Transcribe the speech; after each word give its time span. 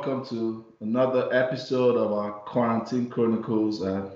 Hey 0.00 0.06
everyone, 0.06 0.20
welcome 0.20 0.38
to 0.38 0.64
another 0.80 1.28
episode 1.30 1.96
of 1.96 2.12
our 2.12 2.32
Quarantine 2.32 3.10
Chronicles. 3.10 3.82
Uh, 3.82 4.10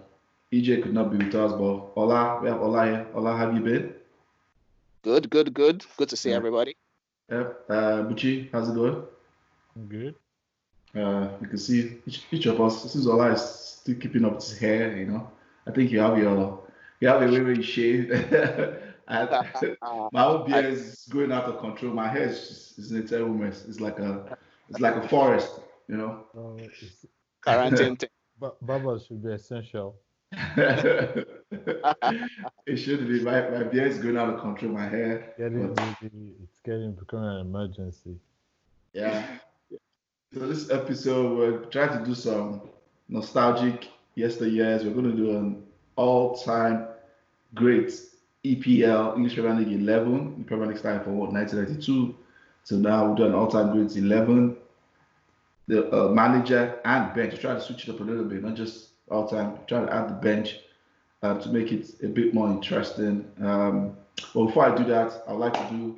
EJ 0.50 0.82
could 0.82 0.94
not 0.94 1.10
be 1.10 1.18
with 1.18 1.34
us, 1.34 1.52
but 1.52 1.92
Ola, 1.96 2.40
we 2.40 2.48
have 2.48 2.62
Ola 2.62 2.86
here. 2.86 3.06
Ola, 3.14 3.32
how 3.32 3.46
have 3.46 3.54
you 3.54 3.60
been? 3.60 3.94
Good, 5.02 5.28
good, 5.28 5.52
good. 5.52 5.84
Good 5.98 6.08
to 6.08 6.16
see 6.16 6.30
yeah. 6.30 6.36
everybody. 6.36 6.76
Yep. 7.30 7.64
Uh, 7.68 7.74
Buchi, 8.08 8.48
how's 8.50 8.70
it 8.70 8.74
going? 8.74 9.02
I'm 9.76 9.86
good. 9.86 10.14
Uh, 10.94 11.28
you 11.42 11.48
can 11.48 11.58
see 11.58 11.98
each, 12.06 12.22
each 12.30 12.46
of 12.46 12.60
us. 12.62 12.82
This 12.82 12.94
is 12.94 13.06
Ola 13.06 13.32
is 13.32 13.42
still 13.42 13.96
keeping 13.96 14.24
up 14.24 14.36
his 14.36 14.56
hair. 14.56 14.96
You 14.96 15.06
know, 15.06 15.30
I 15.66 15.70
think 15.70 15.90
you 15.90 16.00
have 16.00 16.16
your 16.16 16.60
you 17.00 17.08
have 17.08 17.20
a 17.20 17.26
way 17.26 17.40
where 17.42 17.52
you 17.52 17.62
shave. 17.62 18.08
my 19.06 20.24
own 20.24 20.50
beard 20.50 20.64
is 20.64 21.06
going 21.10 21.30
out 21.30 21.44
of 21.44 21.58
control. 21.58 21.92
My 21.92 22.08
hair 22.08 22.28
is, 22.28 22.48
just, 22.48 22.78
is 22.78 22.92
a 22.92 23.02
terrible 23.02 23.34
mess. 23.34 23.66
It's 23.68 23.80
like 23.80 23.98
a 23.98 24.38
it's 24.70 24.80
like 24.80 24.96
a 24.96 25.06
forest, 25.08 25.60
you 25.88 25.96
know. 25.96 26.24
Oh, 26.36 26.56
Quarantine. 27.42 27.98
Baba 28.62 28.98
should 29.06 29.22
be 29.22 29.32
essential. 29.32 29.96
it 30.56 31.26
should 32.76 33.06
be. 33.06 33.20
My, 33.20 33.48
my 33.50 33.62
beard 33.64 33.92
is 33.92 33.98
going 33.98 34.16
out 34.16 34.34
of 34.34 34.40
control. 34.40 34.72
My 34.72 34.88
hair. 34.88 35.34
Getting, 35.38 35.74
but... 35.74 35.96
It's 36.02 36.58
getting 36.64 36.92
becoming 36.92 37.28
an 37.28 37.40
emergency. 37.40 38.16
Yeah. 38.92 39.26
So 40.32 40.48
this 40.48 40.70
episode, 40.70 41.36
we're 41.38 41.58
trying 41.66 41.98
to 41.98 42.04
do 42.04 42.14
some 42.14 42.62
nostalgic 43.08 43.88
yesteryears. 44.16 44.84
We're 44.84 44.94
going 44.94 45.10
to 45.10 45.16
do 45.16 45.36
an 45.36 45.64
all-time 45.96 46.88
great 47.54 47.92
EPL 48.44 49.16
English 49.16 49.34
Premier 49.34 49.54
League 49.54 49.80
11. 49.80 50.38
The 50.38 50.44
Premier 50.44 50.66
League 50.66 50.78
started 50.78 51.04
from 51.04 51.18
what 51.18 51.32
1992. 51.32 52.16
So 52.64 52.76
now 52.76 53.08
we're 53.08 53.16
doing 53.16 53.34
all-time 53.34 53.72
great 53.72 53.96
11. 53.96 54.56
The 55.66 55.90
uh, 55.92 56.08
manager 56.08 56.80
and 56.84 57.14
bench. 57.14 57.40
Try 57.40 57.54
to 57.54 57.60
switch 57.60 57.88
it 57.88 57.94
up 57.94 58.00
a 58.00 58.04
little 58.04 58.24
bit, 58.24 58.42
not 58.42 58.54
just 58.54 58.88
all 59.10 59.26
time. 59.26 59.58
Try 59.66 59.84
to 59.84 59.92
add 59.92 60.08
the 60.08 60.14
bench 60.14 60.58
uh, 61.22 61.38
to 61.38 61.48
make 61.48 61.72
it 61.72 61.90
a 62.02 62.08
bit 62.08 62.34
more 62.34 62.50
interesting. 62.50 63.30
Um, 63.40 63.96
but 64.34 64.46
before 64.46 64.66
I 64.70 64.76
do 64.76 64.84
that, 64.84 65.22
I'd 65.26 65.32
like 65.32 65.54
to 65.54 65.74
do 65.74 65.96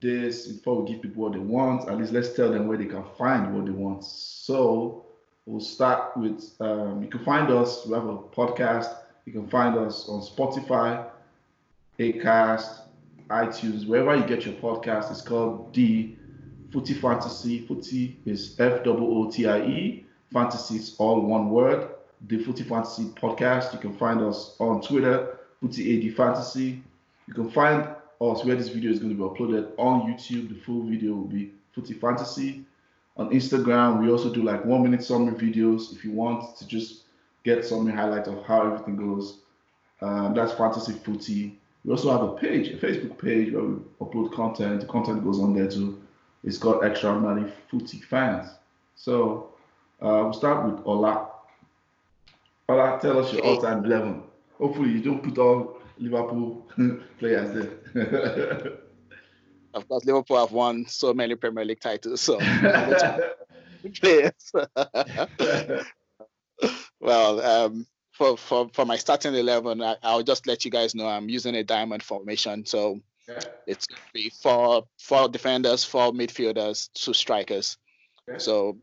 this 0.00 0.48
before 0.48 0.82
we 0.82 0.92
give 0.92 1.02
people 1.02 1.22
what 1.22 1.32
they 1.32 1.38
want. 1.38 1.88
At 1.88 1.98
least 1.98 2.12
let's 2.12 2.34
tell 2.34 2.50
them 2.50 2.66
where 2.66 2.76
they 2.76 2.86
can 2.86 3.04
find 3.16 3.54
what 3.54 3.66
they 3.66 3.72
want. 3.72 4.04
So 4.04 5.04
we'll 5.46 5.60
start 5.60 6.16
with 6.16 6.52
um, 6.60 7.02
you 7.02 7.08
can 7.08 7.24
find 7.24 7.50
us. 7.50 7.86
We 7.86 7.94
have 7.94 8.06
a 8.06 8.18
podcast. 8.18 8.96
You 9.24 9.32
can 9.32 9.48
find 9.48 9.76
us 9.76 10.08
on 10.08 10.20
Spotify, 10.20 11.04
Acast, 11.98 12.82
iTunes, 13.28 13.86
wherever 13.86 14.14
you 14.14 14.24
get 14.24 14.44
your 14.44 14.54
podcast. 14.54 15.10
It's 15.10 15.22
called 15.22 15.74
the 15.74 16.14
Footie 16.70 17.00
Fantasy. 17.00 17.66
Footy 17.66 18.16
is 18.24 18.58
F 18.58 18.86
O 18.86 18.96
O 18.96 19.30
T 19.30 19.46
I 19.46 19.60
E. 19.60 20.04
Fantasy 20.32 20.76
is 20.76 20.96
all 20.98 21.20
one 21.20 21.50
word 21.50 21.88
the 22.22 22.38
Footie 22.38 22.66
Fantasy 22.66 23.04
podcast. 23.04 23.72
You 23.72 23.78
can 23.78 23.96
find 23.96 24.20
us 24.20 24.56
on 24.58 24.80
Twitter, 24.80 25.38
Footy 25.60 26.08
AD 26.08 26.16
Fantasy. 26.16 26.82
You 27.28 27.34
can 27.34 27.50
find 27.50 27.88
us 28.20 28.44
where 28.44 28.56
this 28.56 28.68
video 28.68 28.90
is 28.90 28.98
going 28.98 29.16
to 29.16 29.16
be 29.16 29.22
uploaded 29.22 29.72
on 29.78 30.10
YouTube. 30.10 30.48
The 30.48 30.60
full 30.60 30.82
video 30.82 31.12
will 31.14 31.24
be 31.24 31.52
Footie 31.76 31.98
Fantasy. 32.00 32.64
On 33.16 33.30
Instagram, 33.30 34.02
we 34.02 34.10
also 34.10 34.32
do 34.32 34.42
like 34.42 34.64
one 34.64 34.82
minute 34.82 35.02
summary 35.02 35.34
videos 35.34 35.94
if 35.94 36.04
you 36.04 36.12
want 36.12 36.56
to 36.56 36.66
just 36.66 37.04
get 37.44 37.64
summary 37.64 37.92
highlight 37.92 38.26
of 38.26 38.44
how 38.44 38.66
everything 38.66 38.96
goes. 38.96 39.38
Um, 40.02 40.34
that's 40.34 40.52
Fantasy 40.52 40.92
Footy. 40.92 41.58
We 41.84 41.92
also 41.92 42.10
have 42.10 42.22
a 42.22 42.34
page, 42.34 42.68
a 42.68 42.76
Facebook 42.76 43.18
page 43.18 43.52
where 43.52 43.62
we 43.62 43.76
upload 44.00 44.34
content. 44.34 44.80
The 44.80 44.86
content 44.86 45.24
goes 45.24 45.38
on 45.38 45.54
there 45.54 45.70
too. 45.70 46.02
It's 46.46 46.58
called 46.58 46.84
Extraordinary 46.84 47.52
Footy 47.68 47.98
Fans. 47.98 48.48
So 48.94 49.50
uh, 50.00 50.22
we'll 50.22 50.32
start 50.32 50.64
with 50.64 50.86
Ola. 50.86 51.28
Ola, 52.68 52.98
tell 53.02 53.18
us 53.18 53.32
your 53.32 53.44
all-time 53.44 53.84
eleven. 53.84 54.22
Hopefully, 54.56 54.90
you 54.90 55.02
don't 55.02 55.22
put 55.22 55.36
all 55.38 55.80
Liverpool 55.98 56.64
players 57.18 57.52
there. 57.52 57.72
of 59.74 59.88
course, 59.88 60.04
Liverpool 60.04 60.38
have 60.38 60.52
won 60.52 60.86
so 60.86 61.12
many 61.12 61.34
Premier 61.34 61.64
League 61.64 61.80
titles, 61.80 62.20
so 62.20 62.38
players. 64.00 64.52
well, 67.00 67.40
um, 67.40 67.86
for, 68.12 68.36
for 68.36 68.70
for 68.72 68.84
my 68.86 68.96
starting 68.96 69.34
eleven, 69.34 69.82
I, 69.82 69.96
will 70.14 70.22
just 70.22 70.46
let 70.46 70.64
you 70.64 70.70
guys 70.70 70.94
know 70.94 71.08
I'm 71.08 71.28
using 71.28 71.56
a 71.56 71.64
diamond 71.64 72.04
formation. 72.04 72.64
So 72.66 73.00
it's 73.66 73.86
four 74.40 74.86
four 74.98 75.28
defenders, 75.28 75.84
four 75.84 76.12
midfielders, 76.12 76.88
two 76.94 77.12
strikers. 77.12 77.76
So 78.38 78.78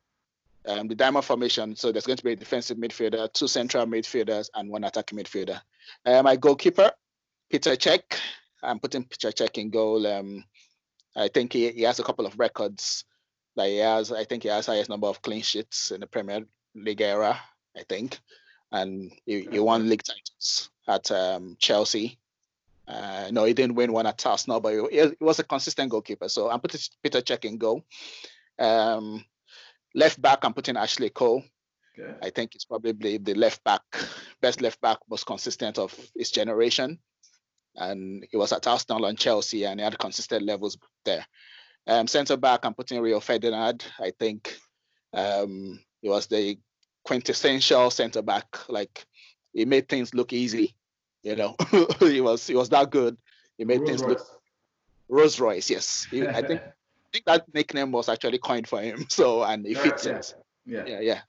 um, 0.66 0.88
the 0.88 0.96
diamond 0.96 1.26
formation. 1.26 1.76
So 1.76 1.92
there's 1.92 2.06
going 2.06 2.18
to 2.18 2.24
be 2.24 2.34
a 2.34 2.36
defensive 2.36 2.78
midfielder, 2.78 3.32
two 3.34 3.48
central 3.48 3.86
midfielders, 3.86 4.50
and 4.54 4.70
one 4.70 4.84
attacking 4.84 5.20
midfielder. 5.20 5.62
Uh, 6.06 6.24
my 6.24 6.36
goalkeeper, 6.36 6.92
Peter 7.50 7.76
Cech. 7.76 8.20
I'm 8.62 8.80
putting 8.80 9.04
Peter 9.04 9.32
Cech 9.32 9.58
in 9.58 9.70
goal. 9.70 10.08
Um, 10.08 10.46
I 11.16 11.28
think 11.28 11.54
he, 11.54 11.70
he 11.72 11.82
has 11.84 12.00
a 12.00 12.04
couple 12.04 12.26
of 12.26 12.40
records 12.40 13.04
that 13.56 13.68
he 13.68 13.78
has. 13.78 14.12
I 14.12 14.24
think 14.24 14.44
he 14.44 14.50
has 14.50 14.66
highest 14.66 14.90
number 14.90 15.08
of 15.08 15.22
clean 15.22 15.42
sheets 15.42 15.92
in 15.92 16.00
the 16.00 16.08
Premier 16.08 16.42
League 16.76 17.02
era. 17.02 17.40
I 17.76 17.84
think, 17.90 18.20
and 18.72 19.12
he, 19.26 19.48
he 19.52 19.60
won 19.60 19.90
league 19.90 20.04
titles 20.04 20.70
at 20.88 21.12
um, 21.12 21.58
Chelsea. 21.60 22.20
Uh, 22.88 23.30
no, 23.32 23.46
he 23.46 23.54
didn't 23.54 23.76
win 23.76 23.94
one 23.94 24.06
at 24.06 24.26
Arsenal, 24.26 24.60
but 24.60 24.74
he, 24.74 25.00
he 25.00 25.12
was 25.22 25.40
a 25.40 25.44
consistent 25.44 25.90
goalkeeper. 25.90 26.28
So 26.28 26.50
I'm 26.50 26.60
putting 26.60 26.82
Peter 27.02 27.22
Cech 27.22 27.46
in 27.46 27.58
goal. 27.58 27.84
Um, 28.60 29.24
Left 29.96 30.22
back, 30.22 30.44
I'm 30.44 30.54
putting 30.54 30.78
Ashley 30.78 31.10
Cole. 31.10 31.44
Okay. 31.98 32.16
I 32.22 32.32
think 32.32 32.56
it's 32.56 32.66
probably 32.66 33.18
the 33.18 33.36
left 33.36 33.64
back, 33.64 33.82
best 34.42 34.62
left 34.62 34.82
back, 34.82 34.98
most 35.08 35.26
consistent 35.26 35.78
of 35.78 35.96
his 36.16 36.32
generation. 36.32 36.98
And 37.76 38.26
he 38.30 38.38
was 38.38 38.52
at 38.52 38.66
Arsenal 38.66 39.06
and 39.06 39.18
Chelsea 39.18 39.66
and 39.66 39.80
he 39.80 39.84
had 39.84 39.98
consistent 40.00 40.44
levels 40.44 40.78
there. 41.06 41.26
Um, 41.86 42.08
Centre 42.08 42.38
back, 42.38 42.62
I'm 42.66 42.74
putting 42.74 43.02
Rio 43.02 43.20
Ferdinand. 43.20 43.86
I 44.00 44.12
think 44.18 44.58
um, 45.14 45.80
he 46.02 46.10
was 46.10 46.28
the 46.28 46.58
quintessential 47.04 47.92
centre 47.92 48.22
back. 48.22 48.48
Like 48.70 49.06
he 49.54 49.66
made 49.66 49.88
things 49.88 50.14
look 50.16 50.34
easy. 50.34 50.76
You 51.24 51.36
know, 51.36 51.56
he 52.00 52.22
was 52.22 52.46
he 52.46 52.56
was 52.56 52.70
that 52.70 52.90
good. 52.90 53.18
He 53.58 53.66
made 53.66 53.80
Rose 53.80 53.90
things 53.90 54.02
Royce. 54.02 54.10
look 54.10 54.28
Rolls 55.10 55.40
Royce. 55.40 55.70
Yes, 55.70 56.08
he, 56.12 56.28
I 56.28 56.42
think 56.42 56.62
I 56.66 57.08
think 57.14 57.26
that 57.26 57.54
nickname 57.54 57.92
was 57.92 58.10
actually 58.10 58.40
coined 58.40 58.68
for 58.68 58.82
him. 58.82 59.06
So 59.10 59.44
and 59.44 59.66
it 59.66 59.78
fits 59.78 60.06
yeah, 60.06 60.12
it. 60.12 60.36
Yeah. 60.66 60.84
yeah, 60.86 61.00
yeah. 61.00 61.22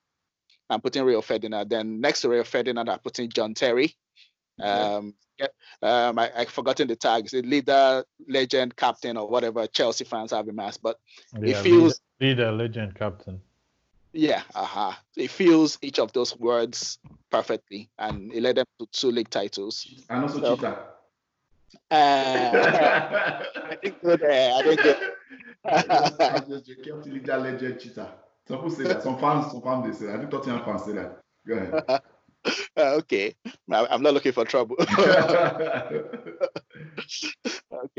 I'm 0.68 0.80
putting 0.80 1.04
Rio 1.04 1.20
Ferdinand. 1.20 1.68
Then 1.68 2.00
next 2.00 2.22
to 2.22 2.28
Rio 2.28 2.42
Ferdinand, 2.42 2.88
I'm 2.88 2.98
putting 2.98 3.28
John 3.28 3.54
Terry. 3.54 3.94
Um, 4.60 5.14
yeah, 5.38 5.48
um, 5.82 6.18
I, 6.18 6.30
I 6.34 6.44
forgotten 6.46 6.88
the 6.88 6.96
tags. 6.96 7.32
The 7.32 7.42
leader, 7.42 8.04
legend, 8.28 8.76
captain, 8.76 9.16
or 9.16 9.28
whatever 9.28 9.66
Chelsea 9.66 10.04
fans 10.04 10.30
have 10.30 10.48
him 10.48 10.60
as, 10.60 10.78
but 10.78 10.98
yeah, 11.40 11.58
it 11.58 11.62
feels 11.62 12.00
leader, 12.20 12.50
legend, 12.52 12.94
captain. 12.94 13.40
Yeah, 14.14 14.42
uh-huh. 14.54 14.92
It 15.16 15.30
feels 15.30 15.76
each 15.82 15.98
of 15.98 16.12
those 16.12 16.38
words 16.38 16.98
perfectly, 17.30 17.90
and 17.98 18.32
it 18.32 18.42
led 18.42 18.56
them 18.56 18.66
to 18.78 18.86
two 18.92 19.10
league 19.10 19.28
titles. 19.28 20.04
And 20.08 20.22
also 20.22 20.40
so, 20.40 20.54
cheetah. 20.54 20.78
Uh, 21.90 21.94
I 23.70 23.76
think 23.82 24.00
good. 24.00 24.22
Uh, 24.22 24.52
I 24.56 24.62
think 24.62 24.82
good. 24.82 24.98
just 26.48 26.68
you 26.68 26.76
kept 26.76 27.06
leader 27.06 27.36
legend 27.38 27.80
cheater. 27.80 28.08
Some 28.46 28.58
people 28.58 28.70
say 28.70 28.84
that. 28.84 29.02
Some 29.02 29.18
fans, 29.18 29.50
some 29.50 29.62
fans 29.62 29.98
they 29.98 30.06
say. 30.06 30.12
I 30.12 30.18
think 30.18 30.30
Tottenham 30.30 30.64
fans 30.64 30.84
say 30.84 30.92
that. 30.92 31.20
Go 31.46 31.54
ahead. 31.54 32.02
Uh, 32.76 32.96
okay, 32.96 33.34
I'm 33.72 34.02
not 34.02 34.12
looking 34.12 34.32
for 34.32 34.44
trouble. 34.44 34.76
okay, 34.78 36.04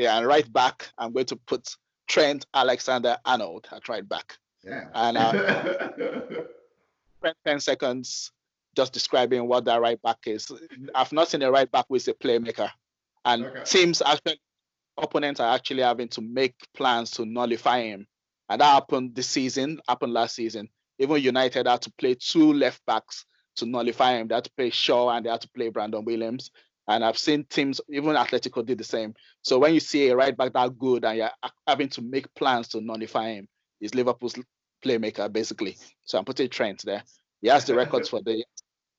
and 0.06 0.28
right 0.28 0.54
back, 0.54 0.88
I'm 1.00 1.14
going 1.14 1.26
to 1.26 1.36
put 1.36 1.76
Trent 2.08 2.46
Alexander 2.54 3.18
Arnold 3.26 3.68
at 3.72 3.90
right 3.90 4.08
back. 4.08 4.38
Yeah. 4.66 4.86
And 4.94 5.18
uh, 5.18 5.94
10 7.46 7.60
seconds 7.60 8.32
just 8.76 8.94
describing 8.94 9.48
what 9.48 9.66
that 9.66 9.82
right 9.82 10.02
back 10.02 10.18
is. 10.26 10.52
I've 10.94 11.14
not 11.14 11.30
seen 11.30 11.42
a 11.42 11.52
right 11.52 11.72
back 11.72 11.86
who 11.88 11.96
is 11.96 12.08
a 12.08 12.14
playmaker. 12.14 12.70
And 13.24 13.46
okay. 13.46 13.64
teams 13.64 14.02
actually 14.02 14.40
opponents 14.98 15.40
are 15.40 15.54
actually 15.54 15.82
having 15.82 16.08
to 16.10 16.22
make 16.22 16.56
plans 16.76 17.12
to 17.12 17.26
nullify 17.26 17.84
him. 17.84 18.08
And 18.50 18.62
that 18.62 18.74
happened 18.74 19.16
this 19.16 19.28
season, 19.28 19.80
happened 19.88 20.14
last 20.14 20.36
season. 20.36 20.70
Even 21.00 21.22
United 21.22 21.68
had 21.68 21.82
to 21.82 21.92
play 21.98 22.16
two 22.16 22.54
left 22.54 22.82
backs 22.86 23.26
to 23.58 23.66
nullify 23.66 24.14
him. 24.14 24.28
They 24.28 24.36
had 24.36 24.44
to 24.46 24.52
play 24.56 24.70
Shaw 24.70 25.10
and 25.10 25.26
they 25.26 25.30
had 25.30 25.42
to 25.42 25.50
play 25.50 25.70
Brandon 25.70 26.06
Williams. 26.06 26.52
And 26.88 27.04
I've 27.04 27.18
seen 27.18 27.46
teams, 27.46 27.82
even 27.90 28.16
Atletico 28.16 28.64
did 28.64 28.78
the 28.78 28.84
same. 28.84 29.16
So 29.42 29.58
when 29.58 29.74
you 29.74 29.80
see 29.80 30.08
a 30.10 30.16
right 30.16 30.38
back 30.38 30.54
that 30.54 30.78
good 30.78 31.04
and 31.04 31.18
you're 31.18 31.32
having 31.68 31.90
to 31.90 32.02
make 32.02 32.34
plans 32.36 32.68
to 32.70 32.82
nullify 32.82 33.34
him, 33.34 33.48
he's 33.80 33.96
Liverpool's 33.96 34.38
playmaker, 34.86 35.32
basically. 35.32 35.78
So 36.06 36.18
I'm 36.18 36.26
putting 36.26 36.50
Trent 36.50 36.84
there. 36.86 37.04
He 37.42 37.48
has 37.50 37.66
the 37.66 37.76
records 37.84 38.10
for 38.10 38.22
the 38.22 38.44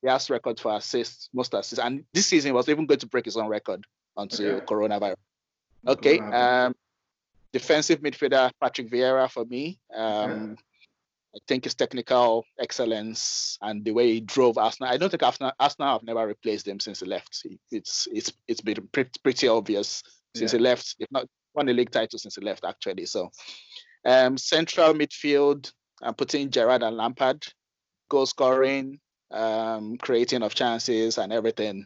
he 0.01 0.07
has 0.07 0.29
records 0.29 0.61
for 0.61 0.75
assists, 0.75 1.29
most 1.33 1.53
assists. 1.53 1.83
And 1.83 2.03
this 2.13 2.27
season 2.27 2.49
he 2.49 2.53
was 2.53 2.69
even 2.69 2.85
going 2.85 2.99
to 2.99 3.07
break 3.07 3.25
his 3.25 3.37
own 3.37 3.47
record 3.47 3.83
until 4.15 4.57
okay. 4.57 4.65
coronavirus. 4.65 5.15
Okay. 5.87 6.19
Um, 6.19 6.75
defensive 7.53 8.01
midfielder 8.01 8.51
Patrick 8.61 8.89
Vieira 8.89 9.29
for 9.29 9.45
me. 9.45 9.79
Um, 9.95 10.57
I 11.35 11.39
think 11.47 11.65
his 11.65 11.75
technical 11.75 12.45
excellence 12.59 13.57
and 13.61 13.83
the 13.83 13.91
way 13.91 14.13
he 14.13 14.19
drove 14.21 14.57
Arsenal. 14.57 14.91
I 14.91 14.97
don't 14.97 15.09
think 15.09 15.23
Arsenal, 15.23 15.51
Arsenal 15.59 15.93
have 15.93 16.03
never 16.03 16.25
replaced 16.25 16.67
him 16.67 16.79
since 16.79 17.01
he 17.01 17.05
left. 17.05 17.45
It's 17.69 18.07
it's 18.11 18.33
it's 18.47 18.61
been 18.61 18.87
pretty, 18.91 19.11
pretty 19.21 19.47
obvious 19.47 20.03
since 20.35 20.53
yeah. 20.53 20.57
he 20.57 20.63
left. 20.63 20.95
If 20.99 21.11
not 21.11 21.27
won 21.53 21.67
the 21.67 21.73
league 21.73 21.91
title 21.91 22.17
since 22.17 22.35
he 22.35 22.41
left, 22.41 22.63
actually. 22.65 23.05
So, 23.05 23.29
um, 24.05 24.37
central 24.37 24.93
midfield, 24.93 25.71
I'm 26.01 26.13
putting 26.13 26.49
Gerrard 26.49 26.83
and 26.83 26.97
Lampard, 26.97 27.45
goal 28.09 28.25
scoring, 28.25 28.99
um, 29.31 29.97
creating 29.97 30.43
of 30.43 30.55
chances 30.55 31.17
and 31.17 31.33
everything. 31.33 31.85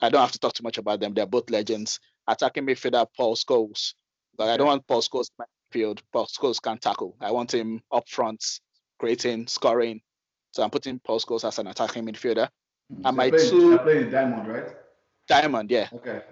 I 0.00 0.08
don't 0.08 0.20
have 0.20 0.32
to 0.32 0.38
talk 0.38 0.54
too 0.54 0.62
much 0.62 0.78
about 0.78 1.00
them. 1.00 1.14
They're 1.14 1.26
both 1.26 1.50
legends. 1.50 2.00
Attacking 2.26 2.66
midfielder 2.66 3.06
Paul 3.16 3.36
Scholes. 3.36 3.94
But 4.36 4.48
I 4.48 4.56
don't 4.56 4.68
want 4.68 4.86
Paul 4.86 5.02
Scholes 5.02 5.28
in 5.30 5.34
my 5.40 5.44
field. 5.72 6.02
Paul 6.12 6.26
Scholes 6.26 6.62
can 6.62 6.78
tackle. 6.78 7.16
I 7.20 7.30
want 7.32 7.52
him 7.52 7.82
up 7.92 8.08
front, 8.08 8.42
creating, 8.98 9.46
scoring. 9.48 10.00
So 10.52 10.62
I'm 10.62 10.70
putting 10.70 10.98
Paul 11.00 11.20
Scholes 11.20 11.46
as 11.46 11.58
an 11.58 11.66
attacking 11.66 12.06
midfielder. 12.06 12.48
Mm-hmm. 12.92 13.06
And 13.06 13.16
my 13.16 13.30
playing, 13.30 13.50
two 13.50 13.78
playing 13.78 14.10
Diamond, 14.10 14.48
right? 14.48 14.68
Diamond, 15.28 15.70
yeah. 15.70 15.88
Okay. 15.92 16.22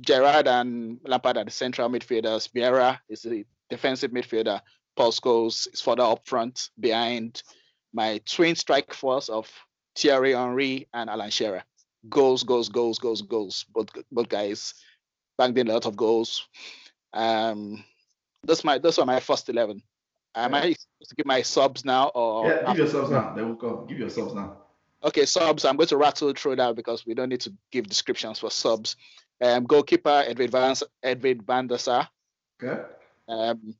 Gerrard 0.00 0.46
and 0.46 0.98
Lampard 1.04 1.36
are 1.36 1.44
the 1.44 1.50
central 1.50 1.88
midfielders. 1.88 2.48
Vieira 2.52 2.98
is 3.08 3.22
the 3.22 3.44
defensive 3.68 4.10
midfielder. 4.10 4.60
Paul 4.98 5.12
Scholes 5.12 5.72
is 5.72 5.80
further 5.80 6.02
up 6.02 6.26
front 6.26 6.70
behind 6.80 7.44
my 7.92 8.20
twin 8.26 8.56
strike 8.56 8.92
force 8.92 9.28
of 9.28 9.48
Thierry 9.96 10.32
Henry 10.32 10.88
and 10.92 11.08
Alan 11.08 11.30
Shearer. 11.30 11.62
Goals, 12.08 12.42
goals, 12.42 12.68
goals, 12.68 12.98
goals, 12.98 13.22
goals. 13.22 13.64
Both 13.72 13.90
both 14.10 14.28
guys 14.28 14.74
banged 15.36 15.56
in 15.56 15.68
a 15.68 15.72
lot 15.72 15.86
of 15.86 15.96
goals. 15.96 16.48
Um, 17.12 17.84
that's 18.42 18.64
my 18.64 18.78
those 18.78 18.98
are 18.98 19.06
my 19.06 19.20
first 19.20 19.48
eleven. 19.48 19.82
Am 20.34 20.52
yeah. 20.52 20.58
I 20.58 20.62
supposed 20.72 21.10
to 21.10 21.14
give 21.14 21.26
my 21.26 21.42
subs 21.42 21.84
now 21.84 22.08
or 22.08 22.48
yeah, 22.48 22.66
give 22.66 22.78
your 22.78 22.88
subs 22.88 23.10
now. 23.10 23.34
They 23.34 23.42
will 23.42 23.54
come. 23.54 23.86
Give 23.86 24.00
your 24.00 24.10
subs 24.10 24.34
now. 24.34 24.56
Okay, 25.04 25.26
subs. 25.26 25.64
I'm 25.64 25.76
going 25.76 25.86
to 25.88 25.96
rattle 25.96 26.32
through 26.32 26.56
that 26.56 26.74
because 26.74 27.06
we 27.06 27.14
don't 27.14 27.28
need 27.28 27.42
to 27.42 27.52
give 27.70 27.86
descriptions 27.86 28.40
for 28.40 28.50
subs. 28.50 28.96
Um, 29.40 29.62
goalkeeper 29.62 30.24
Edwin 30.26 30.50
Van 30.50 30.74
Edwin 31.04 31.40
van 31.46 31.68
der 31.68 31.78
Sar. 31.78 32.08
Okay. 32.60 32.82
Um, 33.28 33.76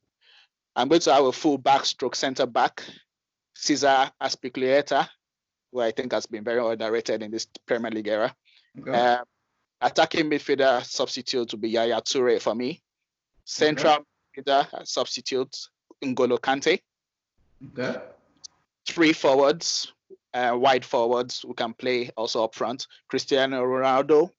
I'm 0.79 0.87
going 0.87 1.01
to 1.01 1.13
have 1.13 1.25
a 1.25 1.31
full 1.33 1.57
back 1.57 1.83
stroke 1.83 2.15
center 2.15 2.45
back, 2.45 2.85
Cesar 3.53 4.09
Azpilicueta, 4.23 5.09
who 5.73 5.81
I 5.81 5.91
think 5.91 6.13
has 6.13 6.25
been 6.25 6.45
very 6.45 6.65
underrated 6.65 7.21
in 7.21 7.31
this 7.31 7.47
Premier 7.65 7.91
League 7.91 8.07
era. 8.07 8.33
Okay. 8.79 8.89
Um, 8.89 9.25
attacking 9.81 10.29
midfielder 10.29 10.81
substitute 10.85 11.49
to 11.49 11.57
be 11.57 11.67
Yaya 11.67 11.99
Toure 11.99 12.41
for 12.41 12.55
me. 12.55 12.81
Central 13.43 13.93
okay. 13.93 14.41
midfielder 14.41 14.87
substitute 14.87 15.53
N'Golo 16.01 16.39
Kante. 16.39 16.79
Okay. 17.73 17.99
Three 18.87 19.11
forwards, 19.11 19.91
uh, 20.33 20.55
wide 20.57 20.85
forwards 20.85 21.41
who 21.41 21.53
can 21.53 21.73
play 21.73 22.09
also 22.15 22.45
up 22.45 22.55
front. 22.55 22.87
Cristiano 23.09 23.65
Ronaldo, 23.65 24.29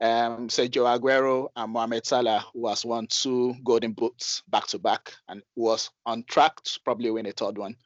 um, 0.00 0.48
Sergio 0.48 0.84
Aguero, 0.86 1.48
and 1.56 1.72
Mohamed 1.72 2.06
Salah, 2.06 2.44
who 2.52 2.68
has 2.68 2.84
won 2.84 3.06
two 3.08 3.54
golden 3.64 3.92
boots 3.92 4.42
back 4.48 4.66
to 4.68 4.78
back 4.78 5.12
and 5.28 5.42
was 5.56 5.90
on 6.06 6.24
track 6.24 6.60
to 6.62 6.80
probably 6.84 7.10
win 7.10 7.26
a 7.26 7.32
third 7.32 7.58
one. 7.58 7.76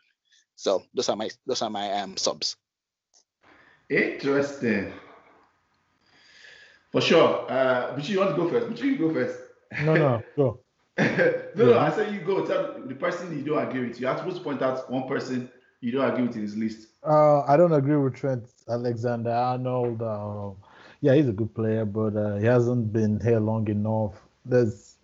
So 0.56 0.82
those 0.94 1.08
are 1.08 1.16
my 1.16 1.30
those 1.46 1.62
are 1.62 1.70
my 1.70 1.90
um, 1.92 2.16
subs. 2.16 2.56
Interesting. 3.88 4.92
For 6.90 7.00
sure. 7.00 7.50
Uh, 7.50 7.94
but 7.94 8.08
you 8.08 8.18
want 8.18 8.30
to 8.30 8.36
go 8.36 8.48
first? 8.48 8.68
But 8.68 8.82
you 8.82 8.98
go 8.98 9.12
first. 9.12 9.38
No, 9.82 9.94
no, 9.94 10.22
go. 10.36 10.60
no, 10.98 11.04
yeah. 11.04 11.42
no, 11.56 11.78
I 11.78 11.90
say 11.90 12.12
you 12.12 12.20
go. 12.20 12.44
Tell 12.44 12.82
the 12.84 12.94
person 12.94 13.36
you 13.36 13.42
don't 13.42 13.66
agree 13.66 13.88
with. 13.88 13.98
You're 13.98 14.16
supposed 14.16 14.36
to 14.36 14.42
point 14.42 14.60
out 14.60 14.90
one 14.90 15.08
person 15.08 15.50
you 15.80 15.90
don't 15.90 16.08
agree 16.08 16.26
with 16.26 16.36
in 16.36 16.42
his 16.42 16.56
list. 16.56 16.88
Uh, 17.02 17.40
I 17.42 17.56
don't 17.56 17.72
agree 17.72 17.96
with 17.96 18.14
Trent 18.14 18.44
Alexander 18.68 19.30
Arnold. 19.30 20.02
Uh, 20.02 20.50
yeah, 21.02 21.14
he's 21.14 21.28
a 21.28 21.32
good 21.32 21.52
player, 21.52 21.84
but 21.84 22.16
uh, 22.16 22.36
he 22.36 22.46
hasn't 22.46 22.92
been 22.92 23.20
here 23.20 23.40
long 23.40 23.68
enough. 23.68 24.14
There's 24.46 24.96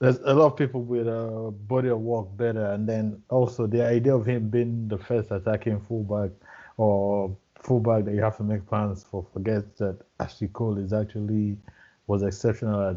there's 0.00 0.18
a 0.24 0.34
lot 0.34 0.46
of 0.46 0.56
people 0.56 0.82
with 0.82 1.06
a 1.06 1.52
body 1.68 1.90
of 1.90 2.00
work 2.00 2.26
better, 2.36 2.72
and 2.72 2.88
then 2.88 3.22
also 3.28 3.66
the 3.66 3.86
idea 3.86 4.16
of 4.16 4.26
him 4.26 4.48
being 4.48 4.88
the 4.88 4.98
first 4.98 5.30
attacking 5.30 5.80
fullback 5.80 6.30
or 6.78 7.36
fullback 7.62 8.06
that 8.06 8.14
you 8.14 8.22
have 8.22 8.38
to 8.38 8.42
make 8.42 8.66
plans 8.66 9.04
for 9.04 9.24
forget 9.32 9.76
that 9.76 9.98
Ashley 10.18 10.48
Cole 10.48 10.78
is 10.78 10.92
actually 10.92 11.58
was 12.06 12.22
exceptional 12.22 12.80
at 12.80 12.96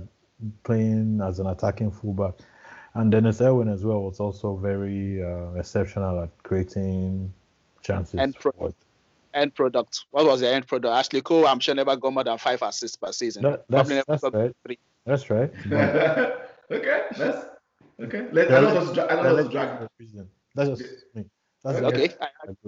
playing 0.64 1.20
as 1.22 1.40
an 1.40 1.48
attacking 1.48 1.92
fullback. 1.92 2.34
And 2.94 3.12
Dennis 3.12 3.42
Irwin 3.42 3.68
as 3.68 3.84
well 3.84 4.02
was 4.04 4.22
also 4.22 4.56
very 4.56 5.22
uh, 5.22 5.52
exceptional 5.60 6.22
at 6.22 6.30
creating 6.44 7.34
chances. 7.82 8.20
Pro- 8.40 8.74
end 9.36 9.54
product. 9.56 10.06
What 10.12 10.26
was 10.26 10.42
the 10.42 10.50
end 10.50 10.68
product? 10.68 10.92
Ashley 10.92 11.22
Cole, 11.22 11.48
I'm 11.48 11.60
sure 11.60 11.76
never 11.76 11.96
got 11.96 12.14
more 12.14 12.24
than 12.24 12.38
five 12.38 12.62
assists 12.62 12.98
per 12.98 13.12
season. 13.12 13.44
That, 13.44 13.66
that's, 13.70 13.90
that's 14.08 14.24
right. 14.24 14.56
Three. 14.66 14.80
That's 15.06 15.30
right. 15.30 15.52
okay, 16.72 17.02
that's 17.18 17.46
okay. 18.02 18.28
Let, 18.32 18.52
I 18.52 18.62
know 18.62 18.86
that's, 18.86 19.12
I 19.12 19.16
know 19.22 19.36
that's 19.36 19.50
drag. 19.50 19.88
That's 20.56 20.80
just 20.80 20.94
me. 21.14 21.26
That's 21.64 21.80
okay. 21.80 22.04
okay. 22.04 22.14
I, 22.22 22.28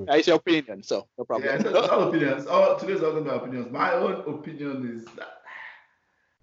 I, 0.09 0.17
it's 0.17 0.27
your 0.27 0.37
opinion, 0.37 0.83
so 0.83 1.07
no 1.17 1.23
problem. 1.23 1.49
Yeah, 1.49 1.67
it's 1.67 1.89
all 1.89 2.09
opinions. 2.09 2.47
All 2.47 2.75
today's 2.77 3.03
all 3.03 3.17
about 3.17 3.43
opinions. 3.43 3.71
My 3.71 3.93
own 3.93 4.23
opinion 4.27 4.95
is 4.95 5.05
that 5.15 5.41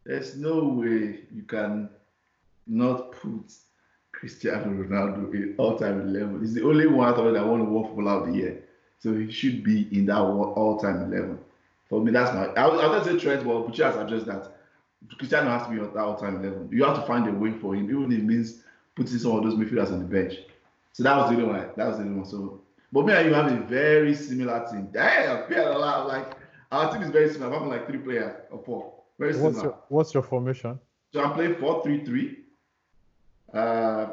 there's 0.05 0.37
no 0.37 0.65
way 0.65 1.21
you 1.33 1.43
can 1.47 1.91
not 2.67 3.13
put 3.13 3.53
Cristiano 4.13 4.67
Ronaldo 4.67 5.35
in 5.35 5.55
all-time 5.59 6.01
11. 6.01 6.41
He's 6.41 6.55
the 6.55 6.65
only 6.65 6.87
one 6.87 7.09
out 7.09 7.17
that 7.17 7.47
won 7.47 7.59
the 7.59 7.65
World 7.65 7.89
Footballer 7.89 8.21
of 8.21 8.33
the 8.33 8.39
Year, 8.39 8.64
so 9.05 9.13
he 9.13 9.31
should 9.31 9.63
be 9.63 9.87
in 9.93 10.07
that 10.07 10.17
all-time 10.17 11.13
11. 11.13 11.39
For 11.91 12.01
me, 12.01 12.11
that's 12.11 12.33
my. 12.33 12.47
I 12.55 12.67
was, 12.67 12.81
I 12.81 12.87
was 12.87 13.05
say 13.05 13.19
Trent, 13.19 13.45
but 13.45 13.69
Buchi 13.69 13.85
has 13.85 13.97
addressed 13.97 14.25
that. 14.25 14.51
Cristiano 15.19 15.51
has 15.51 15.67
to 15.67 15.75
be 15.75 15.79
on 15.79 15.93
that 15.93 16.01
all-time 16.01 16.37
11. 16.37 16.71
You 16.73 16.85
have 16.85 16.99
to 16.99 17.07
find 17.07 17.29
a 17.29 17.33
way 17.33 17.53
for 17.53 17.75
him, 17.75 17.91
even 17.91 18.11
if 18.11 18.19
it 18.19 18.25
means 18.25 18.63
putting 18.95 19.19
some 19.19 19.33
of 19.33 19.43
those 19.45 19.57
midfielders 19.57 19.93
on 19.93 19.99
the 19.99 20.07
bench. 20.07 20.37
So 20.95 21.03
that 21.03 21.19
was 21.19 21.29
the 21.29 21.37
only 21.37 21.49
one. 21.49 21.69
That 21.77 21.87
was 21.87 21.99
the 21.99 22.05
only 22.05 22.17
one. 22.17 22.25
So, 22.25 22.63
but 22.91 23.05
me 23.05 23.13
and 23.13 23.29
you 23.29 23.35
have 23.35 23.53
a 23.53 23.57
very 23.67 24.15
similar 24.15 24.67
team. 24.71 24.89
Damn, 24.91 25.51
we 25.51 25.55
had 25.55 25.67
a 25.67 25.79
lot. 25.79 26.09
Like 26.09 26.33
our 26.73 26.91
team 26.91 27.03
is 27.03 27.11
very 27.11 27.31
similar. 27.31 27.55
I'm 27.55 27.69
like 27.69 27.87
three 27.87 27.99
players 27.99 28.35
or 28.51 28.63
four. 28.65 28.95
Very 29.19 29.35
similar. 29.35 29.51
What's 29.53 29.63
your, 29.63 29.79
what's 29.89 30.15
your 30.15 30.23
formation? 30.23 30.81
So 31.13 31.23
I'm 31.23 31.35
playing 31.35 31.57
four 31.57 31.83
three 31.83 32.07
three. 32.07 32.39
Uh, 33.53 34.07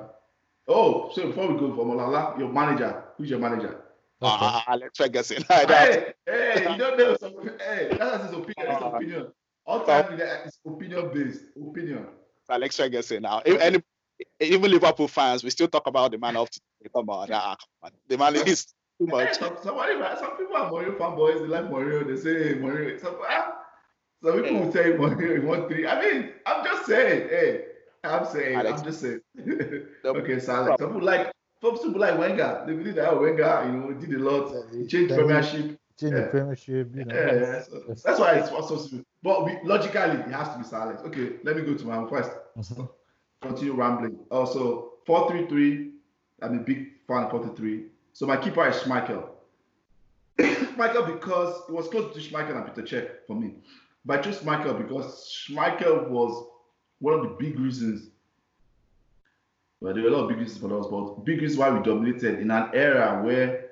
oh, 0.68 1.12
so 1.13 1.27
before 1.27 1.48
we 1.48 1.58
go 1.58 1.74
for 1.74 1.86
Malala, 1.86 2.38
your 2.38 2.50
manager. 2.50 3.06
Who's 3.16 3.30
your 3.30 3.39
manager? 3.39 3.81
Ah, 4.22 4.63
uh, 4.68 4.72
Alex 4.74 4.98
Ferguson. 4.98 5.44
hey, 5.50 6.13
hey, 6.28 6.72
you 6.72 6.78
don't 6.78 6.98
know. 6.98 7.18
Some, 7.18 7.34
hey, 7.60 7.90
that's 7.98 8.25
his 8.25 8.34
opinion. 8.34 8.68
His 8.68 8.78
ah. 8.82 8.90
opinion. 8.90 9.28
All 9.66 9.84
time, 9.86 10.20
it's 10.20 10.60
opinion 10.66 11.12
based. 11.13 11.46
Opinion. 11.56 12.08
Alex 12.50 12.78
Ferguson. 12.78 13.24
Now, 13.24 13.42
if 13.46 13.60
any 13.60 13.82
even 14.40 14.72
Liverpool 14.72 15.08
fans, 15.08 15.44
we 15.44 15.50
still 15.50 15.68
talk 15.68 15.88
about 15.88 16.12
the 16.12 16.18
man 16.18 16.36
of 16.38 16.50
come 16.94 17.10
on, 17.10 17.30
ah, 17.32 17.56
come 17.56 17.68
on. 17.84 17.92
the 18.08 18.18
man 18.18 18.36
is 18.36 18.66
too 19.00 19.08
much. 19.08 19.38
some, 19.38 19.58
somebody, 19.63 19.94
some 20.20 20.38
people 20.38 20.56
are 20.56 20.72
Mourinho 20.72 20.98
fanboys. 20.98 21.42
They 21.42 21.48
like 21.48 21.66
Mourinho. 21.70 22.08
They 22.08 22.22
say 22.22 22.56
Mourinho. 22.56 23.00
Some, 23.00 23.16
ah, 23.28 23.54
some 24.24 24.34
people 24.34 24.51
yeah. 24.51 24.66
will 24.66 24.72
say 24.72 24.92
Mourinho 24.94 25.36
in 25.36 25.48
one 25.48 25.68
three. 25.68 25.88
I 25.88 26.01
mean, 26.01 26.32
I'm 26.46 26.63
just 26.63 26.86
saying. 26.86 27.30
Hey, 27.30 27.66
I'm 28.04 28.25
saying. 28.25 28.56
Alex, 28.56 28.80
I'm 28.80 28.86
just 28.86 29.01
saying. 29.01 29.22
okay, 30.06 30.40
Salah. 30.40 30.75
Some 30.80 30.94
people 30.94 31.04
like. 31.04 31.32
Some 31.62 31.77
people 31.77 32.01
like 32.01 32.18
Wenger. 32.18 32.63
They 32.65 32.74
believe 32.74 32.96
that 32.96 33.10
oh, 33.10 33.22
Wenger, 33.22 33.63
you 33.65 33.72
know, 33.77 33.94
did 33.94 34.13
a 34.13 34.20
lot. 34.20 34.53
He 34.74 34.88
changed 34.88 35.13
Premiership. 35.13 35.80
Changed 36.00 36.15
yeah. 36.15 36.22
the 36.22 36.27
Premiership. 36.27 36.96
You 36.96 37.06
know, 37.06 37.15
yeah, 37.15 37.34
yeah. 37.34 37.62
So 37.63 37.84
that's 38.03 38.20
why 38.20 38.34
it's 38.34 38.50
so. 38.50 39.03
But 39.24 39.46
we, 39.46 39.58
logically, 39.63 40.00
it 40.01 40.32
has 40.32 40.50
to 40.50 40.58
be 40.58 40.63
Salah. 40.63 40.94
Okay, 41.06 41.34
let 41.44 41.56
me 41.56 41.62
go 41.62 41.75
to 41.75 41.86
my 41.86 42.10
first. 42.10 42.32
Mm-hmm 42.58 42.86
continue 43.41 43.74
rambling. 43.74 44.18
Also, 44.30 44.94
433, 45.06 45.91
I'm 46.41 46.60
a 46.60 46.62
big 46.62 46.88
fan 47.08 47.24
of 47.24 47.32
433. 47.32 47.86
So 48.13 48.25
my 48.25 48.38
keeper 48.38 48.68
is 48.68 48.75
Schmeichel. 48.77 49.27
Schmeichel 50.39 51.06
because 51.13 51.63
it 51.68 51.74
was 51.74 51.88
close 51.88 52.13
to 52.13 52.20
Schmeichel 52.20 52.58
and 52.58 52.74
Peter 52.74 52.88
Cech 52.88 53.10
for 53.27 53.36
me. 53.36 53.56
But 54.06 54.20
I 54.20 54.22
chose 54.22 54.39
Schmeichel 54.39 54.77
because 54.77 55.32
Schmeichel 55.32 56.10
was 56.10 56.48
one 57.00 57.15
of 57.15 57.22
the 57.24 57.36
big 57.39 57.60
reasons. 57.60 58.10
Well, 59.82 59.96
there 59.96 60.04
were 60.04 60.10
a 60.10 60.12
lot 60.12 60.24
of 60.24 60.30
big 60.30 60.38
reasons 60.38 60.60
for 60.60 60.80
us, 60.80 60.86
but 60.86 61.26
big 61.26 61.42
reasons 61.42 61.58
why 61.58 61.72
we 61.72 61.84
dominated 61.84 62.40
in 62.40 62.52
an 62.52 62.70
era 62.72 63.22
where 63.24 63.72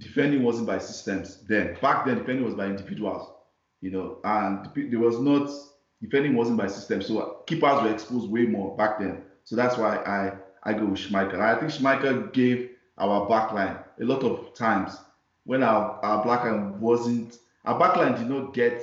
defending 0.00 0.42
wasn't 0.42 0.66
by 0.66 0.78
systems. 0.78 1.42
Then 1.46 1.76
back 1.82 2.06
then, 2.06 2.18
defending 2.18 2.46
was 2.46 2.54
by 2.54 2.66
individuals. 2.66 3.30
You 3.82 3.90
know, 3.90 4.18
and 4.24 4.70
there 4.90 4.98
was 4.98 5.20
not 5.20 5.50
defending 6.00 6.34
wasn't 6.34 6.56
by 6.56 6.66
system, 6.66 7.02
so 7.02 7.42
keepers 7.46 7.82
were 7.82 7.92
exposed 7.92 8.30
way 8.30 8.46
more 8.46 8.74
back 8.78 8.98
then. 8.98 9.22
So 9.44 9.54
that's 9.54 9.76
why 9.76 9.96
I 9.98 10.32
I 10.62 10.72
go 10.72 10.86
with 10.86 10.98
Schmeichel. 10.98 11.38
I 11.40 11.60
think 11.60 11.70
Schmeichel 11.70 12.32
gave 12.32 12.70
our 12.96 13.28
backline 13.28 13.84
a 14.00 14.04
lot 14.04 14.22
of 14.22 14.54
times 14.54 14.96
when 15.44 15.62
our, 15.62 16.02
our 16.02 16.24
backline 16.24 16.78
wasn't 16.78 17.36
our 17.66 17.78
backline 17.78 18.16
did 18.16 18.30
not 18.30 18.54
get 18.54 18.82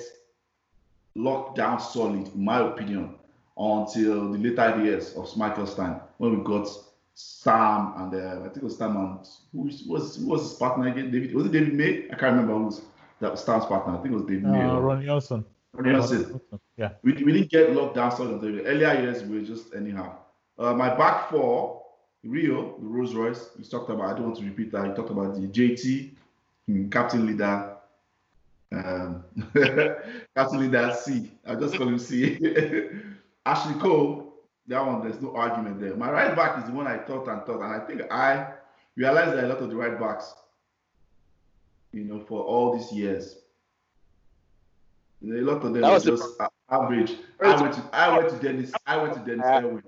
locked 1.16 1.58
down 1.58 1.80
solid, 1.80 2.32
in 2.36 2.46
my 2.46 2.60
opinion, 2.60 3.16
until 3.58 4.32
the 4.32 4.38
later 4.38 4.84
years 4.84 5.16
of 5.16 5.28
Schmeichel's 5.28 5.74
time 5.74 6.02
when 6.22 6.38
we 6.38 6.44
got 6.44 6.70
Stam 7.16 7.94
and 7.98 8.14
uh, 8.14 8.42
I 8.42 8.44
think 8.44 8.58
it 8.58 8.64
was 8.64 8.76
Stam 8.76 8.96
and 8.96 9.28
who 9.52 9.64
was 9.92 10.18
who 10.18 10.28
was 10.28 10.44
his 10.44 10.54
partner 10.54 10.88
again? 10.88 11.10
David 11.10 11.34
was 11.34 11.48
it 11.48 11.52
David 11.52 11.74
May? 11.74 12.06
I 12.12 12.16
can't 12.16 12.36
remember 12.36 12.54
who's 12.54 12.82
that 13.22 13.32
was 13.32 13.42
Stam's 13.42 13.66
partner. 13.66 13.98
I 13.98 14.02
think 14.02 14.14
it 14.14 14.18
was 14.18 14.26
David 14.26 14.46
uh, 14.46 14.50
May. 14.50 14.66
Ronny 14.66 15.06
Johnsen. 15.08 15.44
Ronny 15.74 15.96
Johnsen. 15.96 16.40
Yeah. 16.78 16.92
We, 17.02 17.14
we 17.14 17.32
didn't 17.34 17.50
get 17.50 17.74
locked 17.74 17.96
down 17.96 18.16
so 18.16 18.38
the 18.38 18.64
earlier 18.66 19.02
years 19.02 19.24
we 19.24 19.40
were 19.40 19.46
just 19.46 19.74
anyhow. 19.74 20.16
Uh, 20.60 20.76
my 20.76 20.96
back 20.96 21.32
four, 21.32 21.82
Rio, 22.24 22.78
the 22.78 22.86
Rolls 22.86 23.16
Royce, 23.16 23.50
we 23.58 23.64
talked 23.64 23.90
about. 23.90 24.12
I 24.12 24.14
don't 24.14 24.26
want 24.26 24.38
to 24.38 24.46
repeat 24.46 24.72
that. 24.74 24.86
He 24.86 24.94
talked 24.94 25.10
about 25.10 25.34
the 25.34 25.48
JT, 25.48 26.12
hmm, 26.68 26.90
captain 26.90 27.26
leader, 27.26 27.78
um, 28.72 29.24
captain 30.36 30.60
leader 30.60 30.96
C. 31.02 31.32
I 31.48 31.56
just 31.56 31.76
call 31.76 31.88
him 31.88 31.98
C. 31.98 32.38
Ashley 33.48 33.74
Cole, 33.80 34.21
that 34.68 34.86
one, 34.86 35.02
there's 35.02 35.22
no 35.22 35.36
argument 35.36 35.80
there. 35.80 35.96
My 35.96 36.12
right 36.12 36.36
back 36.36 36.60
is 36.60 36.66
the 36.66 36.72
one 36.72 36.88
I 36.88 36.98
thought 36.98 37.28
and 37.28 37.44
thought, 37.46 37.62
and 37.62 37.74
I 37.74 37.80
think 37.86 38.02
I 38.12 38.54
realized 38.96 39.38
that 39.38 39.44
a 39.44 39.48
lot 39.48 39.58
of 39.58 39.70
the 39.70 39.76
right 39.76 40.00
backs, 40.00 40.34
you 41.92 42.04
know, 42.04 42.20
for 42.20 42.44
all 42.44 42.78
these 42.78 42.92
years, 42.92 43.38
a 45.24 45.42
lot 45.42 45.64
of 45.64 45.74
them 45.74 45.82
were 45.82 46.00
just 46.00 46.38
the... 46.38 46.50
average. 46.70 47.14
I 47.42 47.62
went 47.62 47.74
to 47.76 47.90
I 47.94 48.18
went 48.18 48.30
to 48.30 48.36
Dennis. 48.38 48.72
I 48.86 48.98
went 48.98 49.14
to 49.14 49.20
Dennis 49.20 49.46
uh, 49.46 49.62
Irwin. 49.62 49.84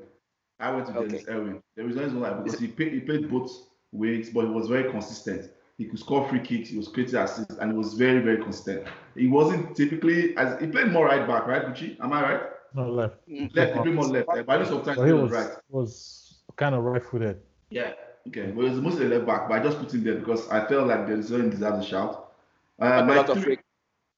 I 0.59 0.71
went 0.71 0.87
to 0.87 0.97
okay. 0.97 1.07
Dennis 1.07 1.25
Irwin. 1.29 1.63
The 1.75 1.83
reason 1.83 2.03
is 2.03 2.13
why 2.13 2.33
because 2.33 2.59
he 2.59 2.67
played 2.67 2.93
he 2.93 2.99
played 2.99 3.29
both 3.29 3.51
ways, 3.91 4.29
but 4.29 4.45
he 4.45 4.51
was 4.51 4.67
very 4.67 4.91
consistent. 4.91 5.51
He 5.77 5.85
could 5.85 5.99
score 5.99 6.27
free 6.29 6.39
kicks. 6.39 6.69
He 6.69 6.77
was 6.77 6.87
creating 6.87 7.15
assists, 7.15 7.55
and 7.57 7.71
he 7.71 7.77
was 7.77 7.93
very 7.93 8.19
very 8.19 8.37
consistent. 8.37 8.87
He 9.15 9.27
wasn't 9.27 9.75
typically 9.75 10.35
as 10.37 10.59
he 10.59 10.67
played 10.67 10.91
more 10.91 11.05
right 11.05 11.27
back, 11.27 11.47
right, 11.47 11.65
Gucci? 11.65 11.99
Am 11.99 12.13
I 12.13 12.21
right? 12.21 12.41
No 12.73 12.89
left. 12.89 13.17
Left, 13.27 13.73
he 13.75 13.79
played 13.81 13.93
more 13.93 14.05
left. 14.05 14.27
But 14.27 14.49
I 14.49 14.63
sometimes 14.65 15.03
he 15.03 15.13
was 15.13 15.31
right. 15.31 15.49
Was 15.69 16.41
kind 16.55 16.75
of 16.75 16.83
right-footed. 16.83 17.39
Yeah. 17.69 17.93
Okay. 18.27 18.51
But 18.51 18.63
he 18.63 18.69
was 18.69 18.81
mostly 18.81 19.07
left 19.07 19.25
back, 19.25 19.49
but 19.49 19.59
I 19.59 19.63
just 19.63 19.79
put 19.79 19.93
him 19.93 20.03
there 20.03 20.15
because 20.15 20.49
I 20.49 20.65
felt 20.67 20.87
like 20.87 21.07
the 21.07 21.13
Irwin 21.13 21.49
deserves 21.49 21.85
a 21.85 21.87
shout. 21.87 22.31
Uh, 22.79 23.03
my 23.03 23.23
three, 23.23 23.59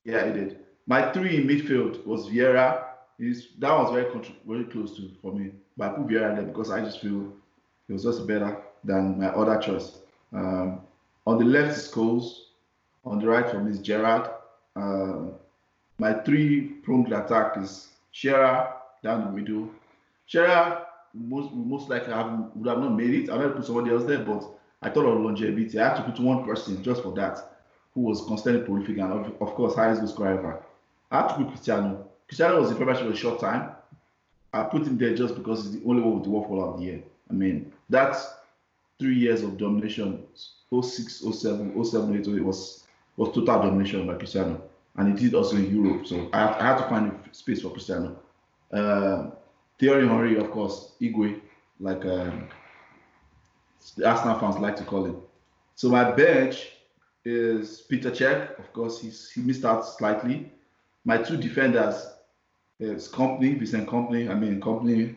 yeah, 0.04 0.26
he 0.28 0.34
did. 0.34 0.60
My 0.88 1.12
three 1.12 1.38
in 1.38 1.48
midfield 1.48 2.06
was 2.06 2.28
Vieira. 2.30 2.84
He's, 3.18 3.50
that 3.60 3.72
was 3.72 3.92
very 3.92 4.06
very 4.46 4.66
close 4.66 4.96
to 4.98 5.10
for 5.22 5.34
me. 5.34 5.52
But 5.78 5.92
I 5.92 5.96
put 5.96 6.08
Vieira 6.08 6.36
there 6.36 6.46
because 6.46 6.72
I 6.72 6.82
just 6.82 7.02
feel 7.02 7.34
he 7.88 7.94
was 7.94 8.04
just 8.04 8.26
better 8.28 8.62
than 8.84 9.20
my 9.20 9.28
other 9.28 9.60
choice. 9.60 10.00
Um, 10.34 10.82
on 11.28 11.40
the 11.40 11.46
left 11.46 11.78
is 11.78 11.92
Scholes. 11.92 12.42
On 13.04 13.20
the 13.20 13.28
right 13.28 13.50
for 13.50 13.60
me 13.60 13.72
is 13.72 13.80
Gerrard. 13.80 14.30
Uh, 14.76 15.32
my 15.98 16.14
three 16.14 16.62
pronged 16.84 17.12
attack 17.14 17.58
is 17.58 17.90
Shearer 18.16 18.74
down 19.04 19.26
the 19.26 19.32
middle. 19.42 19.70
Shearer 20.26 20.86
most 21.14 21.52
most 21.52 21.90
likely 21.90 22.14
have, 22.14 22.50
would 22.56 22.70
have 22.70 22.80
not 22.80 22.96
made 22.96 23.10
it. 23.10 23.30
I 23.30 23.38
might 23.38 23.54
put 23.54 23.66
somebody 23.66 23.92
else 23.92 24.06
there, 24.06 24.20
but 24.20 24.42
I 24.82 24.90
thought 24.90 25.06
of 25.06 25.20
longevity. 25.20 25.78
I 25.78 25.90
had 25.90 25.98
to 25.98 26.04
put 26.04 26.22
one 26.22 26.46
person 26.46 26.82
just 26.82 27.04
for 27.04 27.14
that, 27.16 27.38
who 27.94 28.04
was 28.04 28.22
constantly 28.22 28.64
prolific 28.64 29.00
and 29.00 29.12
of, 29.12 29.42
of 29.42 29.54
course 29.56 29.76
highest 29.76 30.00
goal 30.00 30.10
scorer 30.10 30.40
ever. 30.40 30.64
I 31.12 31.18
have 31.18 31.28
to 31.32 31.44
put 31.44 31.50
Cristiano. 31.50 32.08
Cristiano 32.30 32.62
was 32.62 32.72
in 32.72 32.78
Premiership 32.78 33.08
for 33.08 33.12
a 33.12 33.18
short 33.18 33.42
time. 33.42 33.72
I 34.54 34.64
put 34.64 34.88
him 34.88 34.98
there 34.98 35.14
just 35.14 35.36
because 35.36 35.66
he's 35.66 35.82
the 35.82 35.86
only 35.86 36.02
one 36.02 36.14
with 36.16 36.24
the 36.24 36.30
World 36.30 36.48
Ball 36.48 36.74
of 36.74 36.80
the 36.80 36.86
year. 36.86 37.04
I 37.30 37.34
mean, 37.34 37.74
that's 37.90 38.34
three 38.98 39.16
years 39.16 39.44
of 39.44 39.58
domination. 39.58 40.24
06, 40.72 41.20
07, 41.38 41.84
07, 41.84 42.16
08, 42.16 42.28
it 42.28 42.46
was 42.46 42.86
was 43.18 43.28
total 43.36 43.60
domination 43.60 44.08
by 44.08 44.14
Cristiano, 44.14 44.62
and 44.96 45.20
he 45.20 45.26
did 45.26 45.36
also 45.36 45.58
in 45.58 45.84
Europe. 45.84 46.08
So 46.08 46.30
I, 46.32 46.48
I 46.62 46.64
had 46.68 46.78
to 46.78 46.84
find 46.88 47.12
a 47.12 47.25
space 47.36 47.62
for 47.62 47.70
Cristiano. 47.70 48.20
Uh, 48.72 49.32
Thierry 49.80 50.08
Henry, 50.08 50.38
of 50.38 50.52
course, 50.52 50.94
Igwe, 51.02 51.42
like 51.80 52.06
um, 52.06 52.48
the 53.98 54.10
Arsenal 54.10 54.40
fans 54.40 54.58
like 54.58 54.76
to 54.78 54.84
call 54.84 55.06
him. 55.06 55.18
So 55.76 55.90
my 55.90 56.12
bench 56.12 56.70
is 57.26 57.82
Peter 57.82 58.12
Cech. 58.12 58.58
Of 58.60 58.72
course, 58.74 59.02
he's, 59.02 59.30
he 59.32 59.42
missed 59.42 59.66
out 59.66 59.86
slightly 59.86 60.52
my 61.06 61.20
two 61.20 61.38
defenders 61.38 62.08
is 62.80 63.08
Kompany, 63.08 63.58
Vincent 63.58 63.88
Kompany. 63.88 64.30
I 64.30 64.34
mean, 64.34 64.60
Kompany, 64.60 65.16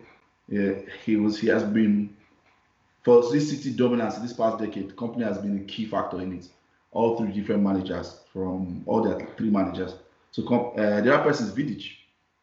he 1.05 1.17
was 1.17 1.41
he 1.41 1.49
has 1.49 1.65
been 1.65 2.15
for 3.03 3.29
this 3.33 3.51
City 3.51 3.75
dominance 3.75 4.17
this 4.19 4.35
past 4.35 4.59
decade. 4.59 4.95
Kompany 4.95 5.25
has 5.25 5.39
been 5.39 5.59
a 5.59 5.65
key 5.65 5.87
factor 5.87 6.21
in 6.21 6.35
it. 6.35 6.49
All 6.93 7.17
three 7.17 7.33
different 7.33 7.63
managers 7.63 8.21
from 8.33 8.83
all 8.87 9.03
the 9.03 9.27
three 9.37 9.51
managers. 9.51 9.95
So 10.31 10.47
uh, 10.47 11.01
the 11.01 11.15
other 11.15 11.23
person 11.23 11.47
is 11.47 11.53
Vidic. 11.53 11.91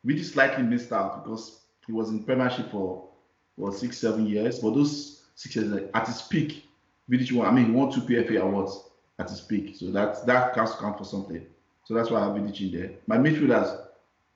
Vidic 0.05 0.25
slightly 0.25 0.63
missed 0.63 0.91
out 0.91 1.23
because 1.23 1.61
he 1.85 1.91
was 1.91 2.09
in 2.09 2.23
Premiership 2.23 2.71
for 2.71 3.09
what 3.55 3.73
six 3.73 3.97
seven 3.97 4.25
years. 4.27 4.59
But 4.59 4.75
those 4.75 5.23
six 5.35 5.55
years 5.55 5.89
at 5.93 6.07
his 6.07 6.21
peak, 6.21 6.65
Vidic 7.09 7.31
won. 7.31 7.47
I 7.47 7.51
mean, 7.51 7.65
he 7.65 7.71
won 7.71 7.91
two 7.91 8.01
PFA 8.01 8.41
awards 8.41 8.89
at 9.19 9.29
his 9.29 9.41
peak. 9.41 9.75
So 9.75 9.91
that 9.91 10.25
that 10.25 10.55
has 10.55 10.73
to 10.73 10.77
count 10.77 10.97
for 10.97 11.05
something. 11.05 11.45
So 11.85 11.93
that's 11.93 12.09
why 12.09 12.19
I 12.19 12.25
have 12.25 12.35
Vidic 12.35 12.61
in 12.61 12.79
there. 12.79 12.91
My 13.07 13.17
midfielders, 13.17 13.81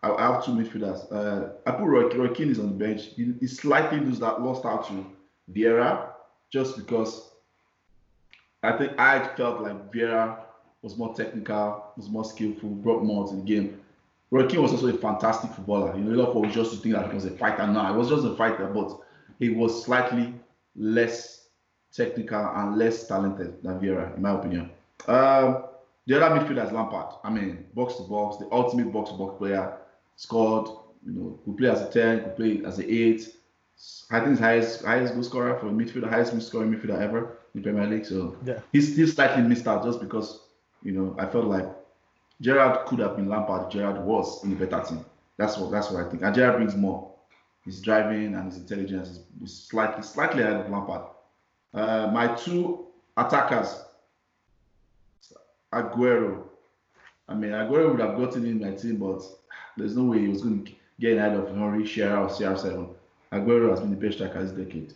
I 0.02 0.34
have 0.34 0.46
two 0.46 0.52
midfielders. 0.52 1.12
Uh, 1.12 1.54
I 1.66 1.72
put 1.72 1.86
Roy, 1.86 2.10
Roy 2.10 2.34
Keane 2.34 2.52
is 2.52 2.60
on 2.60 2.68
the 2.68 2.86
bench. 2.86 3.08
He, 3.16 3.34
he 3.40 3.48
slightly 3.48 4.00
lose 4.00 4.20
that, 4.20 4.42
lost 4.42 4.66
out 4.66 4.88
to 4.88 5.06
Vieira 5.52 6.10
just 6.52 6.78
because 6.78 7.30
I 8.64 8.74
think 8.74 9.00
I 9.00 9.36
felt 9.36 9.62
like 9.62 9.92
Vieira 9.92 10.40
was 10.82 10.98
more 10.98 11.14
technical, 11.14 11.92
was 11.98 12.10
more 12.10 12.26
skillful, 12.26 12.70
brought 12.70 13.04
more 13.04 13.28
to 13.28 13.36
the 13.36 13.42
game. 13.42 13.82
Roy 14.32 14.48
Keane 14.48 14.62
was 14.62 14.72
also 14.72 14.88
a 14.88 14.94
fantastic 14.94 15.52
footballer. 15.52 15.96
You 15.98 16.04
know, 16.04 16.14
a 16.14 16.18
lot 16.22 16.28
of 16.30 16.34
people 16.36 16.52
just 16.52 16.84
think 16.84 16.96
that 16.96 17.08
he 17.08 17.16
was 17.16 17.26
a 17.26 17.32
fighter. 17.32 17.66
No, 17.66 17.86
he 17.92 17.98
was 17.98 18.10
just 18.10 18.26
a 18.26 18.36
fighter, 18.36 18.68
but 18.68 19.00
he 19.40 19.50
was 19.50 19.84
slightly 19.84 20.34
less 20.76 21.48
technical 21.92 22.40
and 22.40 22.78
less 22.78 23.08
talented 23.08 23.64
than 23.64 23.80
Vieira, 23.80 24.16
in 24.16 24.22
my 24.22 24.32
opinion. 24.32 24.70
Um, 25.08 25.64
the 26.06 26.24
other 26.24 26.40
midfielder 26.40 26.66
is 26.66 26.72
Lampard. 26.72 27.16
I 27.24 27.30
mean, 27.30 27.66
box 27.74 27.96
to 27.96 28.04
box, 28.04 28.38
the 28.38 28.48
ultimate 28.52 28.92
box 28.92 29.12
to 29.12 29.18
box 29.18 29.38
player. 29.38 29.78
Scored, 30.16 30.68
you 31.06 31.14
know, 31.14 31.40
could 31.46 31.58
play 31.58 31.70
as 31.70 31.82
a 31.82 31.90
10, 31.90 32.24
could 32.24 32.36
play 32.36 32.62
as 32.66 32.78
an 32.78 32.86
8. 32.88 33.30
I 34.12 34.20
think 34.20 34.32
he's 34.32 34.40
highest 34.40 34.84
highest 34.84 35.14
goal 35.14 35.24
scorer 35.24 35.58
for 35.60 35.68
a 35.68 35.72
midfielder, 35.72 36.10
highest 36.10 36.40
scoring 36.46 36.74
midfielder 36.74 37.00
ever 37.00 37.38
in 37.56 37.64
Premier 37.64 37.88
League. 37.88 38.06
So 38.06 38.36
yeah. 38.44 38.60
he's 38.74 38.92
still 38.92 39.08
slightly 39.08 39.44
missed 39.44 39.68
out 39.68 39.86
just 39.86 40.02
because, 40.02 40.42
you 40.84 40.92
know, 40.92 41.16
I 41.18 41.26
felt 41.26 41.46
like 41.46 41.66
Gerrard 42.42 42.86
could 42.86 43.00
have 43.00 43.16
been 43.16 43.28
Lampard. 43.28 43.72
Gerrard 43.72 44.04
was 44.04 44.44
in 44.44 44.54
a 44.54 44.56
better 44.56 44.84
team. 44.84 45.06
That's 45.38 45.58
what 45.58 45.72
that's 45.72 45.92
what 45.92 46.06
I 46.06 46.10
think. 46.10 46.24
And 46.24 46.34
Gerrard 46.34 46.58
brings 46.58 46.76
more. 46.76 47.12
His 47.66 47.82
driving 47.82 48.36
and 48.36 48.52
his 48.52 48.62
intelligence 48.62 49.10
is, 49.10 49.20
is 49.44 49.64
slightly 49.64 50.04
slightly 50.04 50.44
ahead 50.44 50.62
of 50.62 50.70
Lampard. 50.70 51.08
Uh, 51.74 52.10
my 52.14 52.34
two 52.36 52.88
attackers, 53.18 53.84
Aguero. 55.74 56.44
I 57.28 57.36
mean, 57.36 57.52
Aguero 57.52 57.92
would 57.92 58.00
have 58.00 58.18
gotten 58.18 58.46
in 58.46 58.60
my 58.60 58.72
team, 58.72 58.98
but 58.98 59.22
there's 59.78 59.96
no 59.96 60.06
way 60.06 60.20
he 60.20 60.28
was 60.28 60.42
going 60.42 60.66
to 60.66 60.72
get 61.00 61.18
ahead 61.18 61.36
of 61.36 61.50
Henry, 61.50 61.86
Shearer, 61.86 62.18
or 62.18 62.28
CR7. 62.28 62.90
Aguero 63.32 63.70
has 63.70 63.82
been 63.82 63.92
the 63.92 63.96
best 63.96 64.18
striker 64.18 64.44
this 64.44 64.52
decade. 64.52 64.94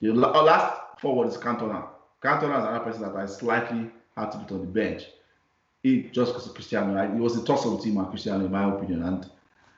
The 0.00 0.12
last 0.12 0.80
forward 1.00 1.28
is 1.28 1.36
Cantona. 1.36 1.88
Cantona 2.22 2.58
is 2.58 2.64
another 2.64 2.84
person 2.84 3.02
that 3.02 3.16
I 3.16 3.26
slightly 3.26 3.90
had 4.16 4.30
to 4.30 4.38
put 4.38 4.52
on 4.52 4.60
the 4.60 4.66
bench. 4.66 5.04
He 5.82 6.04
just 6.12 6.32
because 6.32 6.46
of 6.46 6.54
Cristiano. 6.54 6.94
Right? 6.94 7.10
It 7.10 7.16
was 7.16 7.36
a 7.36 7.44
toss 7.44 7.64
of 7.66 7.82
team 7.82 7.98
and 7.98 8.08
Cristiano, 8.08 8.44
in 8.44 8.52
my 8.52 8.68
opinion. 8.68 9.02
And 9.02 9.30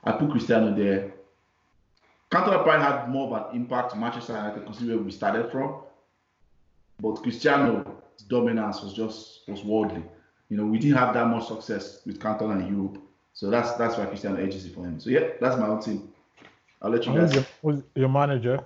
I 0.03 0.13
put 0.13 0.31
Cristiano 0.31 0.75
there. 0.75 1.13
Cantona 2.31 2.63
probably 2.63 2.81
had 2.81 3.09
more 3.09 3.35
of 3.35 3.49
an 3.49 3.55
impact 3.55 3.91
to 3.91 3.97
Manchester 3.97 4.33
United 4.33 4.65
considering 4.65 4.97
where 4.97 5.05
we 5.05 5.11
started 5.11 5.51
from. 5.51 5.81
But 6.99 7.15
Cristiano's 7.15 7.85
dominance 8.27 8.81
was 8.81 8.93
just 8.93 9.41
was 9.47 9.63
worldly 9.63 10.03
you 10.51 10.57
know, 10.57 10.65
we 10.65 10.77
didn't 10.77 10.97
have 10.97 11.13
that 11.13 11.27
much 11.27 11.47
success 11.47 12.01
with 12.05 12.19
Cantona 12.19 12.59
in 12.59 12.75
Europe. 12.75 13.01
So 13.31 13.49
that's 13.49 13.71
that's 13.75 13.97
why 13.97 14.05
Cristiano 14.05 14.35
it 14.35 14.53
for 14.75 14.83
him. 14.83 14.99
So 14.99 15.09
yeah, 15.09 15.29
that's 15.39 15.57
my 15.57 15.67
own 15.67 15.81
team. 15.81 16.09
I'll 16.81 16.91
let 16.91 17.05
you 17.05 17.13
guys. 17.17 17.45
Who's 17.61 17.83
your, 17.95 18.09
manager? 18.09 18.59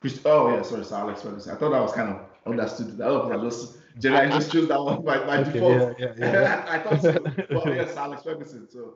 Christ- 0.00 0.22
oh 0.24 0.48
yeah, 0.48 0.62
sorry, 0.62 0.82
Sir 0.82 0.96
Alex 0.96 1.20
Ferguson. 1.20 1.54
I 1.54 1.58
thought 1.58 1.72
that 1.72 1.82
was 1.82 1.92
kind 1.92 2.08
of 2.08 2.20
understood. 2.46 2.98
I 3.02 3.08
don't 3.08 3.28
know, 3.28 3.38
I 3.38 3.44
just 3.44 3.76
generally 3.98 4.28
just 4.30 4.52
chose 4.52 4.68
that 4.68 4.80
one 4.80 5.04
by, 5.04 5.18
by 5.18 5.38
okay, 5.38 5.52
default. 5.52 5.98
Yeah, 5.98 6.12
yeah, 6.18 6.32
yeah. 6.32 6.64
I 6.68 6.78
thought 6.78 7.02
so. 7.02 7.12
But 7.50 7.66
yes, 7.66 7.96
Alex 7.96 8.22
Ferguson. 8.22 8.68
So 8.68 8.94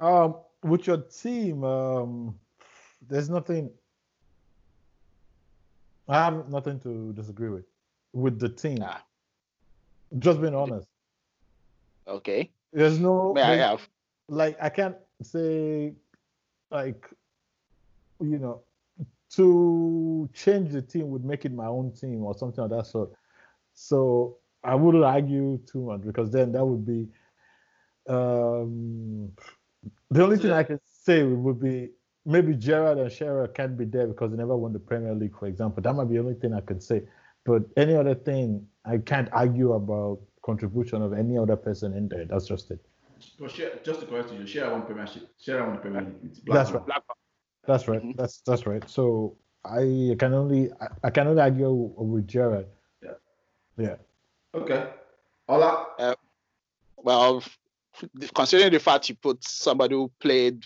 um 0.00 0.36
with 0.62 0.86
your 0.86 0.98
team, 0.98 1.64
um 1.64 2.34
there's 3.08 3.30
nothing 3.30 3.70
I 6.08 6.24
have 6.24 6.48
nothing 6.48 6.80
to 6.80 7.12
disagree 7.12 7.50
with. 7.50 7.64
With 8.12 8.38
the 8.38 8.48
team. 8.48 8.78
Ah. 8.82 9.02
Just 10.18 10.40
being 10.40 10.54
honest. 10.54 10.88
Okay. 12.06 12.50
There's 12.72 12.98
no. 12.98 13.34
May 13.34 13.42
I 13.42 13.56
have? 13.56 13.86
Like 14.28 14.56
I 14.60 14.70
can't 14.70 14.96
say, 15.22 15.92
like, 16.70 17.06
you 18.20 18.38
know, 18.38 18.62
to 19.32 20.28
change 20.32 20.72
the 20.72 20.80
team 20.80 21.10
would 21.10 21.24
make 21.24 21.44
it 21.44 21.52
my 21.52 21.66
own 21.66 21.92
team 21.92 22.24
or 22.24 22.34
something 22.34 22.64
of 22.64 22.70
that 22.70 22.86
sort. 22.86 23.12
So 23.78 24.38
I 24.64 24.74
wouldn't 24.74 25.04
argue 25.04 25.60
too 25.70 25.82
much 25.82 26.02
because 26.02 26.30
then 26.30 26.52
that 26.52 26.64
would 26.64 26.84
be. 26.84 27.08
Um, 28.08 29.32
the 30.10 30.24
only 30.24 30.38
thing 30.38 30.50
I 30.50 30.62
can 30.62 30.80
say 30.82 31.22
would 31.22 31.60
be 31.60 31.90
maybe 32.24 32.54
Gerrard 32.54 32.98
and 32.98 33.12
Shearer 33.12 33.46
can't 33.48 33.76
be 33.76 33.84
there 33.84 34.06
because 34.06 34.30
they 34.30 34.36
never 34.36 34.56
won 34.56 34.72
the 34.72 34.78
Premier 34.78 35.14
League, 35.14 35.38
for 35.38 35.46
example. 35.46 35.82
That 35.82 35.94
might 35.94 36.04
be 36.04 36.14
the 36.14 36.20
only 36.20 36.34
thing 36.34 36.54
I 36.54 36.60
could 36.60 36.82
say. 36.82 37.02
But 37.44 37.62
any 37.76 37.94
other 37.94 38.14
thing, 38.14 38.66
I 38.84 38.98
can't 38.98 39.28
argue 39.32 39.72
about 39.74 40.20
contribution 40.44 41.02
of 41.02 41.12
any 41.12 41.38
other 41.38 41.56
person 41.56 41.94
in 41.94 42.08
there. 42.08 42.24
That's 42.24 42.46
just 42.48 42.70
it. 42.70 42.80
But 43.38 43.54
just 43.84 44.00
to 44.00 44.06
correct 44.06 44.32
you, 44.32 44.46
Shearer 44.46 44.72
won 44.72 44.82
Premiership. 44.82 45.28
Shearer 45.40 45.64
won 45.64 45.74
the 45.74 45.80
Premier 45.80 46.02
League. 46.02 46.36
That's 46.46 46.72
right. 46.72 46.82
That's 47.66 47.86
right. 47.86 48.00
Mm-hmm. 48.00 48.20
That's 48.20 48.40
that's 48.40 48.66
right. 48.66 48.88
So 48.88 49.36
I 49.64 50.16
can 50.18 50.34
only 50.34 50.70
I, 50.80 50.86
I 51.04 51.10
can 51.10 51.28
only 51.28 51.42
argue 51.42 51.70
with 51.70 52.26
Gerrard. 52.26 52.66
Yeah. 53.78 53.86
Yeah. 54.54 54.60
Okay. 54.60 54.90
Ola. 55.48 55.86
Uh, 55.98 56.14
well, 56.96 57.42
considering 58.34 58.72
the 58.72 58.80
fact 58.80 59.08
you 59.08 59.14
put 59.14 59.42
somebody 59.44 59.94
who 59.94 60.10
played 60.20 60.64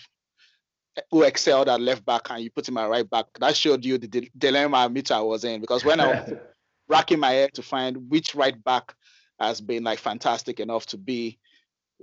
who 1.09 1.23
excelled 1.23 1.69
at 1.69 1.81
left 1.81 2.05
back 2.05 2.29
and 2.29 2.43
you 2.43 2.51
put 2.51 2.67
him 2.67 2.77
at 2.77 2.89
right 2.89 3.09
back, 3.09 3.25
that 3.39 3.55
showed 3.55 3.83
you 3.83 3.97
the 3.97 4.29
dilemma 4.37 4.87
Mita 4.89 5.23
was 5.23 5.43
in. 5.43 5.59
Because 5.61 5.83
when 5.83 5.99
I 5.99 6.07
was 6.07 6.33
racking 6.87 7.19
my 7.19 7.31
head 7.31 7.53
to 7.55 7.63
find 7.63 8.09
which 8.09 8.35
right 8.35 8.61
back 8.63 8.93
has 9.39 9.59
been 9.59 9.83
like 9.83 9.99
fantastic 9.99 10.59
enough 10.59 10.85
to 10.87 10.97
be 10.97 11.39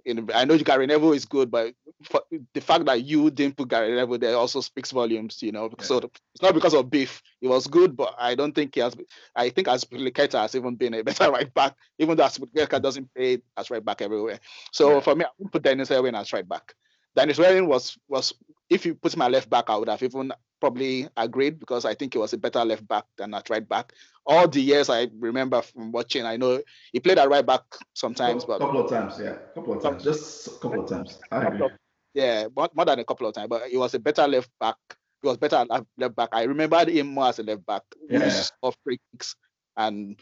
in, 0.05 0.29
I 0.35 0.45
know 0.45 0.59
Gary 0.59 0.87
Neville 0.87 1.13
is 1.13 1.25
good, 1.25 1.51
but 1.51 1.75
the 2.55 2.61
fact 2.61 2.85
that 2.87 3.05
you 3.05 3.31
didn't 3.31 3.57
put 3.57 3.69
Gary 3.69 3.95
Neville 3.95 4.19
there 4.19 4.37
also 4.37 4.61
speaks 4.61 4.91
volumes, 4.91 5.43
you 5.43 5.53
know. 5.53 5.71
Yeah. 5.79 5.85
So 5.85 5.99
it's 5.99 6.43
not 6.43 6.55
because 6.55 6.75
of 6.75 6.91
beef. 6.91 7.23
He 7.41 7.49
was 7.49 7.67
good, 7.67 7.97
but 7.97 8.15
I 8.19 8.35
don't 8.35 8.55
think 8.55 8.75
he 8.75 8.81
has. 8.81 8.97
I 9.35 9.51
think 9.51 9.69
Azpilicueta 9.69 10.41
has 10.41 10.55
even 10.55 10.77
been 10.77 10.95
a 10.95 11.03
better 11.03 11.31
right 11.33 11.53
back, 11.53 11.75
even 11.99 12.17
though 12.17 12.25
Azpilicueta 12.25 12.81
doesn't 12.81 13.13
play 13.15 13.39
as 13.57 13.71
right 13.71 13.85
back 13.85 14.03
everywhere. 14.03 14.41
So 14.73 14.95
yeah. 14.95 15.01
for 15.01 15.15
me, 15.15 15.25
I 15.25 15.29
would 15.39 15.53
put 15.53 15.63
Dennis 15.63 15.91
Irwin 15.91 16.15
as 16.15 16.33
right 16.33 16.49
back. 16.49 16.75
Dennis 17.17 17.41
Irwin 17.41 17.67
was 17.67 17.99
was 18.09 18.33
if 18.69 18.87
you 18.87 18.95
put 18.95 19.17
my 19.17 19.29
left 19.29 19.51
back, 19.51 19.65
I 19.69 19.77
would 19.77 19.89
have 19.89 20.03
even 20.03 20.33
probably 20.61 21.09
agreed 21.17 21.59
because 21.59 21.85
I 21.85 21.95
think 21.95 22.13
he 22.13 22.19
was 22.19 22.33
a 22.33 22.39
better 22.39 22.65
left 22.65 22.87
back 22.87 23.05
than 23.17 23.35
at 23.35 23.51
right 23.51 23.69
back. 23.69 23.93
All 24.31 24.47
the 24.47 24.63
years 24.63 24.89
I 24.89 25.09
remember 25.19 25.61
from 25.61 25.91
watching, 25.91 26.25
I 26.25 26.37
know 26.37 26.63
he 26.93 27.01
played 27.01 27.19
at 27.19 27.29
right 27.29 27.45
back 27.45 27.63
sometimes, 27.95 28.45
but 28.45 28.63
a 28.63 28.65
couple 28.65 28.85
of 28.85 28.89
times, 28.89 29.19
yeah, 29.19 29.35
a 29.51 29.55
couple 29.55 29.75
of 29.75 29.83
times, 29.83 30.05
just 30.05 30.47
a 30.47 30.51
couple 30.63 30.85
of 30.85 30.89
times. 30.89 31.19
I 31.33 31.43
agree. 31.43 31.69
Yeah, 32.15 32.47
more, 32.55 32.71
more 32.73 32.85
than 32.85 33.01
a 33.01 33.05
couple 33.05 33.27
of 33.27 33.35
times, 33.35 33.49
but 33.49 33.69
he 33.69 33.77
was 33.77 33.93
a 33.95 33.99
better 33.99 34.29
left 34.29 34.51
back. 34.61 34.77
He 35.21 35.27
was 35.29 35.37
better 35.37 35.57
at 35.57 35.85
left 35.99 36.15
back. 36.15 36.29
I 36.31 36.45
remember 36.45 36.89
him 36.89 37.09
more 37.09 37.27
as 37.27 37.41
a 37.41 37.43
left 37.43 37.67
back. 37.67 37.83
Yeah. 38.09 38.43
Of 38.63 38.77
free 38.85 39.01
kicks 39.11 39.35
and 39.77 40.17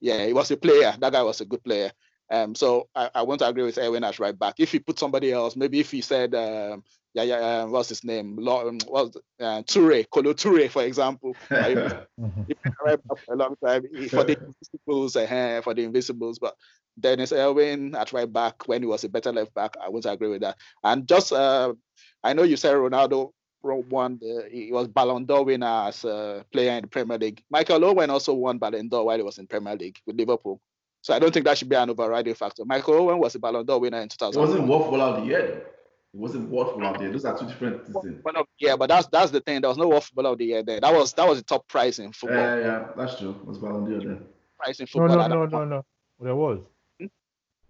yeah, 0.00 0.26
he 0.26 0.34
was 0.34 0.50
a 0.50 0.58
player. 0.58 0.94
That 0.98 1.12
guy 1.12 1.22
was 1.22 1.40
a 1.40 1.46
good 1.46 1.64
player. 1.64 1.90
Um, 2.30 2.54
so 2.54 2.88
I, 2.94 3.10
I 3.14 3.22
want 3.22 3.40
to 3.40 3.48
agree 3.48 3.64
with 3.64 3.78
Irwin 3.78 4.04
as 4.04 4.18
right 4.18 4.38
back. 4.38 4.54
If 4.58 4.72
he 4.72 4.78
put 4.78 4.98
somebody 4.98 5.32
else, 5.32 5.56
maybe 5.56 5.80
if 5.80 5.90
he 5.90 6.00
said, 6.00 6.34
um, 6.34 6.82
yeah, 7.12 7.22
yeah, 7.22 7.36
uh, 7.36 7.66
what's 7.66 7.88
his 7.88 8.02
name? 8.02 8.38
Um, 8.48 8.78
what's 8.86 9.16
uh, 9.40 9.62
Toure, 9.62 10.04
Kolo 10.10 10.32
Toure, 10.32 10.70
for 10.70 10.82
example. 10.82 11.36
Mm-hmm. 11.50 12.42
he 12.46 12.54
right 12.84 13.08
back 13.08 13.18
for 13.24 13.34
a 13.34 13.36
long 13.36 13.56
time 13.64 13.82
for 14.08 14.24
the 14.24 14.36
Invincibles, 14.38 15.16
uh, 15.16 15.60
for 15.62 15.74
the 15.74 15.84
Invincibles. 15.84 16.38
But 16.38 16.56
Dennis 16.98 17.32
Irwin 17.32 17.94
at 17.94 18.12
right 18.12 18.32
back 18.32 18.66
when 18.68 18.82
he 18.82 18.86
was 18.86 19.04
a 19.04 19.08
better 19.08 19.32
left 19.32 19.52
back, 19.54 19.74
I 19.82 19.88
want 19.88 20.04
to 20.04 20.12
agree 20.12 20.28
with 20.28 20.42
that. 20.42 20.56
And 20.82 21.06
just, 21.08 21.32
uh, 21.32 21.74
I 22.22 22.32
know 22.32 22.42
you 22.44 22.56
said 22.56 22.74
Ronaldo 22.74 23.32
won, 23.62 24.18
the, 24.20 24.48
he 24.50 24.70
was 24.72 24.88
Ballon 24.88 25.24
d'Or 25.24 25.44
winner 25.44 25.84
as 25.86 26.04
a 26.04 26.44
player 26.52 26.72
in 26.72 26.82
the 26.82 26.88
Premier 26.88 27.18
League. 27.18 27.42
Michael 27.50 27.84
Owen 27.84 28.10
also 28.10 28.34
won 28.34 28.58
Ballon 28.58 28.88
d'Or 28.88 29.04
while 29.04 29.16
he 29.16 29.22
was 29.22 29.38
in 29.38 29.46
Premier 29.46 29.76
League 29.76 29.98
with 30.06 30.16
Liverpool. 30.16 30.60
So 31.04 31.12
I 31.12 31.18
don't 31.18 31.34
think 31.34 31.44
that 31.44 31.58
should 31.58 31.68
be 31.68 31.76
an 31.76 31.90
overriding 31.90 32.34
factor. 32.34 32.64
Michael 32.64 32.94
Owen 32.94 33.18
was 33.18 33.34
a 33.34 33.38
Ballon 33.38 33.66
d'Or 33.66 33.78
winner 33.78 34.00
in 34.00 34.08
2000. 34.08 34.40
It 34.40 34.42
wasn't 34.42 34.66
World 34.66 34.84
Footballer 34.84 35.04
of 35.04 35.20
the 35.20 35.26
Year. 35.28 35.46
Though. 35.46 35.56
It 35.56 35.66
wasn't 36.12 36.48
World 36.48 36.68
Footballer 36.68 36.92
of 36.92 36.96
the 36.96 37.02
Year. 37.04 37.12
Those 37.12 37.26
are 37.26 37.38
two 37.38 37.46
different 37.46 37.86
things. 37.86 38.22
Yeah, 38.58 38.76
but 38.76 38.88
that's 38.88 39.06
that's 39.08 39.30
the 39.30 39.40
thing. 39.40 39.60
There 39.60 39.68
was 39.68 39.76
no 39.76 39.86
World 39.86 40.04
Footballer 40.04 40.30
of 40.30 40.38
the 40.38 40.46
Year 40.46 40.62
there. 40.62 40.80
That 40.80 40.94
was 40.94 41.12
that 41.12 41.28
was 41.28 41.36
the 41.36 41.44
top 41.44 41.68
prize 41.68 41.98
in 41.98 42.10
football. 42.12 42.38
Yeah, 42.38 42.56
yeah, 42.56 42.86
that's 42.96 43.18
true. 43.18 43.36
It 43.38 43.44
was 43.44 43.58
Ballon 43.58 43.84
d'Or 43.84 43.98
then. 43.98 44.24
Prize 44.58 44.80
in 44.80 44.86
football. 44.86 45.08
No, 45.08 45.26
no, 45.26 45.44
no, 45.44 45.46
no, 45.46 45.64
no. 45.66 45.84
There 46.20 46.36
was. 46.36 46.60
Hmm? 46.98 47.06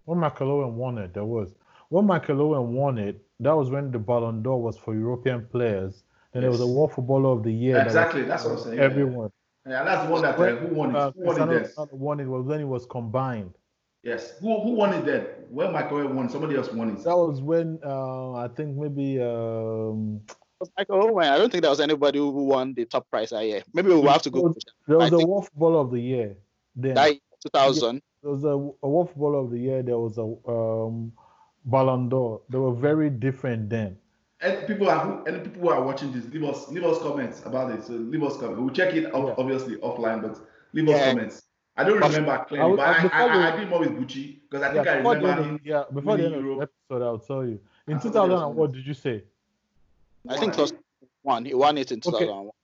When 0.05 0.19
Michael 0.19 0.51
Owen 0.51 0.77
won 0.77 0.97
it, 0.97 1.13
there 1.13 1.25
was. 1.25 1.53
When 1.89 2.05
Michael 2.05 2.41
Owen 2.41 2.73
won 2.73 2.97
it, 2.97 3.21
that 3.41 3.53
was 3.53 3.69
when 3.69 3.91
the 3.91 3.99
Ballon 3.99 4.43
d'Or 4.43 4.61
was 4.61 4.77
for 4.77 4.95
European 4.95 5.45
players. 5.51 6.05
And 6.33 6.41
yes. 6.41 6.43
there 6.43 6.51
was 6.51 6.61
a 6.61 6.67
World 6.67 6.93
Footballer 6.93 7.37
of 7.37 7.43
the 7.43 7.51
Year. 7.51 7.81
Exactly, 7.81 8.21
that 8.21 8.29
that's 8.29 8.45
what 8.45 8.53
I'm 8.53 8.63
saying. 8.63 8.79
Everyone. 8.79 9.25
Yeah, 9.25 9.44
that's 9.65 10.05
the 10.05 10.11
one 10.11 10.21
that 10.21 10.37
when, 10.37 10.55
uh, 10.55 10.59
who 10.59 10.67
won 10.75 10.89
it. 10.91 10.95
Uh, 10.95 11.11
who 11.11 11.23
won 11.23 11.51
it? 11.51 11.75
Won 11.91 12.19
it 12.19 12.25
was 12.25 12.45
when 12.45 12.59
it 12.61 12.67
was 12.67 12.85
combined. 12.85 13.53
Yes. 14.03 14.37
Who 14.39 14.61
who 14.61 14.71
won 14.71 14.93
it 14.93 15.05
then? 15.05 15.25
When 15.49 15.71
Michael 15.71 16.07
won, 16.07 16.29
somebody 16.29 16.55
else 16.55 16.71
won 16.71 16.89
it. 16.89 17.03
That 17.03 17.17
was 17.17 17.41
when 17.41 17.79
uh, 17.83 18.33
I 18.33 18.47
think 18.49 18.77
maybe 18.77 19.19
um, 19.21 20.21
Michael 20.77 21.03
Owen. 21.03 21.27
I 21.27 21.37
don't 21.37 21.51
think 21.51 21.63
there 21.63 21.71
was 21.71 21.79
anybody 21.79 22.19
who 22.19 22.29
won 22.29 22.73
the 22.73 22.85
top 22.85 23.09
prize 23.09 23.31
that 23.31 23.45
year. 23.45 23.63
Maybe 23.73 23.89
we'll 23.89 24.07
have 24.07 24.21
to 24.23 24.29
go. 24.29 24.53
There 24.87 24.97
was 24.97 25.11
I 25.11 25.15
a 25.15 25.25
World 25.25 25.45
Footballer 25.45 25.79
of 25.79 25.91
the 25.91 25.99
Year. 25.99 26.35
Then. 26.75 26.93
That 26.95 27.15
2000. 27.43 28.01
There 28.21 28.31
was 28.31 28.43
a, 28.43 28.49
a 28.49 28.89
World 28.89 29.09
Footballer 29.09 29.39
of 29.39 29.51
the 29.51 29.59
Year. 29.59 29.83
There 29.83 29.97
was 29.97 30.17
a 30.17 30.51
um, 30.51 31.11
Ballon 31.65 32.09
d'Or. 32.09 32.41
They 32.49 32.57
were 32.57 32.73
very 32.73 33.09
different 33.09 33.69
then. 33.69 33.97
And 34.41 34.67
people 34.67 34.89
are 34.89 35.27
and 35.27 35.43
people 35.43 35.61
who 35.61 35.69
are 35.69 35.83
watching 35.83 36.11
this, 36.11 36.25
leave 36.33 36.43
us 36.43 36.67
leave 36.69 36.83
us 36.83 36.99
comments 36.99 37.45
about 37.45 37.71
it. 37.71 37.83
So 37.83 37.93
leave 37.93 38.23
us 38.23 38.37
comments. 38.37 38.59
We'll 38.59 38.69
check 38.69 38.93
it 38.93 39.13
out, 39.13 39.27
yeah. 39.27 39.35
obviously 39.37 39.75
offline, 39.77 40.21
but 40.21 40.39
leave 40.73 40.89
us 40.89 40.99
yeah. 40.99 41.11
comments. 41.11 41.43
I 41.77 41.83
don't 41.83 41.99
remember 41.99 42.45
clearly, 42.47 42.73
I, 42.73 42.75
but 42.75 43.13
I, 43.13 43.25
I, 43.25 43.27
I, 43.27 43.53
I, 43.53 43.57
did 43.57 43.69
more 43.69 43.79
with 43.79 43.91
Gucci 43.91 44.39
because 44.49 44.63
I 44.63 44.73
think 44.73 44.85
yeah, 44.85 44.91
I 44.93 44.95
remember 44.97 45.43
him. 45.43 45.59
Yeah, 45.63 45.83
before 45.93 46.17
the 46.17 46.25
end 46.25 46.35
of 46.35 46.43
the 46.43 46.51
episode, 46.61 47.05
I'll 47.05 47.19
tell 47.19 47.45
you. 47.45 47.59
In 47.87 47.99
2000, 47.99 48.55
what 48.55 48.71
did 48.71 48.87
you 48.87 48.93
say? 48.93 49.23
I 50.29 50.37
think 50.37 50.53
it 50.53 50.61
was 50.61 50.73
one. 51.21 51.45
He 51.45 51.53
won 51.53 51.77
it 51.77 51.91
in 51.91 51.99
2001. 51.99 52.47
Okay. 52.47 52.55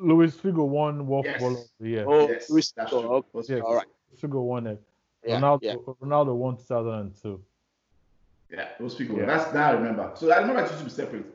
Luis 0.00 0.36
Figo 0.36 0.66
won 0.66 1.06
World 1.06 1.24
yes. 1.24 1.40
Ball 1.40 1.52
of 1.52 1.58
the 1.80 1.88
Year. 1.88 2.04
Oh, 2.06 2.28
yes, 2.28 2.50
Luis 2.50 2.72
Figo. 2.72 3.24
Okay. 3.34 3.56
Yeah, 3.56 3.60
all 3.62 3.76
right. 3.76 3.86
Figo 4.20 4.42
won 4.42 4.66
it. 4.66 4.82
Yeah, 5.26 5.40
Ronaldo, 5.40 5.58
yeah. 5.62 5.74
Ronaldo 6.02 6.36
won 6.36 6.56
2002. 6.56 7.42
Yeah, 8.50 8.68
those 8.80 8.94
people. 8.94 9.18
Yeah. 9.18 9.26
That's 9.26 9.50
that 9.52 9.74
I 9.74 9.78
remember. 9.78 10.12
So 10.14 10.32
I 10.32 10.38
remember 10.38 10.62
it 10.62 10.70
used 10.70 10.78
to 10.78 10.84
be 10.84 10.90
separate. 10.90 11.26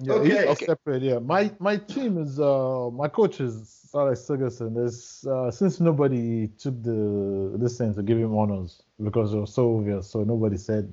Yeah, 0.00 0.12
okay. 0.14 0.46
okay. 0.48 0.66
separate. 0.66 1.02
Yeah, 1.02 1.18
my 1.18 1.50
my 1.58 1.76
team 1.76 2.18
is 2.18 2.38
uh 2.38 2.90
my 2.92 3.08
coach 3.08 3.40
is 3.40 3.90
Alex 3.94 4.26
Ferguson. 4.26 4.74
There's 4.74 5.26
uh, 5.28 5.50
since 5.50 5.80
nobody 5.80 6.48
took 6.58 6.80
the 6.82 7.56
this 7.58 7.78
thing 7.78 7.94
to 7.94 8.02
give 8.02 8.18
him 8.18 8.36
honors 8.36 8.82
because 9.02 9.32
it 9.32 9.38
was 9.38 9.52
so 9.52 9.78
obvious, 9.78 10.10
so 10.10 10.22
nobody 10.24 10.56
said. 10.56 10.92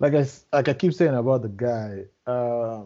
Like 0.00 0.14
I 0.14 0.26
like 0.52 0.68
I 0.68 0.74
keep 0.74 0.94
saying 0.94 1.14
about 1.14 1.42
the 1.42 1.48
guy, 1.48 2.04
uh, 2.26 2.82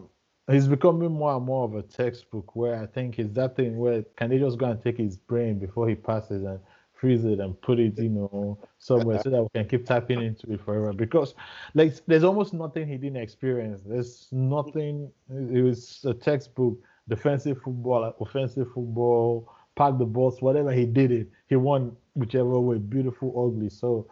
he's 0.51 0.67
becoming 0.67 1.11
more 1.11 1.35
and 1.35 1.45
more 1.45 1.65
of 1.65 1.75
a 1.75 1.83
textbook. 1.83 2.55
Where 2.55 2.81
I 2.81 2.87
think 2.87 3.19
it's 3.19 3.33
that 3.33 3.55
thing 3.55 3.77
where 3.77 4.03
can 4.17 4.29
they 4.29 4.39
just 4.39 4.57
go 4.57 4.65
and 4.65 4.81
take 4.81 4.97
his 4.97 5.15
brain 5.15 5.59
before 5.59 5.87
he 5.87 5.95
passes 5.95 6.43
and 6.43 6.59
freeze 7.03 7.25
it 7.25 7.41
and 7.41 7.59
put 7.61 7.79
it, 7.79 7.99
you 7.99 8.07
know, 8.07 8.57
somewhere 8.79 9.19
so 9.21 9.29
that 9.29 9.43
we 9.43 9.49
can 9.53 9.67
keep 9.67 9.85
tapping 9.85 10.21
into 10.21 10.53
it 10.53 10.61
forever. 10.63 10.93
Because 10.93 11.35
like 11.73 11.93
there's 12.07 12.23
almost 12.23 12.53
nothing 12.53 12.87
he 12.87 12.97
didn't 12.97 13.17
experience. 13.17 13.81
There's 13.85 14.29
nothing. 14.31 15.11
It 15.29 15.61
was 15.61 16.05
a 16.05 16.13
textbook. 16.13 16.77
Defensive 17.09 17.61
football, 17.61 18.15
offensive 18.21 18.67
football, 18.73 19.51
pack 19.75 19.97
the 19.97 20.05
balls, 20.05 20.41
whatever 20.41 20.71
he 20.71 20.85
did 20.85 21.11
it, 21.11 21.27
he 21.49 21.57
won 21.57 21.93
whichever 22.15 22.57
way, 22.61 22.77
beautiful, 22.77 23.29
ugly. 23.35 23.69
So 23.69 24.07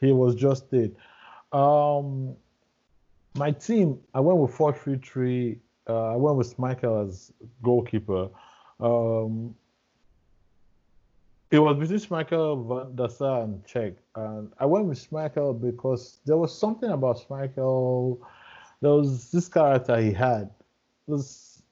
he 0.00 0.12
was 0.12 0.34
just 0.34 0.72
it. 0.72 0.96
Um, 1.52 2.34
my 3.34 3.50
team, 3.50 3.98
I 4.14 4.20
went 4.20 4.38
with 4.38 4.54
four 4.54 4.72
three 4.72 4.96
three. 4.96 5.58
Uh, 5.86 6.14
I 6.14 6.16
went 6.16 6.38
with 6.38 6.56
Schmeichel 6.56 7.06
as 7.06 7.30
goalkeeper. 7.62 8.30
Um, 8.80 9.54
it 11.52 11.58
was 11.58 11.76
between 11.76 11.98
Schmeichel, 12.00 12.66
Van 12.66 12.96
der 12.96 13.08
Sar, 13.08 13.42
and 13.42 13.62
Cech. 13.64 13.94
And 14.16 14.50
I 14.58 14.64
went 14.64 14.86
with 14.86 14.98
Schmeichel 14.98 15.60
because 15.60 16.18
there 16.24 16.38
was 16.38 16.58
something 16.58 16.90
about 16.90 17.28
Schmeichel. 17.28 18.18
There 18.80 18.90
was 18.90 19.30
this 19.30 19.48
character 19.48 20.00
he 20.00 20.12
had. 20.12 20.50
It 21.06 21.10
was, 21.10 21.62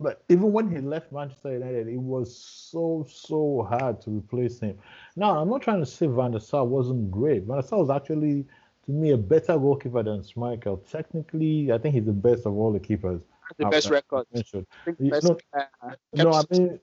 but 0.00 0.22
even 0.30 0.52
when 0.52 0.70
he 0.70 0.78
left 0.78 1.12
Manchester 1.12 1.52
United, 1.52 1.86
it 1.86 2.00
was 2.00 2.34
so, 2.34 3.06
so 3.08 3.68
hard 3.68 4.00
to 4.00 4.10
replace 4.10 4.58
him. 4.58 4.78
Now, 5.16 5.38
I'm 5.38 5.50
not 5.50 5.60
trying 5.60 5.80
to 5.80 5.86
say 5.86 6.06
Van 6.06 6.30
der 6.30 6.38
Sar 6.38 6.64
wasn't 6.64 7.10
great. 7.10 7.42
Van 7.42 7.56
der 7.56 7.62
Sar 7.62 7.80
was 7.80 7.90
actually, 7.90 8.46
to 8.86 8.90
me, 8.90 9.10
a 9.10 9.18
better 9.18 9.58
goalkeeper 9.58 10.02
than 10.02 10.22
Schmeichel. 10.22 10.80
Technically, 10.90 11.70
I 11.70 11.76
think 11.76 11.94
he's 11.94 12.06
the 12.06 12.12
best 12.12 12.46
of 12.46 12.54
all 12.54 12.72
the 12.72 12.80
keepers. 12.80 13.20
The 13.58 13.66
best 13.66 13.90
record. 13.90 14.26
Best, 14.32 14.54
no, 14.54 15.38
uh, 15.52 15.90
no, 16.14 16.32
I 16.32 16.42
mean, 16.50 16.80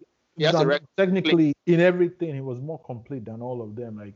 technically 0.98 1.54
in 1.66 1.80
everything 1.80 2.34
he 2.34 2.42
was 2.42 2.60
more 2.60 2.80
complete 2.80 3.26
than 3.26 3.42
all 3.42 3.62
of 3.62 3.76
them. 3.76 3.98
Like 3.98 4.16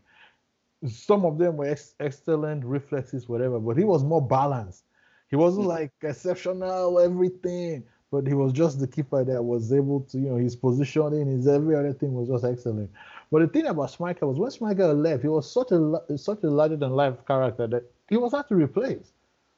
some 0.88 1.26
of 1.26 1.38
them 1.38 1.58
were 1.58 1.68
ex- 1.68 1.96
excellent 2.00 2.64
reflexes, 2.66 3.28
whatever, 3.28 3.60
but 3.60 3.78
he 3.78 3.84
was 3.84 4.04
more 4.04 4.26
balanced. 4.26 4.86
He 5.30 5.36
wasn't 5.36 5.68
like 5.68 5.92
exceptional 6.02 7.00
everything, 7.00 7.84
but 8.12 8.28
he 8.28 8.34
was 8.34 8.54
just 8.54 8.80
the 8.80 8.88
keeper 8.88 9.24
that 9.24 9.44
was 9.44 9.74
able 9.74 10.02
to, 10.02 10.18
you 10.18 10.30
know, 10.30 10.36
his 10.36 10.56
positioning, 10.56 11.28
his 11.28 11.48
every 11.48 11.76
other 11.76 11.94
thing 11.94 12.14
was 12.14 12.30
just 12.30 12.46
excellent. 12.46 12.92
But 13.32 13.40
the 13.40 13.48
thing 13.48 13.66
about 13.66 13.92
Schmeichel 13.92 14.34
was 14.34 14.38
when 14.38 14.52
Schmeichel 14.52 15.02
left, 15.02 15.24
he 15.24 15.28
was 15.28 15.52
such 15.52 15.72
a 15.72 16.18
such 16.18 16.44
a 16.44 16.50
larger 16.50 16.78
than 16.78 16.92
life 16.92 17.26
character 17.26 17.68
that 17.68 17.84
he 18.10 18.18
was 18.18 18.32
hard 18.32 18.48
to 18.50 18.56
replace. 18.56 19.12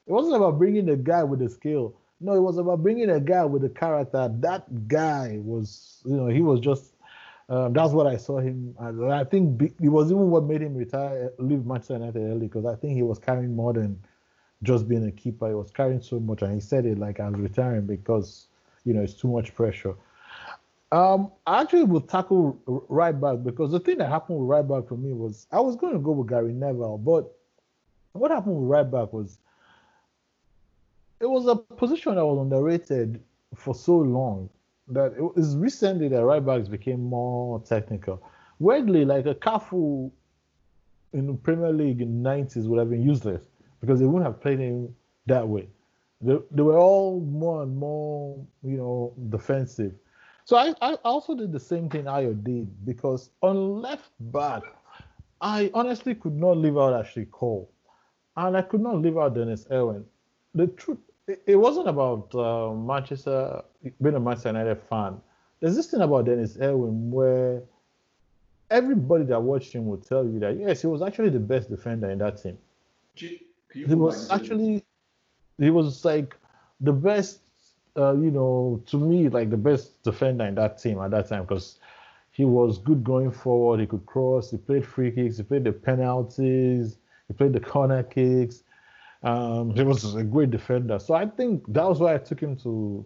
It 0.06 0.12
wasn't 0.12 0.36
about 0.36 0.58
bringing 0.58 0.86
the 0.86 0.96
guy 0.96 1.22
with 1.22 1.40
the 1.40 1.48
skill 1.50 1.94
No, 2.20 2.34
it 2.34 2.40
was 2.40 2.58
about 2.58 2.82
bringing 2.82 3.10
a 3.10 3.20
guy 3.20 3.44
with 3.44 3.64
a 3.64 3.68
character. 3.68 4.30
That 4.40 4.88
guy 4.88 5.38
was, 5.42 6.02
you 6.04 6.16
know, 6.16 6.26
he 6.26 6.42
was 6.42 6.60
just. 6.60 6.94
Um, 7.50 7.72
that's 7.72 7.92
what 7.92 8.06
I 8.06 8.18
saw 8.18 8.40
him. 8.40 8.76
I 8.78 9.24
think 9.24 9.62
it 9.80 9.88
was 9.88 10.10
even 10.10 10.28
what 10.28 10.44
made 10.44 10.60
him 10.60 10.74
retire, 10.74 11.32
leave 11.38 11.64
Manchester 11.64 11.94
United 11.94 12.20
early, 12.20 12.46
because 12.46 12.66
I 12.66 12.74
think 12.74 12.92
he 12.92 13.02
was 13.02 13.18
carrying 13.18 13.56
more 13.56 13.72
than 13.72 13.98
just 14.62 14.86
being 14.86 15.06
a 15.06 15.10
keeper. 15.10 15.48
He 15.48 15.54
was 15.54 15.70
carrying 15.70 16.02
so 16.02 16.20
much, 16.20 16.42
and 16.42 16.52
he 16.52 16.60
said 16.60 16.84
it 16.84 16.98
like 16.98 17.20
I 17.20 17.30
was 17.30 17.40
retiring 17.40 17.86
because 17.86 18.48
you 18.84 18.92
know 18.92 19.00
it's 19.00 19.14
too 19.14 19.28
much 19.28 19.54
pressure. 19.54 19.94
Um, 20.92 21.32
I 21.46 21.62
actually 21.62 21.84
will 21.84 22.00
tackle 22.00 22.60
right 22.88 23.18
back 23.18 23.38
because 23.44 23.70
the 23.70 23.80
thing 23.80 23.98
that 23.98 24.08
happened 24.08 24.38
with 24.40 24.48
right 24.48 24.66
back 24.66 24.88
for 24.88 24.96
me 24.96 25.12
was 25.12 25.46
I 25.52 25.60
was 25.60 25.76
going 25.76 25.92
to 25.94 25.98
go 25.98 26.12
with 26.12 26.28
Gary 26.28 26.52
Neville, 26.52 26.98
but 26.98 27.34
what 28.12 28.30
happened 28.30 28.56
with 28.56 28.68
right 28.68 28.90
back 28.90 29.12
was 29.12 29.38
it 31.20 31.26
was 31.26 31.46
a 31.46 31.56
position 31.56 32.14
that 32.14 32.24
was 32.24 32.38
underrated 32.38 33.22
for 33.54 33.74
so 33.74 33.96
long 33.96 34.48
that 34.88 35.12
it 35.12 35.36
was 35.36 35.56
recently 35.56 36.08
that 36.08 36.24
right 36.24 36.44
backs 36.44 36.68
became 36.68 37.02
more 37.02 37.60
technical. 37.60 38.22
Weirdly, 38.58 39.04
like 39.04 39.26
a 39.26 39.34
Cafu 39.34 40.10
in 41.12 41.26
the 41.26 41.34
Premier 41.34 41.72
League 41.72 42.00
in 42.00 42.22
the 42.22 42.28
90s 42.28 42.66
would 42.66 42.78
have 42.78 42.90
been 42.90 43.02
useless 43.02 43.42
because 43.80 44.00
they 44.00 44.06
wouldn't 44.06 44.24
have 44.24 44.40
played 44.40 44.58
him 44.58 44.94
that 45.26 45.46
way. 45.46 45.68
They, 46.20 46.36
they 46.50 46.62
were 46.62 46.78
all 46.78 47.20
more 47.20 47.62
and 47.62 47.76
more, 47.76 48.44
you 48.62 48.76
know, 48.76 49.14
defensive. 49.28 49.92
So 50.44 50.56
I, 50.56 50.74
I 50.80 50.94
also 51.04 51.34
did 51.34 51.52
the 51.52 51.60
same 51.60 51.88
thing 51.88 52.04
Ayo 52.04 52.42
did 52.42 52.84
because 52.86 53.30
on 53.42 53.82
left 53.82 54.10
back, 54.18 54.62
I 55.40 55.70
honestly 55.74 56.14
could 56.14 56.34
not 56.34 56.56
leave 56.56 56.76
out 56.76 56.94
Ashley 56.94 57.26
Cole, 57.30 57.70
and 58.36 58.56
I 58.56 58.62
could 58.62 58.80
not 58.80 58.96
leave 58.96 59.16
out 59.16 59.34
Dennis 59.34 59.66
Irwin. 59.70 60.04
The 60.54 60.66
truth, 60.68 60.98
it, 61.28 61.42
it 61.46 61.56
wasn't 61.56 61.88
about 61.88 62.34
uh, 62.34 62.72
Manchester 62.72 63.62
being 64.02 64.16
a 64.16 64.20
Manchester 64.20 64.48
United 64.50 64.80
fan. 64.88 65.20
There's 65.60 65.76
this 65.76 65.90
thing 65.90 66.00
about 66.00 66.26
Dennis 66.26 66.56
Irwin 66.60 67.10
where 67.10 67.62
everybody 68.70 69.24
that 69.24 69.40
watched 69.40 69.72
him 69.72 69.86
will 69.86 69.98
tell 69.98 70.24
you 70.24 70.38
that 70.40 70.58
yes, 70.58 70.80
he 70.80 70.86
was 70.86 71.02
actually 71.02 71.30
the 71.30 71.40
best 71.40 71.70
defender 71.70 72.10
in 72.10 72.18
that 72.18 72.42
team. 72.42 72.58
He 73.14 73.94
was 73.94 74.30
actually, 74.30 74.84
he 75.58 75.70
was 75.70 76.04
like 76.04 76.36
the 76.80 76.92
best 76.92 77.40
uh, 77.98 78.14
you 78.14 78.30
know, 78.30 78.80
to 78.86 78.96
me, 78.96 79.28
like 79.28 79.50
the 79.50 79.56
best 79.56 80.02
defender 80.04 80.44
in 80.46 80.54
that 80.54 80.78
team 80.78 81.00
at 81.00 81.10
that 81.10 81.28
time 81.28 81.42
because 81.42 81.78
he 82.30 82.44
was 82.44 82.78
good 82.78 83.02
going 83.02 83.32
forward. 83.32 83.80
He 83.80 83.86
could 83.86 84.06
cross. 84.06 84.50
He 84.50 84.56
played 84.56 84.86
free 84.86 85.10
kicks. 85.10 85.38
He 85.38 85.42
played 85.42 85.64
the 85.64 85.72
penalties. 85.72 86.98
He 87.26 87.34
played 87.34 87.52
the 87.52 87.60
corner 87.60 88.04
kicks. 88.04 88.62
Um, 89.22 89.74
he 89.74 89.82
was 89.82 90.14
a 90.14 90.22
great 90.22 90.50
defender. 90.50 90.98
So 90.98 91.14
I 91.14 91.26
think 91.26 91.64
that 91.72 91.84
was 91.84 91.98
why 91.98 92.14
I 92.14 92.18
took 92.18 92.40
him 92.40 92.56
to 92.58 93.04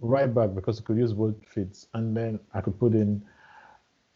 right 0.00 0.32
back 0.32 0.54
because 0.54 0.78
he 0.78 0.84
could 0.84 0.96
use 0.96 1.12
both 1.12 1.34
feet, 1.46 1.86
and 1.94 2.16
then 2.16 2.40
I 2.54 2.60
could 2.60 2.78
put 2.78 2.92
in 2.92 3.24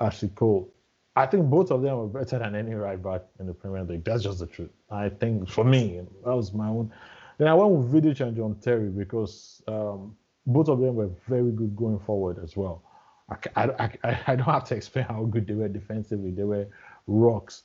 Ashley 0.01 0.29
Cole. 0.29 0.73
I 1.17 1.27
think 1.27 1.47
both 1.47 1.71
of 1.71 1.83
them 1.83 1.97
were 1.99 2.07
better 2.07 2.39
than 2.39 2.55
any 2.55 2.75
right 2.75 3.03
back 3.03 3.23
in 3.41 3.47
the 3.47 3.55
Premier 3.55 3.83
League. 3.85 4.05
That's 4.05 4.23
just 4.23 4.39
the 4.39 4.47
truth. 4.47 4.71
I 4.91 5.09
think 5.09 5.49
for 5.49 5.65
me, 5.65 6.01
that 6.25 6.35
was 6.35 6.53
my 6.53 6.69
own. 6.69 6.93
Then 7.39 7.49
I 7.49 7.55
went 7.55 7.73
with 7.73 7.93
Vidic 7.93 8.21
and 8.21 8.37
John 8.37 8.55
Terry 8.57 8.89
because 8.89 9.63
um, 9.67 10.17
both 10.47 10.69
of 10.69 10.81
them 10.81 10.95
were 10.95 11.11
very 11.29 11.51
good 11.51 11.75
going 11.77 11.99
forward 11.99 12.39
as 12.43 12.57
well. 12.57 12.83
I, 13.31 13.65
I, 13.65 13.91
I, 14.05 14.21
I, 14.27 14.37
don't 14.37 14.47
have 14.47 14.65
to 14.65 14.77
explain 14.77 15.05
how 15.05 15.25
good 15.25 15.47
they 15.47 15.55
were 15.55 15.69
defensively. 15.69 16.31
They 16.33 16.43
were 16.43 16.67
rocks. 17.07 17.63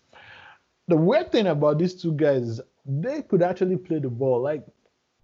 The 0.88 0.95
weird 0.95 1.32
thing 1.32 1.47
about 1.47 1.80
these 1.80 1.99
two 1.99 2.13
guys 2.13 2.62
they 2.85 3.21
could 3.23 3.41
actually 3.41 3.77
play 3.77 3.99
the 3.99 4.09
ball. 4.09 4.41
Like 4.41 4.63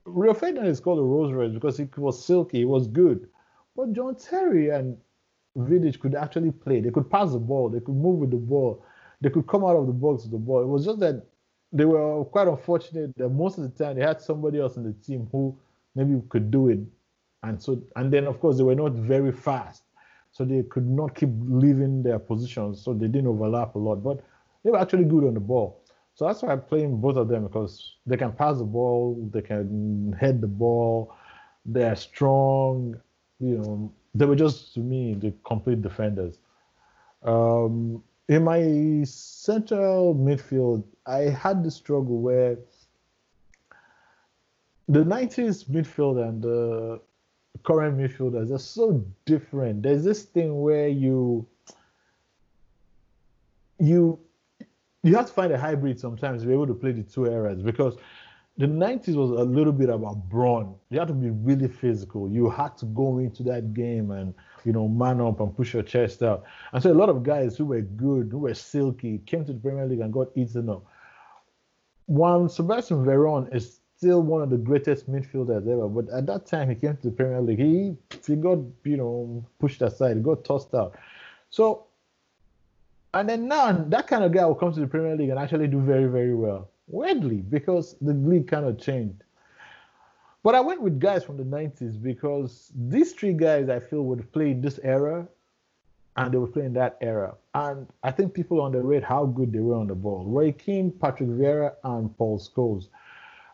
Rio 0.06 0.34
Ferdinand 0.34 0.68
is 0.68 0.80
called 0.80 1.00
a 1.00 1.04
Rose 1.04 1.32
Red 1.32 1.54
because 1.54 1.80
it 1.80 1.96
was 1.98 2.24
silky, 2.24 2.62
it 2.62 2.66
was 2.66 2.88
good. 2.88 3.28
But 3.76 3.94
John 3.94 4.16
Terry 4.16 4.70
and 4.70 4.98
Vidic 5.58 6.00
could 6.00 6.16
actually 6.16 6.52
play. 6.52 6.82
They 6.82 6.92
could 6.92 7.10
pass 7.10 7.32
the 7.32 7.40
ball, 7.40 7.70
they 7.70 7.80
could 7.80 7.96
move 7.96 8.20
with 8.20 8.32
the 8.32 8.38
ball, 8.38 8.84
they 9.22 9.30
could 9.30 9.48
come 9.48 9.64
out 9.64 9.76
of 9.76 9.88
the 9.88 9.94
box 9.94 10.24
with 10.24 10.32
the 10.32 10.38
ball. 10.38 10.62
It 10.62 10.68
was 10.68 10.86
just 10.86 11.00
that 11.00 11.26
they 11.72 11.86
were 11.86 12.26
quite 12.26 12.48
unfortunate 12.48 13.16
that 13.18 13.30
most 13.30 13.58
of 13.58 13.64
the 13.64 13.84
time 13.84 13.96
they 13.96 14.04
had 14.04 14.22
somebody 14.22 14.60
else 14.60 14.76
in 14.76 14.84
the 14.84 14.94
team 14.94 15.28
who 15.32 15.58
maybe 15.96 16.22
could 16.30 16.52
do 16.52 16.70
it, 16.70 16.80
and 17.44 17.62
so 17.62 17.82
and 17.96 18.12
then 18.12 18.26
of 18.26 18.40
course 18.40 18.58
they 18.58 18.64
were 18.64 18.76
not 18.76 18.94
very 18.94 19.32
fast, 19.32 19.84
so 20.32 20.44
they 20.44 20.64
could 20.64 20.88
not 20.88 21.16
keep 21.16 21.30
leaving 21.44 22.04
their 22.04 22.20
positions, 22.20 22.82
so 22.84 22.94
they 22.94 23.08
didn't 23.08 23.28
overlap 23.28 23.76
a 23.76 23.80
lot. 23.80 24.04
But 24.04 24.24
they 24.64 24.72
were 24.72 24.80
actually 24.80 25.06
good 25.06 25.24
on 25.24 25.34
the 25.34 25.40
ball, 25.40 25.81
so 26.16 26.26
that's 26.26 26.42
why 26.42 26.52
I'm 26.52 26.62
playing 26.62 26.98
both 27.00 27.16
of 27.16 27.28
them 27.28 27.44
because 27.44 27.96
they 28.06 28.18
can 28.18 28.32
pass 28.32 28.58
the 28.58 28.64
ball, 28.64 29.30
they 29.32 29.42
can 29.42 30.16
head 30.20 30.42
the 30.42 30.48
ball, 30.48 31.16
they're 31.66 31.96
strong. 31.96 33.00
You 33.40 33.58
know, 33.58 33.94
they 34.14 34.26
were 34.26 34.36
just 34.36 34.74
to 34.76 34.82
me 34.82 35.14
the 35.16 35.34
complete 35.46 35.82
defenders. 35.82 36.38
Um, 37.24 38.04
in 38.28 38.44
my 38.44 39.04
central 39.04 40.16
midfield, 40.16 40.84
I 41.06 41.22
had 41.22 41.64
the 41.64 41.72
struggle 41.72 42.20
where 42.20 42.58
the 44.88 45.04
90s 45.04 45.66
midfield 45.66 46.22
and 46.28 46.42
the 46.42 47.02
current 47.64 47.98
midfielders 47.98 48.52
are 48.52 48.60
so 48.60 49.06
different. 49.26 49.84
There's 49.84 50.04
this 50.04 50.24
thing 50.24 50.62
where 50.62 50.88
you 50.88 51.48
you 53.80 54.20
you 55.04 55.16
have 55.16 55.28
to 55.28 55.34
find 55.34 55.52
a 55.52 55.58
hybrid 55.58 56.00
sometimes 56.00 56.42
to 56.42 56.48
be 56.48 56.54
able 56.54 56.68
to 56.68 56.74
play 56.74 56.92
the 56.92 57.04
two 57.04 57.26
eras 57.26 57.62
because 57.62 57.98
the 58.58 58.68
90s 58.68 59.16
was 59.16 59.32
a 59.32 59.44
little 59.44 59.74
bit 59.74 59.90
about 59.90 60.30
brawn. 60.30 60.76
You 60.90 61.00
had 61.00 61.08
to 61.08 61.14
be 61.14 61.30
really 61.30 61.68
physical. 61.68 62.30
You 62.30 62.50
had 62.50 62.78
to 62.78 62.86
go 62.86 63.18
into 63.18 63.44
that 63.44 63.74
game 63.74 64.12
and 64.12 64.34
you 64.66 64.74
know, 64.74 64.88
man 64.88 65.22
up 65.22 65.40
and 65.40 65.56
push 65.56 65.74
your 65.74 65.84
chest 65.84 66.22
out. 66.22 66.44
And 66.74 66.82
so 66.82 66.92
a 66.92 66.94
lot 66.94 67.10
of 67.10 67.24
guys 67.24 67.58
who 67.58 67.66
were 67.66 67.82
good, 67.82 68.30
who 68.32 68.40
were 68.40 68.54
silky, 68.54 69.20
came 69.26 69.46
to 69.46 69.54
the 69.54 69.60
Premier 69.60 69.86
League 69.88 70.00
and 70.00 70.14
got 70.14 70.30
eaten 70.36 70.70
up. 70.70 70.86
One 72.06 72.50
Sebastian 72.50 73.06
Veron 73.06 73.54
is 73.56 73.80
still 73.98 74.22
one 74.22 74.42
of 74.42 74.50
the 74.50 74.58
greatest 74.58 75.10
midfielders 75.10 75.68
ever, 75.68 75.88
but 75.88 76.12
at 76.14 76.26
that 76.26 76.46
time 76.46 76.70
he 76.70 76.76
came 76.76 76.98
to 76.98 77.10
the 77.10 77.16
Premier 77.16 77.42
League, 77.42 77.60
he 77.60 77.96
he 78.26 78.36
got 78.36 78.60
you 78.84 78.98
know 78.98 79.46
pushed 79.60 79.82
aside, 79.82 80.18
he 80.18 80.24
got 80.24 80.44
tossed 80.44 80.74
out. 80.74 80.96
So, 81.50 81.86
and 83.14 83.30
then 83.30 83.48
now 83.48 83.72
that 83.72 84.08
kind 84.08 84.24
of 84.24 84.32
guy 84.32 84.46
will 84.46 84.56
come 84.56 84.74
to 84.74 84.80
the 84.80 84.88
Premier 84.88 85.16
League 85.16 85.30
and 85.30 85.40
actually 85.40 85.68
do 85.68 85.80
very 85.82 86.06
very 86.08 86.36
well. 86.36 86.70
Weirdly, 86.88 87.38
because 87.38 87.96
the 88.02 88.14
league 88.14 88.48
kind 88.48 88.66
of 88.66 88.80
changed. 88.80 89.24
But 90.44 90.56
I 90.56 90.60
went 90.60 90.82
with 90.82 91.00
guys 91.00 91.24
from 91.24 91.38
the 91.38 91.44
90s 91.44 92.02
because 92.02 92.72
these 92.76 93.14
three 93.14 93.34
guys 93.34 93.70
I 93.70 93.80
feel 93.80 94.02
would 94.04 94.32
play 94.34 94.52
in 94.52 94.62
this 94.62 94.80
era 94.84 95.28
and 96.18 96.34
they 96.34 96.38
were 96.38 96.48
playing 96.48 96.74
that 96.74 96.98
era. 97.00 97.36
And 97.54 97.88
I 98.04 98.12
think 98.12 98.34
people 98.34 98.66
underrate 98.66 99.04
how 99.04 99.26
good 99.26 99.54
they 99.54 99.60
were 99.60 99.76
on 99.76 99.88
the 99.88 99.96
ball. 99.96 100.26
Roy 100.26 100.52
Keane, 100.52 100.92
Patrick 100.92 101.30
Vieira, 101.30 101.74
and 101.84 102.16
Paul 102.18 102.40
Scholes. 102.40 102.88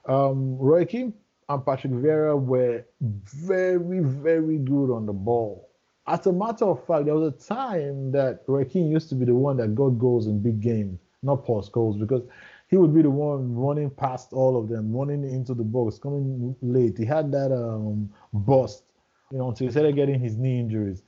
Um, 0.05 0.57
Roy 0.57 0.85
Keane 0.85 1.13
and 1.49 1.65
Patrick 1.65 1.93
Vieira 1.93 2.39
were 2.39 2.85
very, 3.01 3.99
very 3.99 4.57
good 4.57 4.93
on 4.93 5.05
the 5.05 5.13
ball. 5.13 5.66
As 6.07 6.25
a 6.25 6.31
matter 6.31 6.65
of 6.65 6.85
fact, 6.87 7.05
there 7.05 7.15
was 7.15 7.33
a 7.33 7.47
time 7.47 8.11
that 8.11 8.45
Keane 8.71 8.89
used 8.89 9.09
to 9.09 9.15
be 9.15 9.25
the 9.25 9.35
one 9.35 9.57
that 9.57 9.75
got 9.75 9.89
goals 9.91 10.27
in 10.27 10.41
big 10.41 10.61
games, 10.61 10.99
not 11.21 11.43
post 11.45 11.73
goals, 11.73 11.97
because 11.97 12.23
he 12.69 12.77
would 12.77 12.93
be 12.93 13.01
the 13.01 13.09
one 13.09 13.55
running 13.55 13.89
past 13.89 14.31
all 14.31 14.57
of 14.57 14.69
them, 14.69 14.95
running 14.95 15.23
into 15.29 15.53
the 15.53 15.63
box, 15.63 15.97
coming 15.97 16.55
late. 16.61 16.97
He 16.97 17.05
had 17.05 17.31
that 17.33 17.51
um, 17.53 18.09
bust, 18.31 18.83
you 19.31 19.37
know, 19.37 19.49
until 19.49 19.67
he 19.67 19.71
started 19.71 19.95
getting 19.95 20.19
his 20.19 20.37
knee 20.37 20.59
injuries. 20.59 21.03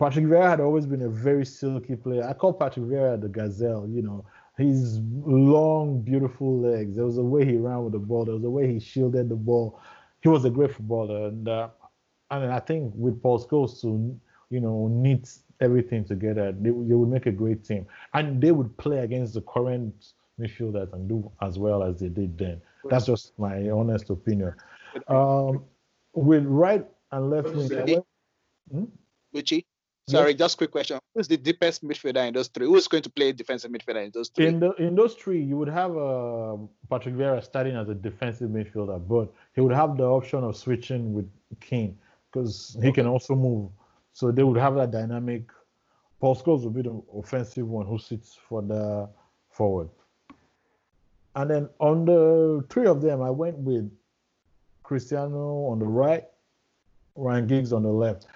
Patrick 0.00 0.24
Vieira 0.24 0.48
had 0.48 0.60
always 0.60 0.86
been 0.86 1.02
a 1.02 1.08
very 1.08 1.44
silky 1.44 1.94
player. 1.94 2.24
I 2.24 2.32
call 2.32 2.52
Patrick 2.54 2.86
Vieira 2.86 3.20
the 3.20 3.28
gazelle, 3.28 3.88
you 3.88 4.02
know. 4.02 4.24
His 4.56 4.98
long, 5.24 6.00
beautiful 6.02 6.58
legs. 6.58 6.96
There 6.96 7.04
was 7.04 7.18
a 7.18 7.22
way 7.22 7.44
he 7.44 7.56
ran 7.56 7.84
with 7.84 7.92
the 7.92 8.00
ball. 8.00 8.24
There 8.24 8.34
was 8.34 8.42
a 8.42 8.50
way 8.50 8.72
he 8.72 8.80
shielded 8.80 9.28
the 9.28 9.36
ball. 9.36 9.80
He 10.20 10.28
was 10.28 10.44
a 10.44 10.50
great 10.50 10.74
footballer, 10.74 11.28
and 11.28 11.48
uh, 11.48 11.68
and 12.30 12.52
I 12.52 12.60
think 12.60 12.92
with 12.94 13.22
Paul 13.22 13.44
Scholes 13.44 13.80
to 13.82 14.18
you 14.50 14.60
know 14.60 14.88
knit 14.88 15.28
everything 15.60 16.04
together, 16.04 16.52
they, 16.52 16.70
they 16.70 16.94
would 16.94 17.08
make 17.08 17.26
a 17.26 17.32
great 17.32 17.64
team, 17.64 17.86
and 18.14 18.40
they 18.40 18.52
would 18.52 18.76
play 18.76 18.98
against 18.98 19.34
the 19.34 19.42
current 19.42 20.12
midfielders 20.40 20.92
and 20.92 21.08
do 21.08 21.30
as 21.42 21.58
well 21.58 21.82
as 21.82 22.00
they 22.00 22.08
did 22.08 22.38
then. 22.38 22.60
That's 22.88 23.06
just 23.06 23.38
my 23.38 23.68
honest 23.70 24.08
opinion. 24.10 24.54
Um, 25.08 25.64
with 26.14 26.44
right 26.46 26.86
and 27.12 27.30
left 27.30 27.50
wing, 27.54 28.02
hmm? 28.70 28.84
Sorry, 30.08 30.30
yes. 30.30 30.38
just 30.38 30.56
quick 30.56 30.70
question. 30.70 30.98
Who's 31.14 31.28
the 31.28 31.36
deepest 31.36 31.84
midfielder 31.84 32.26
in 32.28 32.32
those 32.32 32.48
three? 32.48 32.66
Who's 32.66 32.88
going 32.88 33.02
to 33.02 33.10
play 33.10 33.32
defensive 33.32 33.70
midfielder 33.70 34.06
in 34.06 34.10
those 34.14 34.30
three? 34.30 34.46
In 34.46 34.58
the 34.58 34.72
in 34.72 34.94
those 34.94 35.14
three, 35.14 35.42
you 35.42 35.58
would 35.58 35.68
have 35.68 35.96
uh, 35.96 36.56
Patrick 36.88 37.14
Vieira 37.14 37.44
starting 37.44 37.76
as 37.76 37.90
a 37.90 37.94
defensive 37.94 38.48
midfielder, 38.48 39.06
but 39.06 39.30
he 39.54 39.60
would 39.60 39.74
have 39.74 39.98
the 39.98 40.04
option 40.04 40.44
of 40.44 40.56
switching 40.56 41.12
with 41.12 41.30
Keane 41.60 41.98
because 42.30 42.76
he 42.82 42.92
can 42.92 43.06
also 43.06 43.34
move. 43.34 43.70
So 44.12 44.30
they 44.30 44.42
would 44.42 44.58
have 44.58 44.74
that 44.76 44.90
dynamic. 44.90 45.50
Paul 46.20 46.36
Scholes 46.36 46.64
would 46.64 46.74
be 46.74 46.82
the 46.82 47.00
offensive 47.16 47.66
one 47.66 47.86
who 47.86 47.98
sits 47.98 48.38
for 48.48 48.62
the 48.62 49.08
forward. 49.50 49.88
And 51.36 51.48
then 51.48 51.68
on 51.78 52.04
the 52.04 52.64
three 52.68 52.86
of 52.86 53.00
them, 53.00 53.22
I 53.22 53.30
went 53.30 53.56
with 53.58 53.90
Cristiano 54.82 55.66
on 55.66 55.78
the 55.78 55.86
right, 55.86 56.24
Ryan 57.14 57.46
Giggs 57.46 57.72
on 57.72 57.82
the 57.82 57.90
left. 57.90 58.26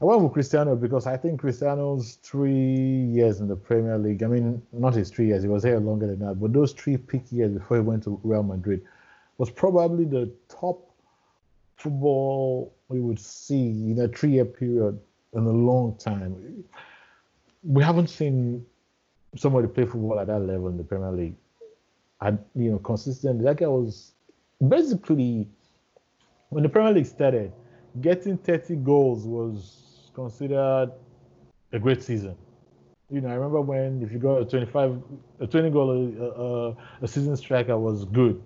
I 0.00 0.04
went 0.04 0.22
with 0.22 0.32
Cristiano 0.32 0.76
because 0.76 1.06
I 1.06 1.16
think 1.16 1.40
Cristiano's 1.40 2.18
three 2.22 2.52
years 2.52 3.40
in 3.40 3.48
the 3.48 3.56
Premier 3.56 3.98
League, 3.98 4.22
I 4.22 4.26
mean, 4.26 4.62
not 4.72 4.94
his 4.94 5.10
three 5.10 5.26
years, 5.26 5.42
he 5.42 5.48
was 5.48 5.62
here 5.62 5.78
longer 5.78 6.08
than 6.08 6.18
that, 6.20 6.40
but 6.40 6.52
those 6.52 6.72
three 6.72 6.96
peak 6.96 7.22
years 7.30 7.52
before 7.52 7.78
he 7.78 7.82
went 7.82 8.02
to 8.04 8.20
Real 8.24 8.42
Madrid 8.42 8.82
was 9.38 9.50
probably 9.50 10.04
the 10.04 10.30
top 10.48 10.91
football 11.82 12.74
we 12.88 13.00
would 13.00 13.18
see 13.18 13.90
in 13.90 14.00
a 14.00 14.08
three 14.08 14.30
year 14.30 14.44
period 14.44 14.98
in 15.34 15.40
a 15.40 15.50
long 15.50 15.96
time. 15.96 16.64
We 17.62 17.82
haven't 17.82 18.08
seen 18.08 18.64
somebody 19.36 19.66
play 19.66 19.84
football 19.84 20.20
at 20.20 20.28
that 20.28 20.40
level 20.40 20.68
in 20.68 20.76
the 20.76 20.84
Premier 20.84 21.10
League. 21.10 21.34
And, 22.20 22.38
you 22.54 22.70
know, 22.70 22.78
consistently. 22.78 23.44
That 23.44 23.56
guy 23.56 23.66
was 23.66 24.12
basically, 24.68 25.48
when 26.50 26.62
the 26.62 26.68
Premier 26.68 26.92
League 26.92 27.06
started, 27.06 27.52
getting 28.00 28.38
30 28.38 28.76
goals 28.76 29.24
was 29.24 30.10
considered 30.14 30.92
a 31.72 31.78
great 31.78 32.02
season. 32.02 32.36
You 33.10 33.20
know, 33.20 33.28
I 33.28 33.34
remember 33.34 33.60
when 33.60 34.02
if 34.02 34.12
you 34.12 34.18
got 34.18 34.42
a 34.42 34.44
25, 34.44 35.02
a 35.40 35.46
20 35.46 35.70
goal 35.70 35.90
a, 35.90 36.24
a, 36.24 36.76
a 37.04 37.08
season 37.08 37.36
striker 37.36 37.76
was 37.76 38.04
good. 38.04 38.40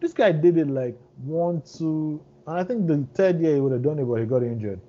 This 0.00 0.12
guy 0.12 0.32
did 0.32 0.56
it 0.56 0.68
like 0.68 0.98
one, 1.22 1.62
two, 1.62 2.20
I 2.50 2.64
think 2.64 2.86
the 2.86 3.06
third 3.14 3.40
year 3.40 3.54
he 3.54 3.60
would 3.60 3.72
have 3.72 3.82
done 3.82 3.98
it, 3.98 4.04
but 4.04 4.20
he 4.20 4.26
got 4.26 4.42
injured. 4.42 4.80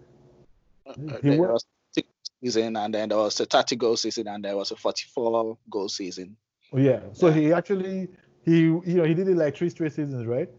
Uh, 0.86 0.94
he 1.22 1.38
was 1.38 1.66
six 1.92 2.08
season, 2.42 2.76
and 2.76 2.94
then 2.94 3.10
there 3.10 3.18
was 3.18 3.40
a 3.40 3.46
30 3.46 3.76
goal 3.76 3.98
season, 3.98 4.28
and 4.28 4.44
there 4.44 4.56
was 4.56 4.72
a 4.72 4.76
44 4.76 5.58
goal 5.70 5.90
season. 5.90 6.36
Oh, 6.74 6.78
yeah, 6.78 7.02
so 7.14 7.28
yeah. 7.28 7.34
he 7.34 7.54
actually 7.54 8.08
he 8.44 8.60
you 8.60 8.82
know 8.86 9.04
he 9.04 9.14
did 9.14 9.28
it 9.28 9.36
like 9.36 9.56
three 9.56 9.70
straight 9.70 9.94
seasons, 9.94 10.26
right? 10.26 10.50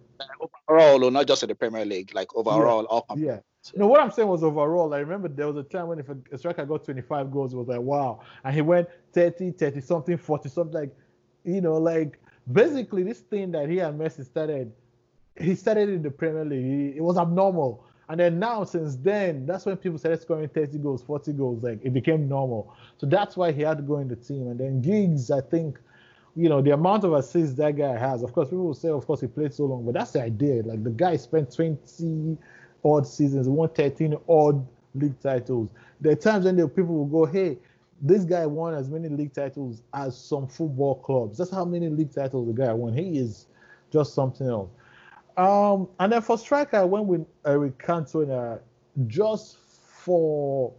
Overall, 0.68 1.04
or 1.04 1.10
not 1.10 1.26
just 1.26 1.42
in 1.42 1.48
the 1.48 1.54
Premier 1.54 1.84
League, 1.84 2.14
like 2.14 2.34
overall, 2.36 2.86
yeah. 2.90 2.96
up. 2.96 3.04
Yeah. 3.16 3.38
No, 3.76 3.86
what 3.86 4.00
I'm 4.00 4.10
saying 4.10 4.28
was 4.28 4.42
overall. 4.42 4.92
I 4.92 4.98
remember 4.98 5.28
there 5.28 5.46
was 5.46 5.56
a 5.56 5.62
time 5.62 5.86
when 5.88 5.98
if 5.98 6.08
a 6.08 6.38
striker 6.38 6.64
got 6.66 6.84
25 6.84 7.30
goals, 7.30 7.54
it 7.54 7.56
was 7.56 7.68
like 7.68 7.80
wow, 7.80 8.20
and 8.44 8.54
he 8.54 8.60
went 8.60 8.88
30, 9.12 9.52
30 9.52 9.80
something, 9.80 10.16
40 10.16 10.48
something, 10.48 10.74
like 10.74 10.94
you 11.44 11.60
know, 11.60 11.76
like 11.78 12.18
basically 12.50 13.02
this 13.02 13.20
thing 13.20 13.52
that 13.52 13.68
he 13.68 13.78
and 13.78 13.98
Messi 13.98 14.24
started, 14.24 14.72
he 15.40 15.54
started 15.54 15.88
in 15.88 16.02
the 16.02 16.10
Premier 16.10 16.44
League. 16.44 16.96
It 16.96 17.00
was 17.02 17.16
abnormal, 17.18 17.84
and 18.08 18.20
then 18.20 18.38
now 18.38 18.64
since 18.64 18.96
then, 18.96 19.46
that's 19.46 19.66
when 19.66 19.76
people 19.76 19.98
started 19.98 20.20
scoring 20.20 20.48
30 20.48 20.78
goals, 20.78 21.02
40 21.02 21.32
goals. 21.32 21.62
Like 21.62 21.80
it 21.82 21.92
became 21.92 22.28
normal. 22.28 22.74
So 22.98 23.06
that's 23.06 23.36
why 23.36 23.52
he 23.52 23.62
had 23.62 23.78
to 23.78 23.82
go 23.82 23.98
in 23.98 24.08
the 24.08 24.16
team. 24.16 24.48
And 24.48 24.58
then 24.58 24.80
Giggs, 24.80 25.30
I 25.30 25.40
think 25.40 25.78
you 26.34 26.48
know, 26.48 26.62
the 26.62 26.70
amount 26.70 27.04
of 27.04 27.12
assists 27.12 27.56
that 27.56 27.76
guy 27.76 27.96
has. 27.98 28.22
Of 28.22 28.32
course, 28.32 28.48
people 28.48 28.64
will 28.64 28.74
say, 28.74 28.88
of 28.88 29.06
course, 29.06 29.20
he 29.20 29.26
played 29.26 29.52
so 29.52 29.64
long, 29.64 29.84
but 29.84 29.94
that's 29.94 30.12
the 30.12 30.22
idea. 30.22 30.62
Like 30.62 30.82
the 30.82 30.90
guy 30.90 31.16
spent 31.16 31.54
20 31.54 32.38
odd 32.84 33.06
seasons, 33.06 33.48
won 33.48 33.68
13 33.68 34.16
odd 34.28 34.66
league 34.94 35.20
titles. 35.20 35.68
There 36.00 36.12
are 36.12 36.16
times 36.16 36.44
when 36.44 36.56
the 36.56 36.68
people 36.68 36.94
will 36.94 37.26
go, 37.26 37.30
hey, 37.30 37.58
this 38.00 38.24
guy 38.24 38.46
won 38.46 38.74
as 38.74 38.88
many 38.88 39.08
league 39.08 39.32
titles 39.32 39.82
as 39.94 40.16
some 40.16 40.48
football 40.48 40.96
clubs. 40.96 41.38
That's 41.38 41.50
how 41.50 41.64
many 41.64 41.88
league 41.88 42.12
titles 42.12 42.46
the 42.48 42.52
guy 42.52 42.72
won. 42.72 42.94
He 42.94 43.18
is 43.18 43.46
just 43.92 44.14
something 44.14 44.48
else. 44.48 44.70
Um, 45.36 45.88
and 45.98 46.12
then 46.12 46.20
for 46.22 46.36
striker, 46.36 46.76
I 46.76 46.84
went 46.84 47.06
with 47.06 47.26
Eric 47.46 47.78
Cantona 47.78 48.60
just 49.06 49.56
for. 49.56 50.72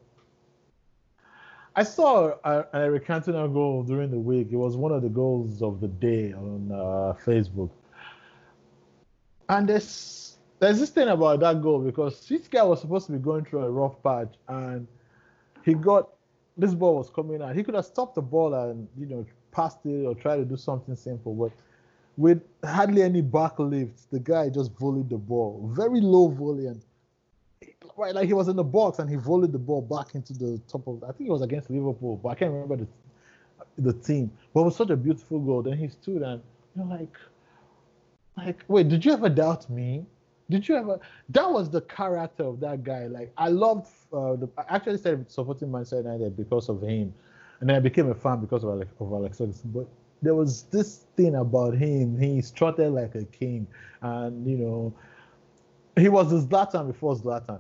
I 1.76 1.82
saw 1.84 2.36
an 2.44 2.66
Eric 2.74 3.08
Cantona 3.08 3.52
goal 3.52 3.84
during 3.84 4.12
the 4.12 4.20
week. 4.20 4.50
It 4.52 4.58
was 4.58 4.78
one 4.78 4.92
of 4.92 5.02
the 5.02 5.10
goals 5.10 5.63
of 5.63 5.82
the 5.82 5.88
day 5.88 6.32
on 6.34 6.72
uh, 6.72 7.13
Facebook. 7.26 7.72
And 9.50 9.68
there's 9.68 10.38
there's 10.60 10.80
this 10.80 10.92
thing 10.92 11.08
about 11.08 11.39
that 11.42 11.62
goal 11.62 11.80
because 11.80 12.28
this 12.28 12.48
guy 12.48 12.63
was 12.63 12.82
supposed 12.82 13.08
to 13.08 13.12
be 13.12 13.18
going 13.18 13.44
through 13.44 13.63
a 13.63 13.70
rough 13.70 14.02
patch 14.04 14.36
and 14.48 14.88
he 15.66 15.74
got 15.74 16.10
this 16.58 16.74
ball 16.74 16.96
was 16.96 17.10
coming 17.10 17.42
out. 17.42 17.56
He 17.56 17.63
could 17.63 17.76
have 17.76 17.86
stopped 17.86 18.16
the 18.16 18.22
ball 18.22 18.54
and 18.54 18.88
you 18.98 19.08
know 19.08 19.26
passed 19.52 19.80
it 19.86 20.06
or 20.06 20.16
tried 20.16 20.38
to 20.38 20.46
do 20.46 20.56
something 20.56 20.96
simple, 20.96 21.34
but 21.34 21.52
with 22.17 22.41
hardly 22.63 23.02
any 23.02 23.21
back 23.21 23.60
lift, 23.60 24.10
the 24.12 24.19
guy 24.19 24.49
just 24.49 24.71
volleyed 24.80 25.10
the 25.10 25.17
ball. 25.17 25.69
Very 25.73 26.02
low 26.02 26.28
volley 26.30 26.67
and 26.67 26.82
right 27.97 28.15
like 28.15 28.28
he 28.28 28.34
was 28.34 28.47
in 28.47 28.56
the 28.56 28.63
box 28.63 28.99
and 28.99 29.10
he 29.10 29.15
volleyed 29.15 29.52
the 29.52 29.60
ball 29.60 29.82
back 29.82 30.15
into 30.15 30.34
the 30.34 30.60
top 30.67 30.88
of 30.88 31.04
I 31.04 31.12
think 31.12 31.30
it 31.30 31.32
was 31.32 31.41
against 31.41 31.69
Liverpool, 31.69 32.19
but 32.21 32.30
I 32.30 32.36
can't 32.36 32.52
remember 32.52 32.78
the 32.78 32.88
the 33.78 33.93
team. 33.93 34.32
But 34.54 34.62
it 34.62 34.65
was 34.65 34.76
such 34.76 34.89
a 34.89 34.95
beautiful 34.95 35.39
goal. 35.39 35.63
Then 35.63 35.78
he 35.78 35.88
stood 35.89 36.21
and 36.21 36.41
you're 36.76 36.86
like 36.86 37.15
like 38.38 38.63
wait, 38.67 38.89
did 38.89 39.04
you 39.06 39.13
ever 39.13 39.30
doubt 39.30 39.69
me? 39.69 40.06
Did 40.49 40.67
you 40.67 40.76
ever? 40.76 40.99
That 41.30 41.49
was 41.49 41.69
the 41.69 41.82
character 41.82 42.43
of 42.43 42.60
that 42.60 42.84
guy. 42.84 43.08
Like 43.08 43.32
I 43.38 43.49
loved. 43.49 43.88
Uh, 44.12 44.36
the, 44.36 44.49
I 44.58 44.76
actually 44.76 44.97
started 44.97 45.32
supporting 45.32 45.71
Manchester 45.71 45.97
United 45.97 46.38
because 46.38 46.69
of 46.69 46.82
him, 46.82 47.13
and 47.60 47.69
then 47.69 47.76
I 47.76 47.80
became 47.80 48.10
a 48.10 48.15
fan 48.15 48.39
because 48.39 48.63
of 48.63 48.69
Alex, 48.69 48.91
of 48.99 49.12
Alex 49.12 49.38
Ferguson. 49.38 49.71
But 49.73 49.88
there 50.24 50.34
was 50.34 50.64
this 50.64 51.06
thing 51.18 51.36
about 51.36 51.76
him. 51.76 52.18
He 52.18 52.42
strutted 52.42 52.92
like 52.92 53.14
a 53.16 53.26
king, 53.26 53.68
and 54.02 54.48
you 54.48 54.58
know, 54.58 54.94
he 55.98 56.10
was 56.10 56.32
the 56.32 56.42
Zlatan 56.42 56.88
before 56.88 57.16
Zlatan. 57.16 57.60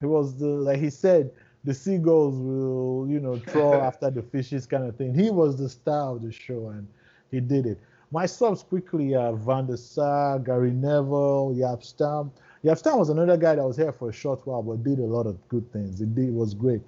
He 0.00 0.06
was 0.06 0.36
the 0.36 0.46
like 0.46 0.80
he 0.80 0.90
said, 0.90 1.30
the 1.64 1.72
seagulls 1.72 2.34
will 2.36 3.06
you 3.08 3.20
know 3.20 3.36
draw 3.36 3.74
after 3.88 4.10
the 4.10 4.22
fishes 4.22 4.66
kind 4.66 4.84
of 4.84 4.96
thing. 4.96 5.14
He 5.14 5.30
was 5.30 5.56
the 5.56 5.68
star 5.68 6.16
of 6.16 6.22
the 6.22 6.32
show, 6.32 6.68
and 6.68 6.86
he 7.30 7.40
did 7.40 7.66
it. 7.66 7.80
My 8.10 8.26
subs 8.26 8.62
quickly 8.62 9.14
are 9.14 9.34
Van 9.34 9.66
der 9.66 9.76
Sar, 9.76 10.38
Gary 10.38 10.72
Neville, 10.72 11.54
Jaap 11.54 11.84
Stam. 11.84 12.32
Jaap 12.64 12.78
Stam 12.78 12.98
was 12.98 13.10
another 13.10 13.36
guy 13.36 13.54
that 13.54 13.64
was 13.64 13.76
here 13.76 13.92
for 13.92 14.08
a 14.08 14.12
short 14.12 14.44
while 14.46 14.62
but 14.62 14.82
did 14.82 14.98
a 14.98 15.02
lot 15.02 15.26
of 15.26 15.36
good 15.48 15.70
things. 15.72 16.00
It 16.00 16.14
did 16.14 16.34
was 16.34 16.54
great. 16.54 16.80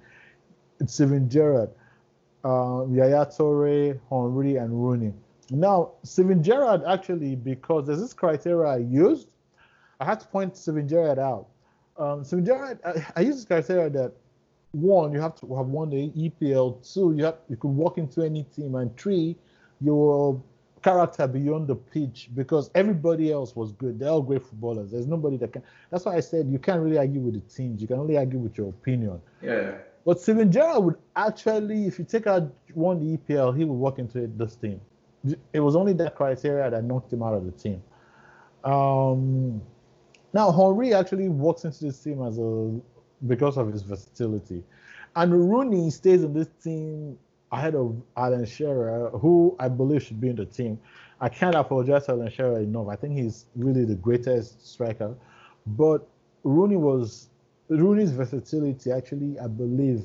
It's 0.79 0.95
Steven 0.95 1.29
Gerrard, 1.29 1.69
uh, 2.43 2.85
Yaya 2.89 3.25
Toure, 3.25 3.99
Henry, 4.09 4.55
and 4.57 4.71
Rooney. 4.71 5.13
Now, 5.49 5.91
Steven 6.03 6.41
Gerrard 6.41 6.81
actually, 6.87 7.35
because 7.35 7.87
there's 7.87 7.99
this 7.99 8.13
criteria 8.13 8.67
I 8.69 8.77
used, 8.77 9.27
I 9.99 10.05
had 10.05 10.19
to 10.21 10.27
point 10.27 10.55
Steven 10.55 10.87
Gerrard 10.87 11.19
out. 11.19 11.47
Um, 11.97 12.23
Steven 12.23 12.45
Gerrard, 12.45 12.79
I, 12.85 13.05
I 13.15 13.21
used 13.21 13.39
this 13.39 13.45
criteria 13.45 13.89
that 13.91 14.13
one, 14.71 15.11
you 15.11 15.19
have 15.19 15.35
to 15.41 15.55
have 15.55 15.67
won 15.67 15.89
the 15.89 16.09
EPL. 16.09 16.93
Two, 16.93 17.13
you 17.15 17.25
have 17.25 17.37
you 17.49 17.57
could 17.57 17.71
walk 17.71 17.97
into 17.97 18.21
any 18.21 18.43
team, 18.43 18.75
and 18.75 18.95
three, 18.97 19.35
you're 19.81 20.41
character 20.81 21.27
beyond 21.27 21.67
the 21.67 21.75
pitch 21.75 22.29
because 22.35 22.71
everybody 22.73 23.31
else 23.31 23.55
was 23.55 23.71
good. 23.73 23.99
They're 23.99 24.09
all 24.09 24.21
great 24.21 24.41
footballers. 24.41 24.91
There's 24.91 25.07
nobody 25.07 25.37
that 25.37 25.53
can. 25.53 25.63
That's 25.89 26.05
why 26.05 26.15
I 26.15 26.19
said 26.19 26.47
you 26.47 26.59
can't 26.59 26.81
really 26.81 26.97
argue 26.97 27.19
with 27.19 27.35
the 27.35 27.53
teams. 27.53 27.81
You 27.81 27.87
can 27.87 27.99
only 27.99 28.17
argue 28.17 28.39
with 28.39 28.57
your 28.57 28.69
opinion. 28.69 29.21
Yeah. 29.41 29.73
But 30.05 30.19
Steven 30.19 30.51
Gerrard 30.51 30.83
would 30.83 30.95
actually, 31.15 31.85
if 31.85 31.99
you 31.99 32.05
take 32.05 32.27
out 32.27 32.51
one 32.73 32.99
EPL, 32.99 33.55
he 33.55 33.65
would 33.65 33.75
walk 33.75 33.99
into 33.99 34.27
this 34.27 34.55
team. 34.55 34.81
It 35.53 35.59
was 35.59 35.75
only 35.75 35.93
that 35.93 36.15
criteria 36.15 36.69
that 36.69 36.83
knocked 36.83 37.13
him 37.13 37.21
out 37.21 37.33
of 37.33 37.45
the 37.45 37.51
team. 37.51 37.83
Um, 38.63 39.61
now 40.33 40.51
Henry 40.51 40.93
actually 40.93 41.29
walks 41.29 41.65
into 41.65 41.85
this 41.85 42.01
team 42.01 42.23
as 42.23 42.39
a 42.39 42.79
because 43.27 43.57
of 43.57 43.71
his 43.71 43.83
versatility, 43.83 44.63
and 45.15 45.31
Rooney 45.31 45.91
stays 45.91 46.23
in 46.23 46.33
this 46.33 46.47
team 46.63 47.17
ahead 47.51 47.75
of 47.75 48.01
Alan 48.17 48.45
Shearer, 48.45 49.09
who 49.11 49.55
I 49.59 49.67
believe 49.67 50.03
should 50.03 50.21
be 50.21 50.29
in 50.29 50.35
the 50.35 50.45
team. 50.45 50.79
I 51.19 51.29
can't 51.29 51.53
apologize 51.53 52.05
to 52.05 52.13
Alan 52.13 52.31
Shearer 52.31 52.59
enough. 52.59 52.87
I 52.87 52.95
think 52.95 53.17
he's 53.17 53.45
really 53.55 53.85
the 53.85 53.95
greatest 53.95 54.67
striker. 54.67 55.15
But 55.67 56.07
Rooney 56.43 56.77
was 56.77 57.29
Rooney's 57.77 58.11
versatility 58.11 58.91
actually, 58.91 59.39
I 59.39 59.47
believe, 59.47 60.03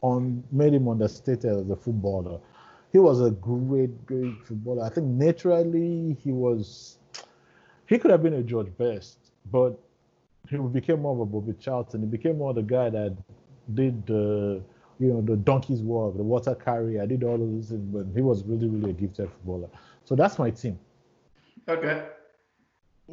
on 0.00 0.44
made 0.52 0.74
him 0.74 0.88
understated 0.88 1.50
as 1.50 1.70
a 1.70 1.76
footballer. 1.76 2.38
He 2.92 2.98
was 2.98 3.20
a 3.20 3.30
great, 3.30 4.06
great 4.06 4.34
footballer. 4.44 4.84
I 4.84 4.88
think 4.88 5.06
naturally 5.06 6.16
he 6.22 6.30
was 6.30 6.98
he 7.86 7.98
could 7.98 8.10
have 8.10 8.22
been 8.22 8.34
a 8.34 8.42
George 8.42 8.76
Best, 8.76 9.18
but 9.50 9.78
he 10.48 10.56
became 10.56 11.02
more 11.02 11.14
of 11.14 11.20
a 11.20 11.26
Bobby 11.26 11.54
Charlton. 11.58 12.02
He 12.02 12.06
became 12.06 12.38
more 12.38 12.54
the 12.54 12.62
guy 12.62 12.90
that 12.90 13.16
did 13.72 14.06
the 14.06 14.62
you 14.98 15.08
know, 15.12 15.20
the 15.20 15.36
donkey's 15.36 15.82
work, 15.82 16.16
the 16.16 16.22
water 16.22 16.54
carrier. 16.54 17.06
Did 17.06 17.24
all 17.24 17.34
of 17.34 17.40
those 17.40 17.68
things, 17.68 17.84
but 17.92 18.06
he 18.14 18.22
was 18.22 18.44
really, 18.44 18.68
really 18.68 18.90
a 18.90 18.92
gifted 18.92 19.30
footballer. 19.30 19.68
So 20.04 20.14
that's 20.14 20.38
my 20.38 20.50
team. 20.50 20.78
Okay. 21.68 22.06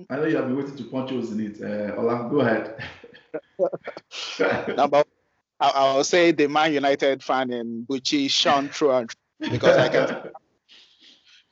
I 0.09 0.15
know 0.15 0.25
you 0.25 0.37
have 0.37 0.47
been 0.47 0.55
waiting 0.55 0.75
to 0.77 0.83
punch 0.85 1.09
holes 1.09 1.31
in 1.31 1.39
it. 1.39 1.61
Uh, 1.61 1.95
go 2.29 2.41
ahead. 2.41 2.81
Number, 4.75 5.03
I, 5.59 5.69
I 5.69 5.95
will 5.95 6.03
say 6.03 6.31
the 6.31 6.47
Man 6.47 6.73
United 6.73 7.23
fan 7.23 7.51
in 7.51 7.85
Buchi, 7.89 8.29
Sean 8.29 8.69
Truan, 8.69 9.09
because 9.39 9.77
I 9.77 9.89
can 9.89 10.31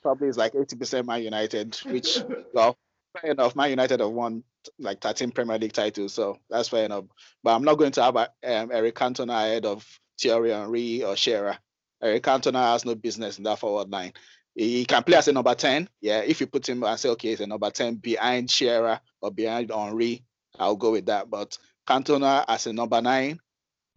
probably 0.02 0.28
is 0.28 0.36
like 0.36 0.52
80% 0.52 1.06
Man 1.06 1.22
United, 1.22 1.76
which, 1.86 2.18
well, 2.52 2.76
fair 3.20 3.32
enough. 3.32 3.56
Man 3.56 3.70
United 3.70 4.00
have 4.00 4.10
won 4.10 4.42
like 4.78 5.00
13 5.00 5.30
Premier 5.30 5.58
League 5.58 5.72
titles, 5.72 6.14
so 6.14 6.38
that's 6.48 6.68
fair 6.68 6.84
enough. 6.84 7.04
But 7.42 7.54
I'm 7.54 7.64
not 7.64 7.78
going 7.78 7.92
to 7.92 8.02
have 8.02 8.16
um, 8.16 8.28
Eric 8.42 8.94
Cantona 8.94 9.44
ahead 9.44 9.66
of 9.66 9.86
Thierry 10.20 10.50
Henry 10.50 11.02
or 11.04 11.16
Shearer. 11.16 11.56
Eric 12.02 12.22
Cantona 12.22 12.72
has 12.72 12.84
no 12.84 12.94
business 12.94 13.38
in 13.38 13.44
that 13.44 13.58
forward 13.58 13.90
line. 13.90 14.12
he 14.54 14.84
can 14.84 15.02
play 15.02 15.16
as 15.16 15.28
a 15.28 15.32
number 15.32 15.54
10. 15.54 15.88
Yeah, 16.00 16.20
if 16.20 16.40
you 16.40 16.46
put 16.46 16.68
him 16.68 16.82
and 16.82 16.98
say, 16.98 17.10
okay, 17.10 17.30
he's 17.30 17.40
a 17.40 17.46
number 17.46 17.70
10 17.70 17.96
behind 17.96 18.50
Shearer 18.50 19.00
or 19.20 19.30
behind 19.30 19.70
Henry, 19.70 20.24
I'll 20.58 20.76
go 20.76 20.92
with 20.92 21.06
that. 21.06 21.30
But 21.30 21.58
Cantona 21.90 22.44
as 22.46 22.66
a 22.66 22.72
number 22.72 23.00
nine 23.00 23.40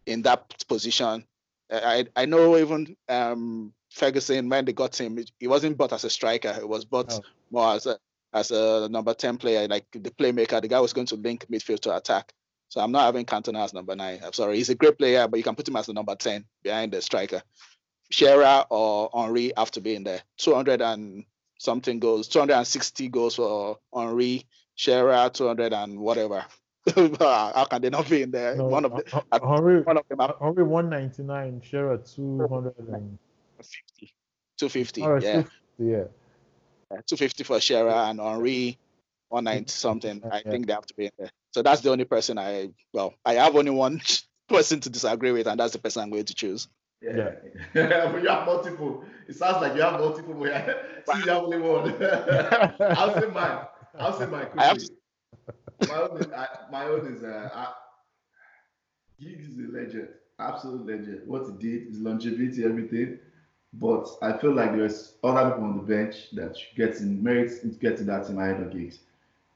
in 0.06 0.24
that 0.24 0.68
position, 0.68 1.26
I 1.72 2.06
I 2.16 2.26
know 2.26 2.58
even 2.58 2.96
um, 3.08 3.74
Ferguson 3.92 4.50
when 4.50 4.66
they 4.66 4.74
got 4.74 5.00
him, 5.00 5.24
he 5.40 5.48
wasn't 5.48 5.78
bought 5.78 5.94
as 5.94 6.04
a 6.04 6.10
striker. 6.10 6.56
It 6.60 6.68
was 6.68 6.86
bought 6.86 7.14
oh. 7.14 7.22
more 7.52 7.74
as 7.74 7.86
a 7.86 8.00
as 8.34 8.50
a 8.50 8.90
number 8.90 9.14
10 9.14 9.38
player, 9.38 9.68
like 9.68 9.86
the 9.92 10.10
playmaker. 10.10 10.60
The 10.60 10.68
guy 10.68 10.80
was 10.80 10.94
going 10.94 11.06
to 11.08 11.16
link 11.16 11.46
midfield 11.52 11.82
to 11.82 11.96
attack. 11.96 12.34
So 12.70 12.82
I'm 12.82 12.92
not 12.92 13.06
having 13.06 13.28
Cantona 13.28 13.64
as 13.64 13.74
number 13.76 13.96
nine. 13.96 14.22
I'm 14.26 14.34
sorry. 14.34 14.58
He's 14.58 14.70
a 14.70 14.76
great 14.76 14.98
player, 14.98 15.28
but 15.28 15.38
you 15.38 15.44
can 15.44 15.54
put 15.54 15.68
him 15.68 15.76
as 15.76 15.86
the 15.86 15.94
number 15.94 16.16
10 16.16 16.44
behind 16.64 16.92
the 16.92 17.02
striker. 17.04 17.44
Shearer 18.10 18.66
or 18.72 19.12
Henry 19.14 19.54
have 19.56 19.70
to 19.72 19.82
be 19.82 19.94
in 19.94 20.04
there. 20.04 20.22
200 20.38 20.82
and 20.82 21.26
something 21.60 22.00
goals, 22.00 22.28
260 22.28 23.10
goals 23.10 23.36
for 23.36 23.78
Henry, 23.96 24.48
Shearer 24.74 25.30
200 25.32 25.72
and 25.72 26.00
whatever. 26.00 26.44
How 27.20 27.66
can 27.70 27.82
they 27.82 27.90
not 27.90 28.10
be 28.10 28.24
in 28.24 28.32
there? 28.32 28.56
No, 28.56 28.66
one 28.66 28.84
of 28.84 28.92
the, 28.92 29.24
Henry, 29.32 29.82
one 29.82 29.98
of 29.98 30.04
them. 30.10 30.20
Henry 30.42 30.64
199, 30.64 31.62
Shearer 31.64 31.98
250. 31.98 33.18
250, 34.58 35.02
yeah. 35.02 35.08
250, 35.08 35.52
yeah. 35.80 36.04
250 36.92 37.44
for 37.44 37.60
Shearer 37.62 37.90
and 37.90 38.20
Henry 38.20 38.78
190 39.30 39.72
something. 39.72 40.22
I 40.30 40.42
think 40.42 40.68
they 40.68 40.74
have 40.74 40.86
to 40.86 40.94
be 40.94 41.06
in 41.06 41.12
there. 41.18 41.32
So 41.52 41.62
that's 41.62 41.82
the 41.82 41.90
only 41.90 42.06
person 42.06 42.38
I 42.38 42.70
well, 42.92 43.14
I 43.26 43.36
have 43.36 43.56
only 43.56 43.72
one 43.72 44.02
person 44.50 44.82
to 44.82 44.90
disagree 44.90 45.32
with, 45.32 45.48
and 45.48 45.60
that's 45.60 45.74
the 45.74 45.80
person 45.80 46.04
I'm 46.04 46.10
going 46.10 46.26
to 46.26 46.36
choose. 46.36 46.68
Yeah. 47.02 47.32
yeah. 47.74 48.10
but 48.12 48.24
you 48.24 48.30
have 48.30 48.46
multiple. 48.46 49.04
It 49.28 49.36
sounds 49.36 49.62
like 49.62 49.76
you 49.76 49.82
have 49.82 50.00
multiple. 50.00 50.34
But 50.34 50.50
yeah. 50.50 50.74
See, 51.12 51.26
you 51.26 51.32
have 51.32 51.44
only 51.44 51.60
one. 51.60 51.96
I'll 52.80 53.20
say 53.20 53.28
mine. 53.28 53.66
I'll 53.98 54.20
say 54.20 54.26
mine 54.26 54.48
quickly. 54.48 54.90
My 55.90 56.02
own 56.02 56.18
is, 56.18 56.32
I, 56.32 56.48
my 56.72 56.86
own 56.86 57.14
is 57.14 57.24
uh, 57.24 57.50
I, 57.54 57.74
is 59.20 59.58
a 59.58 59.72
legend, 59.72 60.10
absolute 60.40 60.86
legend. 60.86 61.22
What 61.26 61.46
he 61.46 61.70
did, 61.70 61.88
his 61.88 62.00
longevity, 62.00 62.64
everything. 62.64 63.20
But 63.74 64.08
I 64.22 64.38
feel 64.38 64.54
like 64.54 64.74
there's 64.76 65.14
other 65.24 65.50
people 65.50 65.66
on 65.66 65.78
the 65.78 65.84
bench 65.84 66.30
that 66.34 66.56
gets 66.76 67.02
in 67.02 67.24
merits 67.24 67.60
to 67.60 67.68
get 67.68 68.00
in 68.00 68.06
that 68.06 68.28
team 68.28 68.38
ahead 68.38 68.62
of 68.62 68.72
Giggs. 68.72 69.00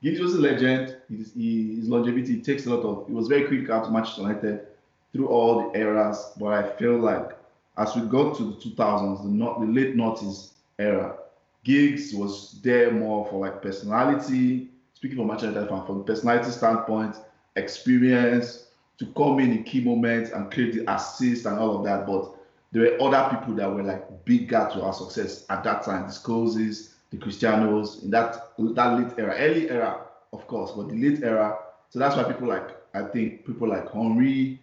Giggs 0.02 0.20
was 0.20 0.34
a 0.34 0.40
legend. 0.40 0.98
His, 1.10 1.34
his 1.34 1.88
longevity 1.88 2.42
takes 2.42 2.66
a 2.66 2.74
lot 2.74 2.84
of. 2.84 3.08
He 3.08 3.14
was 3.14 3.28
very 3.28 3.46
critical 3.46 3.82
to 3.82 3.92
Manchester 3.92 4.22
United 4.22 4.68
through 5.14 5.28
all 5.28 5.72
the 5.72 5.80
eras. 5.80 6.34
But 6.40 6.54
I 6.54 6.76
feel 6.78 6.98
like 6.98 7.38
as 7.78 7.96
we 7.96 8.02
got 8.04 8.38
to 8.38 8.44
the 8.44 8.54
2000s, 8.54 9.24
the, 9.24 9.30
not, 9.30 9.60
the 9.60 9.68
late 9.68 9.96
noughties 9.96 10.50
era, 10.80 11.16
Giggs 11.64 12.14
was 12.14 12.60
there 12.64 12.92
more 12.92 13.28
for 13.30 13.40
like 13.40 13.62
personality. 13.62 14.70
Speaking 14.98 15.18
from 15.18 15.28
Manchester 15.28 15.52
United 15.52 15.70
fan, 15.70 15.86
from 15.86 16.04
personality 16.06 16.50
standpoint, 16.50 17.18
experience 17.56 18.70
to 18.98 19.06
come 19.16 19.40
in 19.40 19.52
in 19.52 19.64
key 19.64 19.80
moments 19.80 20.32
and 20.32 20.52
create 20.52 20.74
the 20.74 20.92
assist 20.92 21.46
and 21.46 21.60
all 21.60 21.78
of 21.78 21.84
that. 21.84 22.08
But 22.08 22.34
there 22.72 22.82
were 22.82 23.04
other 23.04 23.38
people 23.38 23.54
that 23.58 23.72
were 23.72 23.84
like 23.84 24.26
bigger 24.26 24.68
to 24.74 24.82
our 24.82 24.94
success 24.94 25.46
at 25.52 25.64
that 25.66 25.84
time. 25.84 26.08
The 26.08 26.14
Scholeses, 26.14 26.94
the 27.12 27.18
Cristianos 27.18 28.02
in 28.02 28.10
that 28.10 28.58
that 28.58 28.98
late 28.98 29.14
era, 29.20 29.36
early 29.38 29.70
era, 29.70 30.04
of 30.34 30.48
course, 30.48 30.72
but 30.72 30.90
the 30.90 30.96
late 30.96 31.22
era. 31.22 31.60
So 31.92 32.00
that's 32.00 32.16
why 32.16 32.24
people 32.24 32.48
like 32.48 32.76
I 32.96 33.04
think 33.04 33.46
people 33.46 33.70
like 33.70 33.92
Henry, 33.92 34.60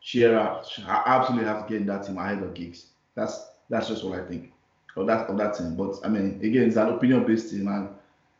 Shearer 0.00 0.62
absolutely 0.86 1.48
have 1.48 1.66
to 1.66 1.72
get 1.72 1.80
in 1.80 1.86
that 1.86 2.04
team 2.04 2.18
ahead 2.18 2.42
of 2.42 2.52
Giggs. 2.52 2.88
That's 3.14 3.42
that's 3.70 3.88
just 3.88 4.04
what 4.04 4.20
I 4.20 4.26
think 4.26 4.52
of 4.96 5.06
that 5.06 5.30
of 5.30 5.38
that 5.38 5.56
team. 5.56 5.76
But 5.76 5.94
I 6.04 6.08
mean, 6.08 6.40
again, 6.42 6.64
it's 6.64 6.76
an 6.76 6.90
opinion 6.90 7.24
based 7.24 7.52
team, 7.52 7.68
and 7.68 7.88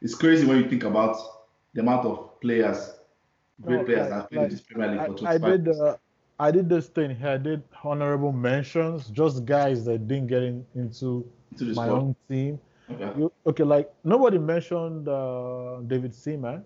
it's 0.02 0.14
crazy 0.14 0.44
when 0.44 0.58
you 0.58 0.68
think 0.68 0.84
about 0.84 1.16
the 1.74 1.80
amount 1.80 2.06
of 2.06 2.40
players, 2.40 2.94
great 3.60 3.86
players 3.86 4.10
that 4.10 4.30
played 4.30 4.42
like, 4.42 4.50
this 4.50 4.60
Premier 4.60 4.92
League 4.92 5.06
for 5.06 5.18
25 5.18 5.44
I 5.44 5.56
did. 5.56 5.68
Uh, 5.68 5.96
I 6.40 6.50
did 6.52 6.68
this 6.68 6.86
thing 6.86 7.16
here. 7.16 7.30
I 7.30 7.36
did 7.36 7.62
honorable 7.82 8.32
mentions, 8.32 9.08
just 9.10 9.44
guys 9.44 9.84
that 9.86 10.06
didn't 10.06 10.28
get 10.28 10.44
in, 10.44 10.64
into, 10.76 11.28
into 11.52 11.74
my 11.74 11.88
own 11.88 12.14
team. 12.28 12.60
Okay. 12.90 13.18
You, 13.18 13.32
okay, 13.44 13.64
like 13.64 13.92
nobody 14.04 14.38
mentioned 14.38 15.08
uh, 15.08 15.80
David 15.86 16.14
Seaman. 16.14 16.64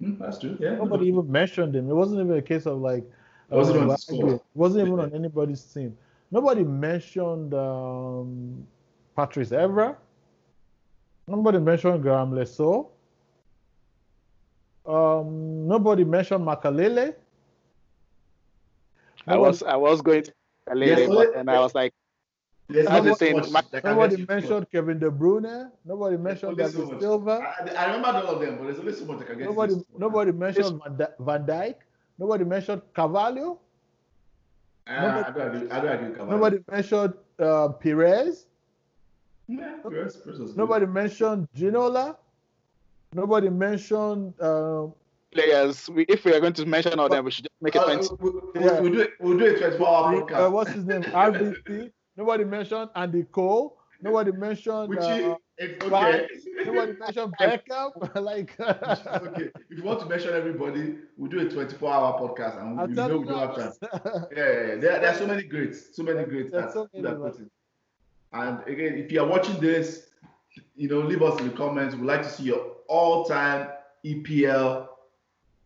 Mm, 0.00 0.18
that's 0.18 0.38
true. 0.38 0.56
Yeah. 0.60 0.76
Nobody 0.76 1.06
even 1.08 1.30
mentioned 1.30 1.74
him. 1.74 1.90
It 1.90 1.94
wasn't 1.94 2.20
even 2.20 2.36
a 2.36 2.42
case 2.42 2.66
of 2.66 2.78
like. 2.78 3.04
It 3.50 3.56
wasn't 3.56 3.78
on 3.80 3.88
the 3.88 4.40
wasn't 4.54 4.86
even 4.86 5.00
on 5.00 5.14
anybody's 5.14 5.62
team. 5.62 5.96
Nobody 6.30 6.64
mentioned 6.64 7.52
um, 7.54 8.66
Patrice 9.16 9.50
Evra. 9.50 9.96
Nobody 11.26 11.58
mentioned 11.58 12.02
Graeme 12.02 12.34
Le 12.34 12.46
Saux. 12.46 12.91
Um, 14.84 15.68
nobody 15.68 16.04
mentioned 16.04 16.44
Makelele. 16.44 17.14
I 19.26 19.36
was 19.36 19.62
I 19.62 19.76
was 19.76 20.02
going 20.02 20.24
to 20.24 20.32
Makelele, 20.68 20.86
yes, 20.86 21.08
but 21.08 21.36
and 21.36 21.50
I 21.50 21.60
was 21.60 21.74
like, 21.74 21.94
Yes, 22.72 22.88
nobody, 22.88 23.80
nobody 23.84 24.26
mentioned 24.26 24.66
Kevin 24.70 24.98
De 24.98 25.10
Bruyne. 25.10 25.70
Nobody 25.84 26.16
mentioned 26.16 26.56
David 26.56 26.72
so 26.72 26.98
Silva. 26.98 27.54
I, 27.60 27.70
I, 27.74 27.86
remember 27.86 28.18
all 28.18 28.34
of 28.34 28.40
them, 28.40 28.56
but 28.56 28.64
there's 28.64 28.78
only 28.78 28.92
so 28.94 29.04
much 29.04 29.20
I 29.20 29.24
can 29.24 29.38
get. 29.38 29.46
Nobody, 29.46 29.74
nobody 29.96 30.32
mentioned 30.32 30.80
Van, 30.96 31.08
Van 31.20 31.44
Dijk. 31.44 31.74
Nobody 32.18 32.44
mentioned 32.44 32.82
Carvalho. 32.94 33.58
Uh, 34.86 35.00
nobody, 35.00 35.24
I 35.24 35.30
don't 35.32 35.54
agree, 35.54 35.70
I 35.70 35.80
don't 35.80 36.04
agree 36.04 36.26
Nobody 36.26 36.58
mentioned 36.70 37.14
uh, 37.38 37.68
Pires. 37.68 38.46
Yeah, 39.48 39.76
Pires, 39.82 40.18
Nobody 40.56 40.86
mentioned 40.86 41.48
Ginola. 41.54 42.16
Nobody 43.14 43.50
mentioned. 43.50 44.34
Uh, 44.40 44.86
Players, 45.32 45.88
we, 45.88 46.04
if 46.10 46.24
we 46.26 46.34
are 46.34 46.40
going 46.40 46.52
to 46.52 46.66
mention 46.66 46.98
all 46.98 47.08
them, 47.08 47.24
we 47.24 47.30
should 47.30 47.44
just 47.44 47.62
make 47.62 47.74
it 47.74 47.78
uh, 47.78 47.84
20. 47.84 48.08
We, 48.20 48.30
we, 48.30 48.66
yeah. 48.66 48.80
we'll, 48.80 48.92
do 48.92 49.00
it, 49.00 49.10
we'll 49.18 49.38
do 49.38 49.46
it 49.46 49.58
24 49.58 49.88
hour 49.88 50.14
uh, 50.14 50.20
podcast. 50.20 50.46
Uh, 50.46 50.50
what's 50.50 50.70
his 50.72 50.84
name? 50.84 51.02
RBC. 51.04 51.90
Nobody 52.16 52.44
mentioned 52.44 52.90
Andy 52.94 53.22
Cole. 53.24 53.78
Nobody 54.02 54.32
mentioned. 54.32 54.90
Which 54.90 54.98
uh, 54.98 55.36
if, 55.56 55.82
okay. 55.82 56.28
Nobody 56.66 56.92
mentioned 56.98 57.34
Beckham. 57.40 58.14
like. 58.22 58.54
okay. 58.60 59.50
If 59.70 59.78
you 59.78 59.84
want 59.84 60.00
to 60.00 60.06
mention 60.06 60.34
everybody, 60.34 60.96
we'll 61.16 61.30
do 61.30 61.40
a 61.40 61.46
24-hour 61.46 62.20
podcast, 62.20 62.60
and 62.60 62.76
we, 62.76 62.94
know 62.94 63.18
we 63.18 63.26
don't 63.26 63.38
have 63.38 63.56
time. 63.56 63.72
Yeah, 63.82 64.36
yeah, 64.36 64.44
yeah. 64.44 64.74
There, 64.74 65.00
there 65.00 65.08
are 65.08 65.14
so 65.14 65.26
many 65.26 65.44
greats, 65.44 65.96
so 65.96 66.02
many 66.02 66.24
greats 66.24 66.52
that, 66.52 66.72
so 66.74 66.88
many 66.92 67.04
that 67.08 67.48
And 68.32 68.66
again, 68.66 68.98
if 68.98 69.10
you 69.10 69.22
are 69.22 69.26
watching 69.26 69.58
this, 69.60 70.08
you 70.76 70.88
know, 70.88 71.00
leave 71.00 71.22
us 71.22 71.40
in 71.40 71.48
the 71.48 71.54
comments. 71.54 71.94
We'd 71.94 72.04
like 72.04 72.22
to 72.22 72.28
see 72.28 72.44
your 72.44 72.71
all-time 72.88 73.68
EPL 74.04 74.88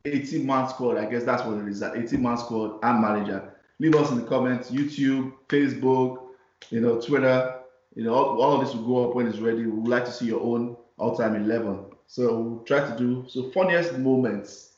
18-man 0.05 0.69
squad. 0.69 0.99
I 0.99 1.07
guess 1.07 1.25
that's 1.25 1.43
what 1.45 1.59
it 1.59 1.69
is. 1.69 1.81
That 1.81 1.95
18-man 1.95 2.39
squad 2.39 2.79
and 2.83 3.01
manager. 3.01 3.53
Leave 3.79 3.95
us 3.95 4.11
in 4.11 4.17
the 4.17 4.25
comments. 4.25 4.71
YouTube, 4.71 5.33
Facebook, 5.49 6.27
you 6.71 6.81
know, 6.81 7.01
Twitter, 7.01 7.61
you 7.95 8.05
know, 8.05 8.15
all, 8.15 8.41
all, 8.41 8.61
of 8.61 8.67
this 8.67 8.75
will 8.75 8.87
go 8.87 9.09
up 9.09 9.17
when 9.17 9.27
it's 9.27 9.39
ready. 9.39 9.65
We 9.65 9.69
would 9.69 9.89
like 9.89 10.05
to 10.05 10.13
see 10.13 10.27
your 10.27 10.41
own 10.41 10.77
all-time 10.99 11.35
11. 11.35 11.87
So 12.07 12.41
we'll 12.41 12.61
try 12.61 12.89
to 12.89 12.97
do 12.97 13.25
so 13.29 13.51
funniest 13.51 13.99
moments. 13.99 14.75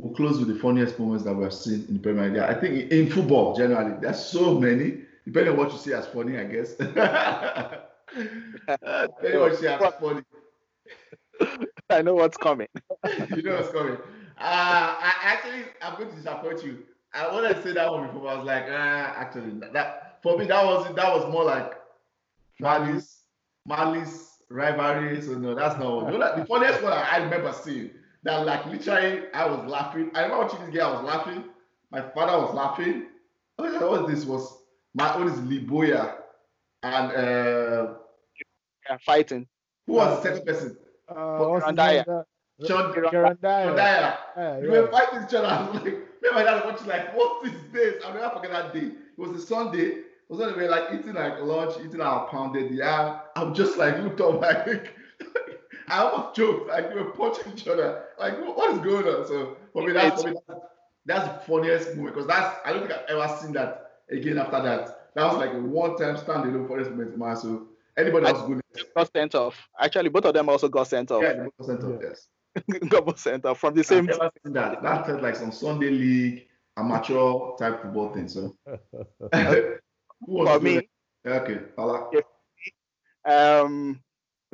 We'll 0.00 0.14
close 0.14 0.38
with 0.38 0.48
the 0.48 0.56
funniest 0.60 0.98
moments 0.98 1.24
that 1.24 1.34
we 1.34 1.44
have 1.44 1.54
seen 1.54 1.84
in 1.88 1.94
the 1.94 2.00
Premier 2.00 2.30
League. 2.30 2.38
I 2.38 2.54
think 2.54 2.90
in 2.90 3.10
football 3.10 3.54
generally, 3.56 3.94
there's 4.00 4.24
so 4.24 4.58
many. 4.58 5.02
Depending 5.24 5.52
on 5.52 5.58
what 5.58 5.72
you 5.72 5.78
see 5.78 5.94
as 5.94 6.06
funny, 6.06 6.38
I 6.38 6.44
guess. 6.44 6.74
depending 6.74 7.08
on 9.34 9.40
what 9.40 9.52
you 9.52 9.56
see 9.56 9.66
as 9.66 9.94
funny. 10.00 10.22
I 11.90 12.02
know 12.02 12.14
what's 12.14 12.36
coming. 12.36 12.68
you 13.36 13.42
know 13.42 13.56
what's 13.56 13.70
coming. 13.70 13.98
Uh, 14.36 14.96
I 14.98 15.12
actually, 15.22 15.64
I'm 15.82 15.96
going 15.96 16.10
to 16.10 16.16
disappoint 16.16 16.64
you. 16.64 16.84
I 17.12 17.30
wanted 17.30 17.54
to 17.54 17.62
say 17.62 17.72
that 17.72 17.90
one 17.90 18.08
before. 18.08 18.28
I 18.28 18.34
was 18.36 18.46
like, 18.46 18.64
ah, 18.68 19.14
actually, 19.16 19.60
that 19.72 20.18
for 20.22 20.36
me, 20.36 20.46
that 20.46 20.64
was 20.64 20.92
that 20.96 21.14
was 21.14 21.30
more 21.30 21.44
like 21.44 21.74
malice, 22.58 23.22
malice 23.66 24.38
rivalry. 24.50 25.22
So 25.22 25.38
no, 25.38 25.54
that's 25.54 25.78
not 25.78 25.94
what. 25.94 26.06
You 26.06 26.18
know, 26.18 26.24
like, 26.24 26.36
the 26.36 26.46
funniest 26.46 26.82
one 26.82 26.92
I, 26.92 27.18
remember 27.18 27.52
seeing 27.52 27.90
that 28.24 28.44
like 28.44 28.66
literally 28.66 29.22
I 29.32 29.46
was 29.46 29.70
laughing. 29.70 30.10
I 30.14 30.22
remember 30.22 30.44
watching 30.44 30.60
this 30.60 30.70
game. 30.70 30.82
I 30.82 30.92
was 30.92 31.04
laughing. 31.04 31.44
My 31.92 32.02
father 32.10 32.38
was 32.38 32.54
laughing. 32.54 33.06
What 33.56 33.80
was 33.80 34.10
this? 34.10 34.24
Was 34.24 34.62
my 34.94 35.14
own 35.14 35.28
is 35.28 35.40
Lee 35.42 35.60
Bowyer 35.60 36.16
and 36.82 37.12
uh, 37.12 37.94
yeah, 38.88 38.96
fighting. 39.06 39.46
Who 39.86 39.94
was 39.94 40.22
the 40.22 40.22
second 40.22 40.46
person? 40.46 40.76
Uh, 41.08 41.14
Randaya. 41.60 42.04
Kieron 42.62 43.76
Dyer. 43.76 44.18
Yeah, 44.36 44.58
we 44.60 44.68
were 44.68 44.88
fighting 44.90 45.22
each 45.26 45.34
other. 45.34 45.46
I 45.48 45.70
was 45.70 45.74
like, 45.82 45.84
me 45.84 46.28
and 46.28 46.34
my 46.34 46.42
dad 46.44 46.64
watching 46.64 46.86
like, 46.86 47.14
what 47.16 47.44
is 47.46 47.52
this? 47.72 48.02
I'll 48.04 48.14
never 48.14 48.30
forget 48.30 48.52
that 48.52 48.72
day. 48.74 48.86
It 48.86 49.18
was 49.18 49.30
a 49.32 49.44
Sunday 49.44 49.82
It 49.82 50.04
was 50.28 50.38
when 50.40 50.56
we 50.56 50.62
were 50.62 50.68
like 50.68 50.84
eating 50.94 51.14
like 51.14 51.40
lunch, 51.40 51.74
eating 51.84 52.00
our 52.00 52.28
pounded 52.28 52.70
yam. 52.70 53.20
I'm 53.36 53.54
just 53.54 53.76
like 53.76 53.98
looked 53.98 54.20
up 54.20 54.40
like 54.40 54.94
I 55.88 55.98
almost 55.98 56.36
joked 56.36 56.68
like 56.68 56.94
we 56.94 57.02
were 57.02 57.10
punching 57.10 57.52
each 57.52 57.68
other. 57.68 58.04
Like 58.18 58.38
what 58.40 58.72
is 58.72 58.78
going 58.78 59.06
on? 59.06 59.26
So 59.26 59.56
for 59.72 59.82
me, 59.86 59.92
that's 59.92 60.22
for 60.22 60.30
me, 60.30 60.36
that's 61.04 61.28
the 61.28 61.52
funniest 61.52 61.96
moment 61.96 62.14
because 62.14 62.26
that's 62.26 62.58
I 62.64 62.72
don't 62.72 62.86
think 62.86 62.92
I've 62.92 63.08
ever 63.08 63.36
seen 63.40 63.52
that 63.52 63.90
again 64.10 64.38
after 64.38 64.62
that. 64.62 65.12
That 65.14 65.26
was 65.26 65.36
like 65.36 65.52
a 65.52 65.60
one-time 65.60 66.16
standalone 66.16 66.66
for 66.66 66.82
this 66.82 66.88
moment, 66.88 67.38
So 67.38 67.68
anybody 67.96 68.26
else 68.26 68.46
good? 68.46 68.60
Got 68.96 69.12
sent 69.12 69.34
off. 69.34 69.68
Actually, 69.80 70.08
both 70.08 70.24
of 70.24 70.34
them 70.34 70.48
also 70.48 70.68
got 70.68 70.86
sent 70.86 71.10
off. 71.10 71.22
Yeah, 71.22 71.46
got 71.58 71.66
sent 71.66 71.84
off. 71.84 72.00
Yes. 72.02 72.28
got 72.88 73.18
sent 73.18 73.44
off 73.44 73.58
from 73.58 73.74
the 73.74 73.84
same. 73.84 74.08
I've 74.10 74.18
never 74.18 74.30
seen 74.44 74.52
that. 74.54 74.82
That 74.82 75.06
felt 75.06 75.22
like 75.22 75.36
some 75.36 75.52
Sunday 75.52 75.90
league 75.90 76.48
amateur 76.76 77.56
type 77.58 77.82
football 77.82 78.12
thing. 78.12 78.28
So. 78.28 78.54
for 80.26 80.60
me. 80.60 80.88
Okay. 81.26 81.60
Um, 83.24 84.00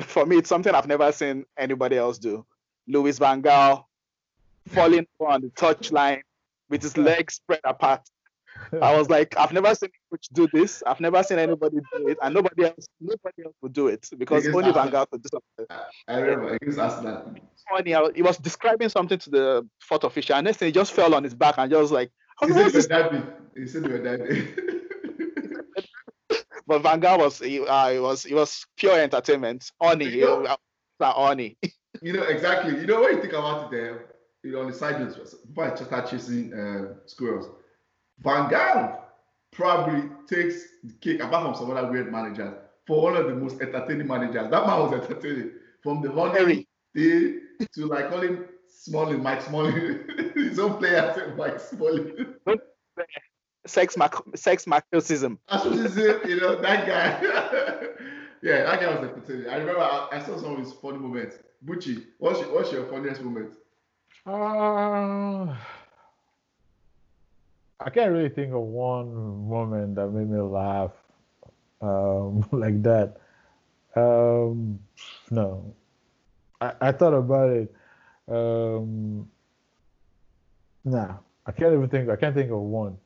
for 0.00 0.24
me, 0.26 0.38
it's 0.38 0.48
something 0.48 0.74
I've 0.74 0.86
never 0.86 1.10
seen 1.12 1.44
anybody 1.58 1.96
else 1.96 2.18
do. 2.18 2.46
Louis 2.86 3.18
Van 3.18 3.42
Gaal 3.42 3.84
falling 4.68 5.06
on 5.20 5.42
the 5.42 5.48
touchline 5.48 6.20
with 6.68 6.82
his 6.82 6.96
legs 6.96 7.34
spread 7.34 7.60
apart. 7.64 8.02
I 8.82 8.96
was 8.96 9.08
like, 9.08 9.36
I've 9.36 9.52
never 9.52 9.74
seen 9.74 9.90
coach 10.10 10.28
do 10.32 10.48
this. 10.52 10.82
I've 10.86 11.00
never 11.00 11.22
seen 11.22 11.38
anybody 11.38 11.78
do 11.96 12.08
it, 12.08 12.18
and 12.22 12.34
nobody 12.34 12.64
else, 12.64 12.86
nobody 13.00 13.44
else 13.44 13.54
would 13.62 13.72
do 13.72 13.88
it 13.88 14.08
because 14.18 14.46
only 14.48 14.72
Van 14.72 14.90
Gaal 14.90 15.08
could 15.10 15.22
do 15.22 15.28
something. 15.32 15.76
I 16.08 16.18
remember 16.20 16.54
against 16.54 16.78
Arsenal. 16.78 17.34
Funny, 17.68 17.94
he 18.14 18.22
was 18.22 18.38
describing 18.38 18.88
something 18.88 19.18
to 19.18 19.30
the 19.30 19.68
fourth 19.80 20.04
official, 20.04 20.36
and 20.36 20.44
next 20.44 20.58
thing 20.58 20.66
he 20.66 20.72
just 20.72 20.92
fell 20.92 21.14
on 21.14 21.24
his 21.24 21.34
back 21.34 21.56
and 21.58 21.70
just 21.70 21.92
like, 21.92 22.10
he 22.40 22.52
said, 22.52 22.72
this... 22.72 22.86
he 23.56 23.66
said 23.66 23.86
he 23.86 23.92
was 23.92 24.02
diving. 24.02 24.48
but 26.66 26.82
Gaal 27.00 27.18
was 27.18 27.38
he, 27.38 27.60
uh, 27.60 27.90
it 27.90 28.00
was 28.00 28.24
it 28.24 28.34
was 28.34 28.66
pure 28.76 28.98
entertainment. 28.98 29.70
Oni, 29.80 30.06
you 30.06 30.24
know, 30.24 30.56
uh, 31.00 31.12
Oni. 31.16 31.56
you 32.02 32.12
know 32.12 32.22
exactly. 32.22 32.80
You 32.80 32.86
know 32.86 33.00
what 33.00 33.12
you 33.12 33.20
think 33.20 33.32
about 33.32 33.66
it 33.66 33.76
there. 33.76 34.06
You 34.42 34.52
know, 34.52 34.60
on 34.60 34.70
the 34.70 34.72
sidelines, 34.72 35.16
before 35.16 35.70
I 35.70 35.74
start 35.74 36.10
chasing 36.10 36.54
uh, 36.54 36.94
squirrels, 37.06 37.50
Van 38.22 38.50
Gaal 38.50 39.00
probably 39.50 40.08
takes 40.28 40.62
the 40.84 40.92
cake 41.00 41.22
apart 41.22 41.44
from 41.44 41.54
some 41.54 41.76
other 41.76 41.90
weird 41.90 42.12
managers 42.12 42.54
for 42.86 43.02
one 43.02 43.16
of 43.16 43.26
the 43.26 43.34
most 43.34 43.60
entertaining 43.60 44.06
managers. 44.06 44.50
That 44.50 44.66
man 44.66 44.80
was 44.80 44.92
entertaining 44.92 45.52
from 45.82 46.02
the 46.02 46.10
honey 46.12 46.68
day 46.94 47.34
to 47.74 47.86
like 47.86 48.10
calling 48.10 48.44
Smalling, 48.68 49.22
Mike 49.22 49.42
Smalling, 49.42 50.04
his 50.34 50.58
own 50.58 50.78
player 50.78 51.12
said 51.14 51.36
Mike 51.36 51.60
Smalling 51.60 52.34
sex 53.66 53.96
mac 53.96 54.14
sex 54.34 54.66
machism. 54.66 55.38
Machism, 55.50 56.28
you 56.28 56.40
know, 56.40 56.60
that 56.60 56.86
guy. 56.86 57.20
yeah, 58.42 58.64
that 58.64 58.80
guy 58.80 58.94
was 58.94 59.10
entertaining. 59.10 59.48
I 59.48 59.56
remember 59.56 59.80
I, 59.80 60.08
I, 60.12 60.22
saw 60.22 60.36
some 60.38 60.52
of 60.52 60.58
his 60.58 60.72
funny 60.72 60.98
moments. 60.98 61.38
Buchi, 61.64 62.04
what's 62.18 62.40
your, 62.40 62.54
what's 62.54 62.72
your 62.72 62.86
funniest 62.86 63.22
moment? 63.22 63.54
Uh, 64.26 65.56
I 67.82 67.88
can't 67.88 68.12
really 68.12 68.28
think 68.28 68.52
of 68.52 68.60
one 68.60 69.48
moment 69.48 69.94
that 69.94 70.08
made 70.08 70.28
me 70.28 70.38
laugh 70.40 70.92
um, 71.80 72.46
like 72.52 72.82
that. 72.82 73.16
Um, 73.96 74.78
no, 75.30 75.74
I, 76.60 76.72
I 76.80 76.92
thought 76.92 77.14
about 77.14 77.50
it. 77.50 77.74
Um, 78.28 79.28
nah, 80.84 81.16
I 81.46 81.52
can't 81.52 81.72
even 81.72 81.88
think. 81.88 82.10
I 82.10 82.16
can't 82.16 82.34
think 82.34 82.50
of 82.50 82.58
one. 82.58 82.98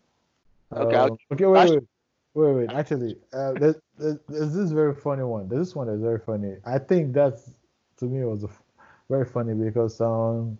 Okay. 0.72 0.96
Um, 0.96 1.16
okay. 1.32 1.46
Wait, 1.46 1.70
wait, 1.70 1.82
wait, 2.34 2.52
wait. 2.54 2.70
Actually, 2.70 3.16
uh, 3.32 3.52
there's, 3.52 3.76
there's, 3.96 4.18
there's, 4.28 4.54
this 4.54 4.72
very 4.72 4.94
funny 4.94 5.22
one. 5.22 5.48
There's 5.48 5.68
this 5.68 5.76
one 5.76 5.86
that's 5.86 6.00
very 6.00 6.18
funny. 6.18 6.56
I 6.64 6.78
think 6.78 7.14
that's 7.14 7.48
to 7.98 8.06
me 8.06 8.24
was 8.24 8.44
very 9.08 9.24
funny 9.24 9.54
because 9.54 10.00
um, 10.00 10.58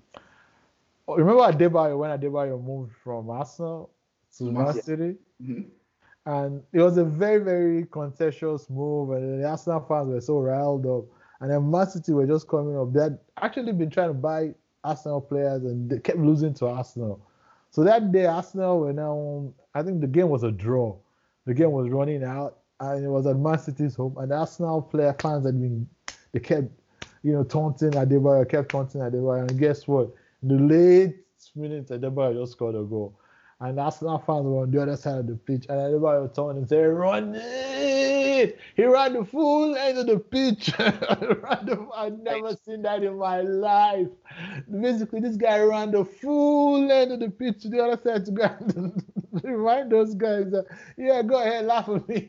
remember 1.08 1.42
Adebayor 1.42 1.98
when 1.98 2.10
I 2.12 2.16
did 2.16 2.30
Adebayor 2.30 2.62
moved 2.62 2.92
from 3.02 3.28
Arsenal 3.28 3.90
to 4.38 4.44
Man 4.44 4.72
City, 4.74 5.16
mm-hmm. 5.42 5.62
and 6.26 6.62
it 6.72 6.80
was 6.80 6.96
a 6.96 7.04
very 7.04 7.38
very 7.38 7.86
contentious 7.86 8.68
move, 8.70 9.10
and 9.10 9.42
the 9.42 9.48
Arsenal 9.48 9.80
fans 9.80 10.08
were 10.08 10.20
so 10.20 10.38
riled 10.38 10.86
up, 10.86 11.04
and 11.40 11.50
then 11.50 11.70
Man 11.70 11.86
City 11.86 12.12
were 12.12 12.26
just 12.26 12.48
coming 12.48 12.76
up. 12.76 12.92
They 12.92 13.02
had 13.02 13.18
actually 13.40 13.72
been 13.72 13.90
trying 13.90 14.08
to 14.08 14.14
buy 14.14 14.54
Arsenal 14.84 15.20
players, 15.20 15.64
and 15.64 15.88
they 15.90 15.98
kept 15.98 16.18
losing 16.18 16.54
to 16.54 16.66
Arsenal. 16.66 17.20
So 17.70 17.82
that 17.82 18.12
day, 18.12 18.26
Arsenal 18.26 18.80
were 18.80 18.92
now, 18.92 19.52
I 19.74 19.82
think 19.82 20.00
the 20.00 20.06
game 20.06 20.28
was 20.28 20.44
a 20.44 20.52
draw. 20.52 20.96
The 21.44 21.54
game 21.54 21.72
was 21.72 21.90
running 21.90 22.22
out, 22.22 22.58
and 22.78 23.04
it 23.04 23.08
was 23.08 23.26
at 23.26 23.36
Man 23.36 23.58
City's 23.58 23.96
home. 23.96 24.16
And 24.18 24.30
the 24.30 24.36
Arsenal 24.36 24.80
player 24.80 25.14
fans 25.20 25.44
had 25.44 25.60
been, 25.60 25.88
they 26.32 26.38
kept, 26.38 26.68
you 27.22 27.32
know, 27.32 27.42
taunting 27.42 27.90
Adebayor, 27.90 28.48
kept 28.48 28.70
taunting 28.70 29.00
Adebayor. 29.00 29.48
And 29.48 29.58
guess 29.58 29.88
what? 29.88 30.10
In 30.42 30.48
the 30.48 30.54
late 30.54 31.16
minutes, 31.56 31.90
Adebayor 31.90 32.34
just 32.40 32.52
scored 32.52 32.76
a 32.76 32.82
goal. 32.84 33.18
And 33.60 33.78
Arsenal 33.78 34.18
fans 34.18 34.46
were 34.46 34.62
on 34.62 34.70
the 34.70 34.82
other 34.82 34.96
side 34.96 35.20
of 35.20 35.26
the 35.26 35.36
pitch, 35.36 35.66
and 35.68 35.80
everybody 35.80 36.22
was 36.22 36.32
turned 36.34 36.58
and 36.58 36.68
said, 36.68 36.84
"Run 36.86 37.34
it!" 37.36 38.58
He 38.76 38.84
ran 38.84 39.12
the 39.12 39.24
full 39.24 39.76
end 39.76 39.98
of 39.98 40.06
the 40.06 40.18
pitch. 40.18 40.66
the, 40.76 41.88
I've 41.94 42.18
never 42.18 42.56
seen 42.64 42.82
that 42.82 43.02
in 43.02 43.16
my 43.16 43.40
life. 43.40 44.08
Basically, 44.80 45.20
this 45.20 45.36
guy 45.36 45.60
ran 45.60 45.92
the 45.92 46.04
full 46.04 46.90
end 46.90 47.12
of 47.12 47.20
the 47.20 47.30
pitch 47.30 47.62
to 47.62 47.68
the 47.68 47.82
other 47.82 48.00
side 48.02 48.24
to 48.26 48.32
go 48.32 48.44
and 48.76 49.02
remind 49.42 49.92
those 49.92 50.14
guys 50.14 50.50
that, 50.50 50.66
yeah, 50.96 51.22
go 51.22 51.40
ahead, 51.40 51.66
laugh 51.66 51.88
at 51.88 52.08
me. 52.08 52.28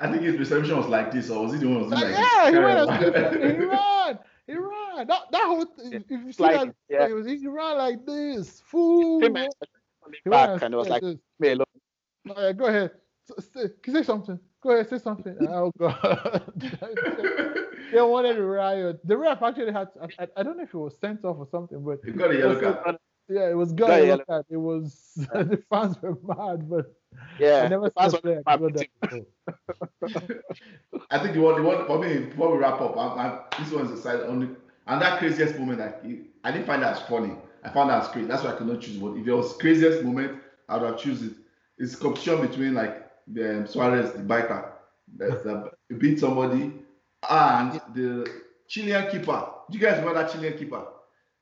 I 0.00 0.10
think 0.10 0.22
his 0.22 0.36
reception 0.36 0.76
was 0.76 0.86
like 0.86 1.12
this, 1.12 1.30
or 1.30 1.44
was 1.44 1.52
he 1.52 1.58
the 1.58 1.68
one 1.68 1.84
who 1.84 1.84
was 1.84 1.92
like, 1.92 2.14
Yeah, 2.14 2.50
he 2.50 2.56
ran, 2.56 3.02
he 3.02 3.64
ran. 3.66 4.18
He 4.46 4.54
ran. 4.54 5.06
That, 5.06 5.30
that 5.30 5.44
whole 5.44 5.64
thing, 5.64 5.92
if 5.92 6.10
you 6.10 6.32
see 6.32 6.42
like, 6.42 6.66
that, 6.66 6.74
yeah. 6.88 7.06
he, 7.06 7.12
was, 7.12 7.26
he 7.26 7.46
ran 7.46 7.78
like 7.78 8.04
this. 8.04 8.62
Full 10.24 10.30
back 10.30 10.62
and 10.62 10.74
it 10.74 10.76
was 10.76 10.88
like, 10.88 11.02
me 11.02 11.18
alone. 11.48 11.64
yeah, 12.24 12.52
go 12.52 12.66
ahead. 12.66 12.90
Say, 13.38 13.68
say 13.86 14.02
something. 14.02 14.38
Go 14.62 14.70
ahead, 14.70 14.88
say 14.90 14.98
something. 14.98 15.36
oh 15.48 15.72
god. 15.78 16.52
they 17.92 18.02
wanted 18.02 18.34
to 18.34 18.44
riot. 18.44 19.00
The 19.04 19.16
ref 19.16 19.42
actually 19.42 19.72
had. 19.72 19.88
I, 20.18 20.26
I, 20.36 20.42
don't 20.42 20.56
know 20.56 20.64
if 20.64 20.74
it 20.74 20.78
was 20.78 20.96
sent 21.00 21.24
off 21.24 21.38
or 21.38 21.48
something, 21.50 21.82
but 21.82 22.00
it 22.04 22.16
got 22.16 22.30
a 22.30 22.36
yellow 22.36 22.60
card. 22.60 22.96
Yeah, 23.28 23.48
it 23.48 23.56
was 23.56 23.72
got 23.72 23.90
a 23.90 24.06
yellow 24.06 24.24
card. 24.24 24.44
It 24.50 24.56
was 24.56 25.12
the 25.16 25.62
fans 25.70 25.96
were 26.02 26.18
mad, 26.24 26.68
but 26.68 26.92
yeah, 27.38 27.62
I 27.64 27.68
never 27.68 27.90
saw 27.96 28.10
player 28.18 28.42
I 31.10 31.18
think 31.18 31.34
the 31.34 31.40
one, 31.40 31.56
the 31.56 31.62
one 31.62 31.86
for 31.86 31.98
me 31.98 32.18
before 32.26 32.52
we 32.52 32.58
wrap 32.58 32.80
up, 32.80 32.96
I, 32.96 33.00
I, 33.00 33.62
this 33.62 33.72
one's 33.72 33.90
a 33.92 33.96
side 34.02 34.20
only, 34.20 34.48
and 34.86 35.00
that 35.00 35.18
craziest 35.18 35.58
moment, 35.58 35.80
I, 35.80 35.94
I 36.44 36.52
didn't 36.52 36.66
find 36.66 36.82
that 36.82 36.96
as 36.96 37.02
funny. 37.08 37.36
I 37.64 37.68
found 37.70 37.90
that 37.90 38.10
crazy. 38.12 38.26
That's 38.26 38.42
why 38.42 38.50
I 38.50 38.56
could 38.56 38.66
not 38.66 38.80
choose 38.80 38.98
one. 38.98 39.18
If 39.18 39.26
it 39.26 39.32
was 39.32 39.56
craziest 39.56 40.02
moment, 40.02 40.40
I 40.68 40.76
would 40.76 40.90
have 40.90 41.00
choose 41.00 41.22
it. 41.22 41.32
It's 41.78 41.96
competition 41.96 42.40
between 42.46 42.74
like 42.74 43.10
the 43.26 43.58
um, 43.58 43.66
Suarez, 43.66 44.12
the 44.12 44.20
biker, 44.20 44.70
that 45.16 45.72
beat 45.98 46.20
somebody, 46.20 46.72
and 47.28 47.80
the 47.94 48.30
Chilean 48.68 49.10
keeper. 49.10 49.48
Do 49.70 49.78
you 49.78 49.84
guys 49.84 49.98
remember 49.98 50.22
that 50.22 50.32
Chilean 50.32 50.56
keeper 50.56 50.84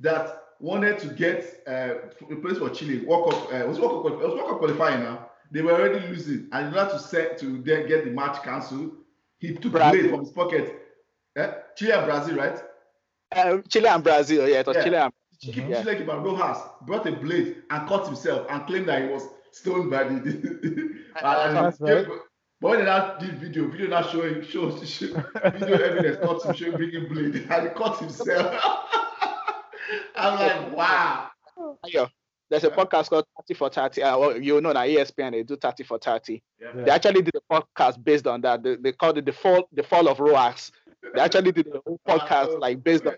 that 0.01 0.43
wanted 0.61 0.99
to 1.01 1.09
get 1.09 1.63
uh, 1.67 1.95
a 2.31 2.37
place 2.37 2.59
for 2.59 2.71
Chile? 2.71 3.05
World 3.05 3.31
Cup 3.31 3.53
uh, 3.53 3.67
was 3.67 3.79
World 3.79 4.05
Cup, 4.05 4.13
it 4.21 4.27
was 4.27 4.35
World 4.35 4.51
Cup 4.51 4.59
qualifying 4.59 5.03
now. 5.03 5.31
They 5.51 5.63
were 5.63 5.73
already 5.73 6.07
losing, 6.09 6.49
and 6.53 6.69
in 6.69 6.75
order 6.79 6.91
to 6.91 6.99
set 6.99 7.39
to 7.39 7.63
then 7.63 7.89
get 7.89 8.05
the 8.05 8.11
match 8.11 8.43
cancelled, 8.43 8.93
he 9.39 9.55
took 9.55 9.73
Brazil. 9.73 9.91
blade 9.93 10.11
from 10.11 10.21
his 10.21 10.31
pocket. 10.31 10.83
Eh? 11.37 11.53
Chile 11.77 11.93
and 11.93 12.07
Brazil, 12.07 12.37
right? 12.37 12.63
Uh, 13.33 13.59
Chile 13.69 13.89
and 13.89 14.05
Brazil, 14.05 14.49
yeah, 14.49 14.61
it 14.61 14.67
was 14.67 14.77
yeah. 14.77 14.85
Chile 14.85 14.97
and 14.97 15.13
Mm-hmm. 15.45 15.71
Yeah. 15.71 15.83
Like 15.83 16.07
Rojas 16.07 16.59
brought 16.83 17.07
a 17.07 17.13
blade 17.13 17.63
and 17.71 17.89
cut 17.89 18.07
himself 18.07 18.47
and 18.51 18.67
claimed 18.67 18.89
that 18.89 19.03
he 19.03 19.09
was 19.09 19.23
stoned 19.53 19.91
by 19.91 20.05
the. 20.05 20.95
and, 21.23 21.81
right. 21.81 22.07
But 22.61 22.71
when 22.71 22.85
they 22.85 23.27
did 23.27 23.39
video, 23.39 23.69
video 23.69 23.87
now 23.87 24.03
showing 24.03 24.43
shows 24.43 24.89
show, 24.89 25.07
video 25.07 25.79
evidence 25.79 26.19
caught 26.21 26.45
him 26.45 26.55
showing 26.55 26.77
bringing 26.77 27.09
blade 27.09 27.47
and 27.51 27.69
he 27.69 27.75
cut 27.75 27.99
himself. 27.99 28.63
I'm 30.17 30.39
like, 30.39 30.77
wow. 30.77 31.31
Yeah. 31.87 32.07
There's 32.51 32.65
a 32.65 32.71
podcast 32.71 33.11
called 33.11 33.27
30 33.47 33.55
for 33.55 33.69
30. 33.69 34.03
Uh, 34.03 34.19
well, 34.19 34.43
you 34.43 34.61
know 34.61 34.73
that 34.73 34.89
ESPN 34.89 35.33
they 35.33 35.43
do 35.43 35.57
30 35.57 35.85
for 35.85 35.99
30. 35.99 36.43
Yeah. 36.61 36.83
They 36.83 36.91
actually 36.91 37.23
did 37.23 37.35
a 37.37 37.55
podcast 37.55 38.03
based 38.03 38.27
on 38.27 38.41
that. 38.41 38.63
They, 38.63 38.77
they 38.77 38.93
called 38.93 39.19
it 39.19 39.27
the 39.27 39.33
fall 39.33 39.69
the 39.73 39.83
fall 39.83 40.09
of 40.09 40.19
Rojas. 40.19 40.73
They 41.15 41.21
actually 41.21 41.53
did 41.53 41.69
a 41.69 41.81
whole 41.87 42.01
podcast 42.09 42.59
like 42.59 42.83
based 42.83 43.07
on 43.07 43.15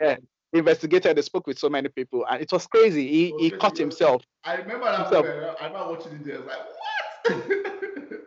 yeah, 0.00 0.16
investigated, 0.54 1.16
they 1.16 1.22
spoke 1.22 1.46
with 1.46 1.58
so 1.58 1.68
many 1.68 1.88
people, 1.88 2.24
and 2.30 2.40
it 2.40 2.50
was 2.52 2.66
crazy. 2.66 3.06
He 3.08 3.34
he 3.38 3.50
caught 3.50 3.76
himself. 3.76 4.22
I 4.44 4.54
remember 4.54 4.86
that. 4.86 5.00
Himself. 5.00 5.26
I 5.60 5.66
remember 5.66 5.90
watching 5.90 6.12
it 6.12 6.24
there. 6.24 6.36
I 6.36 6.38
was 6.38 6.46
like, 6.46 6.58
what? 6.80 8.22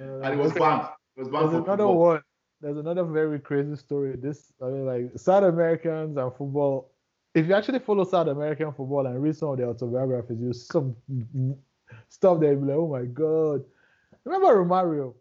uh, 0.00 0.20
and 0.22 0.34
it 0.34 0.42
was 0.42 0.52
banned. 0.52 0.88
It 1.16 1.20
was 1.20 1.28
banned. 1.28 1.52
There's 1.52 1.64
another 1.64 1.84
football. 1.84 1.98
one. 1.98 2.22
There's 2.60 2.76
another 2.76 3.04
very 3.04 3.40
crazy 3.40 3.74
story. 3.74 4.14
This, 4.16 4.52
I 4.62 4.66
mean, 4.66 4.86
like 4.86 5.18
South 5.18 5.44
Americans 5.44 6.16
and 6.16 6.32
football. 6.36 6.92
If 7.34 7.46
you 7.46 7.54
actually 7.54 7.80
follow 7.80 8.04
South 8.04 8.28
American 8.28 8.72
football 8.72 9.06
and 9.06 9.20
read 9.20 9.36
some 9.36 9.48
of 9.48 9.58
their 9.58 9.68
autobiographies, 9.68 10.40
you 10.40 10.52
some 10.52 10.94
stuff 12.08 12.40
there. 12.40 12.54
Be 12.54 12.66
like, 12.66 12.76
oh 12.76 12.88
my 12.88 13.04
god. 13.04 13.64
Remember 14.24 14.64
Romario? 14.64 15.14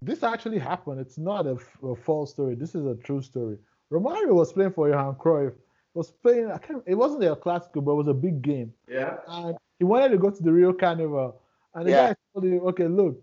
This 0.00 0.22
actually 0.22 0.58
happened. 0.58 1.00
It's 1.00 1.18
not 1.18 1.46
a, 1.46 1.58
a 1.82 1.96
false 1.96 2.30
story. 2.30 2.54
This 2.54 2.74
is 2.74 2.86
a 2.86 2.94
true 2.94 3.22
story. 3.22 3.56
Romario 3.90 4.34
was 4.34 4.52
playing 4.52 4.72
for 4.72 4.88
Johan 4.88 5.14
Cruyff 5.14 5.54
was 5.94 6.10
playing. 6.10 6.50
I 6.50 6.58
can't. 6.58 6.82
It 6.86 6.96
wasn't 6.96 7.24
a 7.24 7.36
classical, 7.36 7.82
but 7.82 7.92
it 7.92 7.94
was 7.94 8.08
a 8.08 8.14
big 8.14 8.42
game. 8.42 8.72
Yeah. 8.88 9.16
And 9.28 9.56
he 9.78 9.84
wanted 9.84 10.10
to 10.10 10.18
go 10.18 10.30
to 10.30 10.42
the 10.42 10.52
Rio 10.52 10.72
Carnival, 10.72 11.40
And 11.74 11.86
the 11.86 11.90
yeah. 11.90 12.08
guy 12.08 12.16
told 12.32 12.44
him, 12.44 12.60
okay, 12.66 12.88
look, 12.88 13.20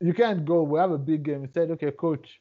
you 0.00 0.12
can't 0.12 0.44
go. 0.44 0.62
We 0.62 0.78
have 0.78 0.90
a 0.90 0.98
big 0.98 1.22
game. 1.22 1.42
He 1.42 1.48
said, 1.52 1.70
okay, 1.72 1.90
coach, 1.92 2.40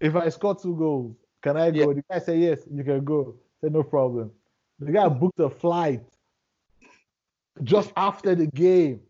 if 0.00 0.14
I 0.14 0.28
score 0.28 0.54
two 0.54 0.76
goals, 0.76 1.16
can 1.42 1.56
I 1.56 1.70
go? 1.70 1.88
Yeah. 1.88 1.94
The 1.94 2.04
guy 2.10 2.18
said, 2.18 2.40
yes, 2.40 2.60
you 2.70 2.84
can 2.84 3.04
go. 3.04 3.36
Said, 3.60 3.72
no 3.72 3.82
problem. 3.82 4.30
The 4.78 4.92
guy 4.92 5.08
booked 5.08 5.40
a 5.40 5.48
flight 5.48 6.02
just 7.62 7.92
after 7.96 8.34
the 8.34 8.46
game. 8.46 9.00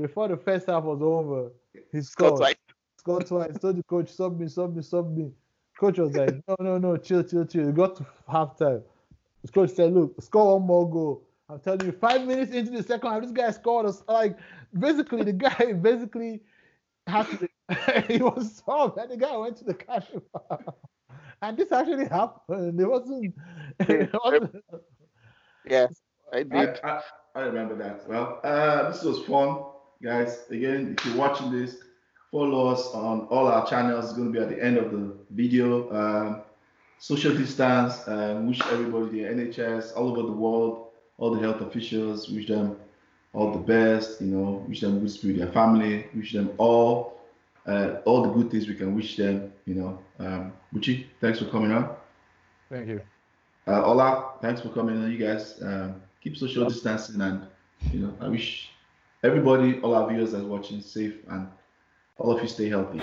Before 0.00 0.28
the 0.28 0.36
first 0.36 0.66
half 0.66 0.84
was 0.84 1.02
over, 1.02 1.52
he 1.92 2.00
scored. 2.00 2.36
scored. 2.36 2.36
Twice. 2.38 2.54
Scored 2.98 3.26
twice. 3.26 3.58
Told 3.58 3.76
the 3.76 3.82
coach, 3.82 4.10
sub 4.10 4.40
me, 4.40 4.48
sub 4.48 4.74
me, 4.74 4.82
sub 4.82 5.16
me. 5.16 5.30
Coach 5.78 5.98
was 5.98 6.14
like, 6.14 6.34
no, 6.48 6.56
no, 6.60 6.78
no, 6.78 6.96
chill, 6.96 7.22
chill, 7.24 7.44
chill. 7.44 7.66
He 7.66 7.72
got 7.72 7.96
to 7.96 8.06
halftime. 8.28 8.82
The 9.42 9.52
coach 9.52 9.70
said, 9.70 9.92
look, 9.92 10.20
score 10.22 10.58
one 10.58 10.66
more 10.66 10.90
goal. 10.90 11.22
I'm 11.48 11.60
telling 11.60 11.84
you, 11.84 11.92
five 11.92 12.26
minutes 12.26 12.52
into 12.52 12.70
the 12.70 12.82
second 12.82 13.10
half, 13.10 13.22
this 13.22 13.32
guy 13.32 13.50
scored 13.50 13.86
us. 13.86 14.02
Like, 14.08 14.38
basically, 14.78 15.24
the 15.24 15.32
guy 15.32 15.72
basically 15.80 16.40
had 17.06 17.26
to, 17.26 18.04
he 18.08 18.18
was 18.18 18.62
solved, 18.64 18.98
and 18.98 19.10
the 19.10 19.16
guy 19.16 19.36
went 19.36 19.56
to 19.58 19.64
the 19.64 19.74
cash 19.74 20.06
and 21.42 21.56
this 21.56 21.70
actually 21.72 22.06
happened. 22.06 22.80
It 22.80 22.86
wasn't. 22.86 23.34
It 23.80 24.10
wasn't 24.12 24.64
yeah, 25.66 25.86
I 26.32 26.42
did. 26.42 26.80
I, 26.84 26.88
I, 26.88 27.00
I, 27.34 27.40
remember 27.42 27.74
that. 27.76 28.08
Well, 28.08 28.40
uh, 28.44 28.90
this 28.90 29.02
was 29.02 29.20
fun, 29.26 29.64
guys. 30.02 30.44
Again, 30.50 30.96
if 30.98 31.06
you're 31.06 31.16
watching 31.16 31.50
this, 31.50 31.83
follow 32.34 32.66
us 32.66 32.88
on 32.94 33.20
all 33.30 33.46
our 33.46 33.64
channels. 33.64 34.06
It's 34.06 34.14
going 34.14 34.32
to 34.32 34.36
be 34.36 34.44
at 34.44 34.48
the 34.48 34.60
end 34.60 34.76
of 34.76 34.90
the 34.90 35.14
video. 35.30 35.66
Um, 35.94 36.42
social 36.98 37.32
distance. 37.32 38.08
Uh, 38.08 38.42
wish 38.44 38.60
everybody 38.72 39.22
the 39.22 39.28
NHS 39.36 39.96
all 39.96 40.10
over 40.10 40.22
the 40.22 40.36
world, 40.44 40.88
all 41.18 41.30
the 41.30 41.40
health 41.40 41.60
officials, 41.60 42.28
wish 42.28 42.48
them 42.48 42.76
all 43.34 43.52
the 43.52 43.64
best. 43.74 44.20
You 44.20 44.26
know, 44.34 44.64
wish 44.68 44.80
them 44.80 44.98
good 44.98 45.12
spirit, 45.12 45.38
their 45.38 45.52
family. 45.52 46.08
Wish 46.12 46.32
them 46.32 46.50
all 46.58 47.20
uh, 47.66 48.00
all 48.04 48.22
the 48.22 48.30
good 48.30 48.50
things 48.50 48.66
we 48.66 48.74
can 48.74 48.96
wish 48.96 49.16
them. 49.16 49.52
You 49.64 49.76
know, 49.76 49.98
um, 50.18 50.52
thanks 51.20 51.38
for 51.38 51.46
coming 51.46 51.70
on. 51.70 51.94
Thank 52.68 52.88
you. 52.88 53.00
Uh, 53.68 53.84
Ola, 53.84 54.32
thanks 54.42 54.60
for 54.60 54.70
coming 54.70 55.00
on. 55.00 55.10
You 55.10 55.18
guys 55.18 55.62
um, 55.62 56.02
keep 56.20 56.36
social 56.36 56.68
distancing, 56.68 57.20
and 57.20 57.46
you 57.92 58.00
know, 58.00 58.14
I 58.20 58.26
wish 58.26 58.70
everybody, 59.22 59.80
all 59.82 59.94
our 59.94 60.08
viewers 60.08 60.32
that's 60.32 60.44
watching, 60.44 60.80
safe, 60.80 61.14
and 61.30 61.48
all 62.16 62.36
of 62.36 62.42
you 62.42 62.48
stay 62.48 62.68
healthy. 62.68 63.00